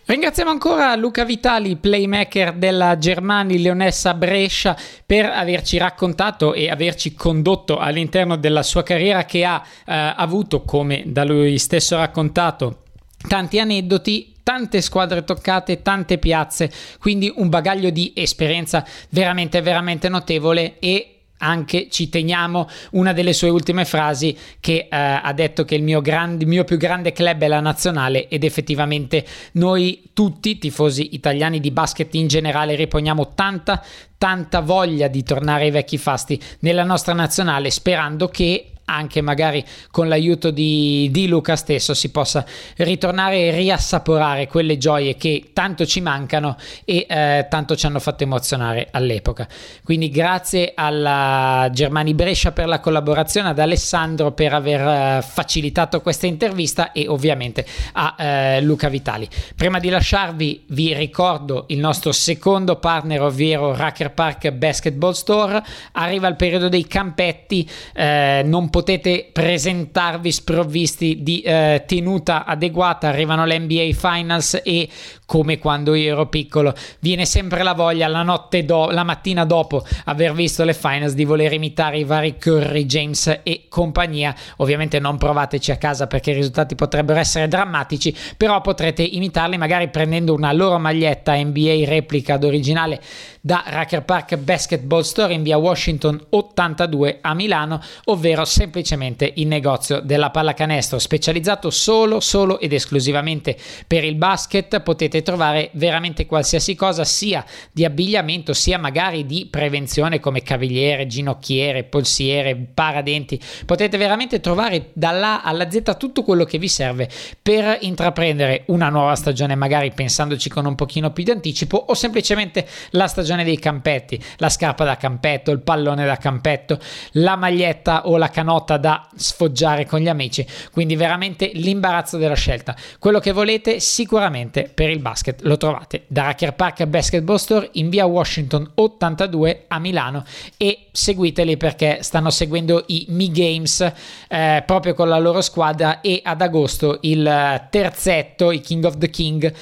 Ringraziamo 0.07 0.51
ancora 0.51 0.95
Luca 0.97 1.25
Vitali, 1.25 1.77
playmaker 1.77 2.53
della 2.53 2.99
Germani 2.99 3.59
Leonessa 3.59 4.13
Brescia, 4.13 4.77
per 5.07 5.25
averci 5.25 5.79
raccontato 5.79 6.53
e 6.53 6.69
averci 6.69 7.15
condotto 7.15 7.79
all'interno 7.79 8.37
della 8.37 8.63
sua 8.63 8.83
carriera 8.83 9.25
che 9.25 9.47
ha 9.47 9.63
eh, 9.87 10.13
avuto, 10.15 10.61
come 10.61 11.05
da 11.07 11.25
lui 11.25 11.57
stesso 11.57 11.97
raccontato, 11.97 12.83
tanti 13.27 13.59
aneddoti, 13.59 14.35
tante 14.43 14.83
squadre 14.83 15.25
toccate, 15.25 15.81
tante 15.81 16.19
piazze, 16.19 16.71
quindi 17.01 17.33
un 17.35 17.49
bagaglio 17.49 17.89
di 17.89 18.13
esperienza 18.15 18.85
veramente, 19.09 19.63
veramente 19.63 20.11
notevole 20.11 20.79
e 20.81 21.14
anche 21.39 21.89
ci 21.91 22.09
teniamo 22.09 22.69
una 22.93 23.13
delle 23.13 23.33
sue 23.33 23.49
ultime 23.49 23.85
frasi 23.85 24.37
che 24.61 24.89
eh, 24.91 24.97
ha 24.97 25.33
detto 25.33 25.65
che 25.65 25.75
il 25.75 25.83
mio, 25.83 26.01
grand, 26.01 26.41
il 26.41 26.47
mio, 26.47 26.65
più 26.65 26.77
grande 26.77 27.13
club 27.13 27.43
è 27.43 27.49
la 27.49 27.61
nazionale 27.61 28.29
ed 28.29 28.45
effettivamente 28.45 29.25
noi 29.53 30.11
tutti 30.13 30.59
tifosi 30.59 31.15
italiani 31.15 31.61
di 31.61 31.71
basket 31.71 32.15
in 32.15 32.29
generale 32.29 32.75
riponiamo 32.75 33.35
tanta 33.35 33.83
tanta 34.17 34.61
voglia 34.61 35.09
di 35.09 35.23
tornare 35.23 35.65
ai 35.65 35.71
vecchi 35.71 35.99
fasti 35.99 36.41
nella 36.61 36.85
nostra 36.85 37.13
nazionale 37.13 37.71
sperando 37.71 38.29
che 38.29 38.74
anche 38.87 39.21
magari 39.21 39.65
con 39.91 40.09
l'aiuto 40.09 40.51
di, 40.51 41.09
di, 41.11 41.27
Luca 41.27 41.57
stesso 41.57 41.95
si 41.95 42.11
possa 42.11 42.45
ritornare 42.77 43.39
e 43.39 43.51
riassaporare 43.51 44.47
quelle 44.47 44.77
gioie 44.79 45.17
che 45.17 45.51
tanto 45.53 45.87
ci 45.87 46.01
mancano 46.01 46.57
e 46.85 47.07
eh, 47.09 47.47
tanto 47.49 47.77
ci 47.77 47.87
hanno 47.87 48.01
fatto 48.01 48.25
emozionare 48.25 48.89
all'epoca. 48.91 49.49
Quindi 49.83 50.11
grazie 50.11 50.73
alla 50.75 51.69
Germani 51.73 52.15
Brescia 52.15 52.53
per 52.53 52.67
la 52.67 52.81
collaborazione, 52.81 53.49
ad 53.49 53.59
Alessandro 53.59 54.33
per 54.33 54.53
aver 54.53 55.19
uh, 55.19 55.23
facilitato 55.23 56.01
questa 56.01 56.27
intervista 56.27 56.93
e 56.93 57.09
ovviamente 57.09 57.65
a 57.93 58.59
uh, 58.59 58.65
Luca 58.65 58.89
Vitali. 58.89 59.29
Prima 59.57 59.79
di 59.79 59.89
lasciarvi 59.89 60.65
vi 60.69 60.95
ricordo 60.95 61.65
il 61.69 61.79
nostro 61.79 62.13
secondo 62.13 62.77
partner 62.77 63.23
ovvero 63.23 63.75
Racker 63.75 64.13
Park 64.13 64.51
Basketball 64.51 65.13
Store. 65.13 65.63
Arriva 65.93 66.29
il 66.29 66.37
periodo 66.37 66.69
dei 66.69 66.87
campetti, 66.87 67.69
eh, 67.93 68.43
non 68.45 68.71
potete 68.75 69.29
presentarvi 69.33 70.33
sprovvisti 70.33 71.23
di 71.23 71.43
eh, 71.43 71.85
tenuta 71.87 72.45
adeguata, 72.45 73.07
arrivano 73.07 73.45
le 73.47 73.57
NBA 73.61 73.91
Finals 73.93 74.61
e 74.65 74.89
come 75.27 75.59
quando 75.59 75.95
io 75.95 76.13
ero 76.13 76.27
piccolo 76.27 76.75
viene 76.99 77.25
sempre 77.25 77.63
la 77.63 77.73
voglia 77.73 78.09
la 78.09 78.25
notte 78.25 78.65
do- 78.65 78.91
la 78.91 79.05
mattina 79.05 79.45
dopo 79.45 79.85
aver 80.07 80.33
visto 80.33 80.65
le 80.65 80.75
Finals 80.75 81.13
di 81.15 81.25
voler 81.25 81.53
imitare 81.53 81.99
i 81.99 82.05
vari 82.05 82.37
Curry, 82.37 82.85
James 82.85 83.43
e 83.45 83.67
compagnia. 83.69 84.35
Ovviamente 84.57 84.99
non 84.99 85.19
provateci 85.19 85.71
a 85.71 85.77
casa 85.77 86.09
perché 86.09 86.33
i 86.33 86.35
risultati 86.35 86.75
potrebbero 86.75 87.21
essere 87.21 87.47
drammatici, 87.47 88.13
però 88.37 88.61
potrete 88.61 89.03
imitarli 89.03 89.57
magari 89.57 89.89
prendendo 89.89 90.35
una 90.35 90.53
loro 90.53 90.81
maglietta 90.81 91.37
NBA 91.37 91.85
replica 91.85 92.37
d'originale 92.39 93.01
da 93.41 93.63
Racker 93.65 94.03
Park 94.03 94.37
Basketball 94.39 95.03
Store 95.03 95.33
in 95.33 95.45
via 95.45 95.59
Washington 95.59 96.21
82 96.31 97.19
a 97.21 97.35
Milano, 97.35 97.81
ovvero 98.07 98.45
semplicemente 98.65 99.31
il 99.37 99.47
negozio 99.47 100.01
della 100.01 100.31
pallacanestro 100.31 100.99
specializzato 100.99 101.69
solo, 101.69 102.19
solo 102.21 102.59
ed 102.59 102.73
esclusivamente 102.73 103.57
per 103.87 104.05
il 104.05 104.15
basket. 104.15 104.81
Potete 104.81 105.23
trovare 105.23 105.69
veramente 105.75 106.25
qualsiasi 106.25 106.75
cosa, 106.75 107.05
sia 107.05 107.45
di 107.71 107.85
abbigliamento, 107.85 108.55
sia 108.55 108.79
magari 108.79 109.27
di 109.27 109.47
prevenzione 109.51 110.19
come 110.19 110.43
cavigliere, 110.43 111.07
ginocchiere, 111.07 111.85
polsiere, 111.85 112.57
paradenti. 112.57 113.39
Potete 113.67 113.99
veramente 113.99 114.41
trovare 114.41 114.91
dalla 114.95 115.43
alla 115.43 115.71
Z 115.71 115.97
tutto 115.99 116.23
quello 116.23 116.45
che 116.45 116.57
vi 116.57 116.69
serve 116.69 117.11
per 117.43 117.77
intraprendere 117.83 118.63
una 118.69 118.89
nuova 118.89 119.15
stagione, 119.15 119.55
magari 119.55 119.93
pensandoci 119.93 120.49
con 120.49 120.65
un 120.65 120.75
pochino 120.75 121.13
più 121.13 121.23
di 121.23 121.33
anticipo 121.33 121.77
o 121.77 121.93
semplicemente 121.93 122.67
la 122.91 123.09
stagione 123.09 123.45
dei 123.45 123.59
campetti, 123.59 124.19
la 124.39 124.49
scarpa 124.49 124.85
da 124.85 124.97
campetto, 124.97 125.51
il 125.51 125.61
pallone 125.61 126.07
da 126.07 126.17
campetto, 126.17 126.79
la 127.13 127.37
maglietta 127.37 128.07
o 128.07 128.17
la 128.17 128.31
canotta 128.31 128.53
da 128.63 129.09
sfoggiare 129.15 129.87
con 129.87 130.01
gli 130.01 130.09
amici, 130.09 130.47
quindi 130.73 130.97
veramente 130.97 131.51
l'imbarazzo 131.55 132.17
della 132.17 132.35
scelta. 132.35 132.77
Quello 132.99 133.19
che 133.19 133.33
volete 133.33 133.81
sicuramente 133.81 134.71
per 134.73 134.91
il 134.91 135.01
basket 135.01 135.43
lo 135.43 135.57
trovate 135.57 136.05
da 136.07 136.25
Racker 136.25 136.55
Park 136.55 136.85
Basketball 136.87 137.37
Store 137.37 137.69
in 137.73 137.89
via 137.89 138.05
Washington 138.07 138.71
82 138.75 139.65
a 139.69 139.79
Milano 139.79 140.25
e 140.57 140.87
seguiteli 140.93 141.57
perché 141.57 141.99
stanno 142.03 142.31
seguendo 142.31 142.85
i 142.89 143.07
Mi 143.09 143.31
Games 143.31 143.93
eh, 144.29 144.63
proprio 144.67 144.95
con 144.95 145.09
la 145.09 145.19
loro 145.19 145.41
squadra 145.41 146.01
e 146.01 146.21
ad 146.23 146.41
agosto 146.41 146.99
il 147.03 147.67
terzetto, 147.71 148.51
i 148.51 148.61
King 148.61 148.85
of 148.85 148.99
the 148.99 149.11
King 149.11 149.53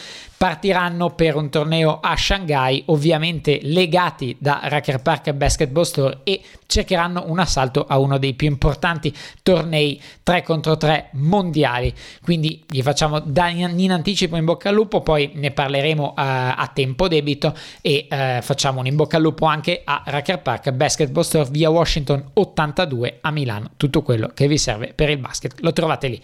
partiranno 0.43 1.11
per 1.11 1.36
un 1.36 1.51
torneo 1.51 2.01
a 2.03 2.16
Shanghai, 2.16 2.82
ovviamente 2.86 3.61
legati 3.62 4.34
da 4.40 4.59
Racker 4.64 5.01
Park 5.01 5.30
Basketball 5.34 5.84
Store 5.84 6.18
e 6.24 6.40
cercheranno 6.66 7.24
un 7.28 7.38
assalto 7.38 7.86
a 7.86 7.99
uno 7.99 8.18
dei 8.18 8.34
più 8.34 8.49
importanti 8.49 9.14
tornei 9.43 10.03
3 10.24 10.43
contro 10.43 10.76
3 10.76 11.11
mondiali. 11.12 11.95
Quindi 12.24 12.64
gli 12.68 12.82
facciamo 12.82 13.20
da 13.20 13.51
in 13.51 13.93
anticipo 13.93 14.34
in 14.34 14.45
bocca 14.45 14.70
al 14.70 14.74
lupo, 14.74 15.01
poi 15.01 15.30
ne 15.34 15.53
parleremo 15.53 16.05
uh, 16.07 16.12
a 16.16 16.70
tempo 16.74 17.07
debito 17.07 17.55
e 17.80 18.09
uh, 18.11 18.43
facciamo 18.43 18.80
un 18.80 18.86
in 18.86 18.97
bocca 18.97 19.18
al 19.18 19.22
lupo 19.22 19.47
anche 19.47 19.82
a 19.84 20.03
Racker 20.05 20.40
Park 20.40 20.72
Basketball 20.72 21.22
Store 21.22 21.49
via 21.53 21.70
Washington 21.70 22.30
82 22.32 23.18
a 23.20 23.30
Milano. 23.30 23.70
Tutto 23.76 24.03
quello 24.03 24.32
che 24.34 24.49
vi 24.49 24.59
serve 24.59 24.93
per 24.93 25.09
il 25.09 25.18
basket 25.18 25.61
lo 25.61 25.72
trovate 25.72 26.09
lì. 26.09 26.20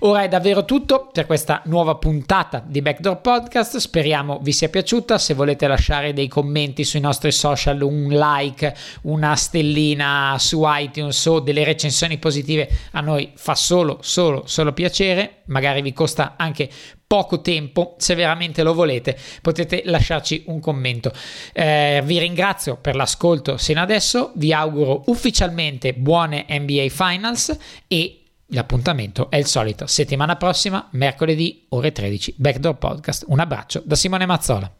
Ora 0.00 0.22
è 0.22 0.28
davvero 0.28 0.64
tutto 0.64 1.08
per 1.12 1.26
questa 1.26 1.62
nuova 1.66 1.94
puntata 1.94 2.60
di 2.66 2.82
Backdoor 2.82 3.20
Podcast. 3.20 3.58
Speriamo 3.64 4.38
vi 4.42 4.52
sia 4.52 4.68
piaciuta. 4.68 5.18
Se 5.18 5.34
volete 5.34 5.66
lasciare 5.66 6.12
dei 6.12 6.28
commenti 6.28 6.84
sui 6.84 7.00
nostri 7.00 7.32
social, 7.32 7.80
un 7.82 8.08
like, 8.08 8.74
una 9.02 9.36
stellina 9.36 9.68
stellina 9.70 10.36
su 10.38 10.62
iTunes 10.64 11.24
o 11.26 11.40
delle 11.40 11.64
recensioni 11.64 12.18
positive 12.18 12.68
a 12.92 13.00
noi 13.00 13.32
fa 13.34 13.54
solo, 13.54 13.98
solo, 14.02 14.44
solo 14.46 14.72
piacere, 14.72 15.42
magari 15.46 15.82
vi 15.82 15.92
costa 15.92 16.34
anche 16.36 16.68
poco 17.06 17.40
tempo, 17.40 17.96
se 17.98 18.14
veramente 18.14 18.62
lo 18.62 18.72
volete 18.72 19.18
potete 19.42 19.82
lasciarci 19.84 20.44
un 20.46 20.60
commento. 20.60 21.12
Eh, 21.52 22.02
vi 22.04 22.18
ringrazio 22.18 22.76
per 22.76 22.94
l'ascolto 22.94 23.56
sino 23.56 23.80
adesso, 23.80 24.32
vi 24.36 24.52
auguro 24.52 25.02
ufficialmente 25.06 25.92
buone 25.92 26.46
NBA 26.48 26.86
Finals 26.88 27.56
e 27.88 28.19
L'appuntamento 28.52 29.30
è 29.30 29.36
il 29.36 29.46
solito, 29.46 29.86
settimana 29.86 30.34
prossima, 30.34 30.88
mercoledì, 30.92 31.66
ore 31.68 31.92
13, 31.92 32.34
Backdoor 32.36 32.78
Podcast. 32.78 33.24
Un 33.28 33.38
abbraccio 33.38 33.80
da 33.84 33.94
Simone 33.94 34.26
Mazzola. 34.26 34.79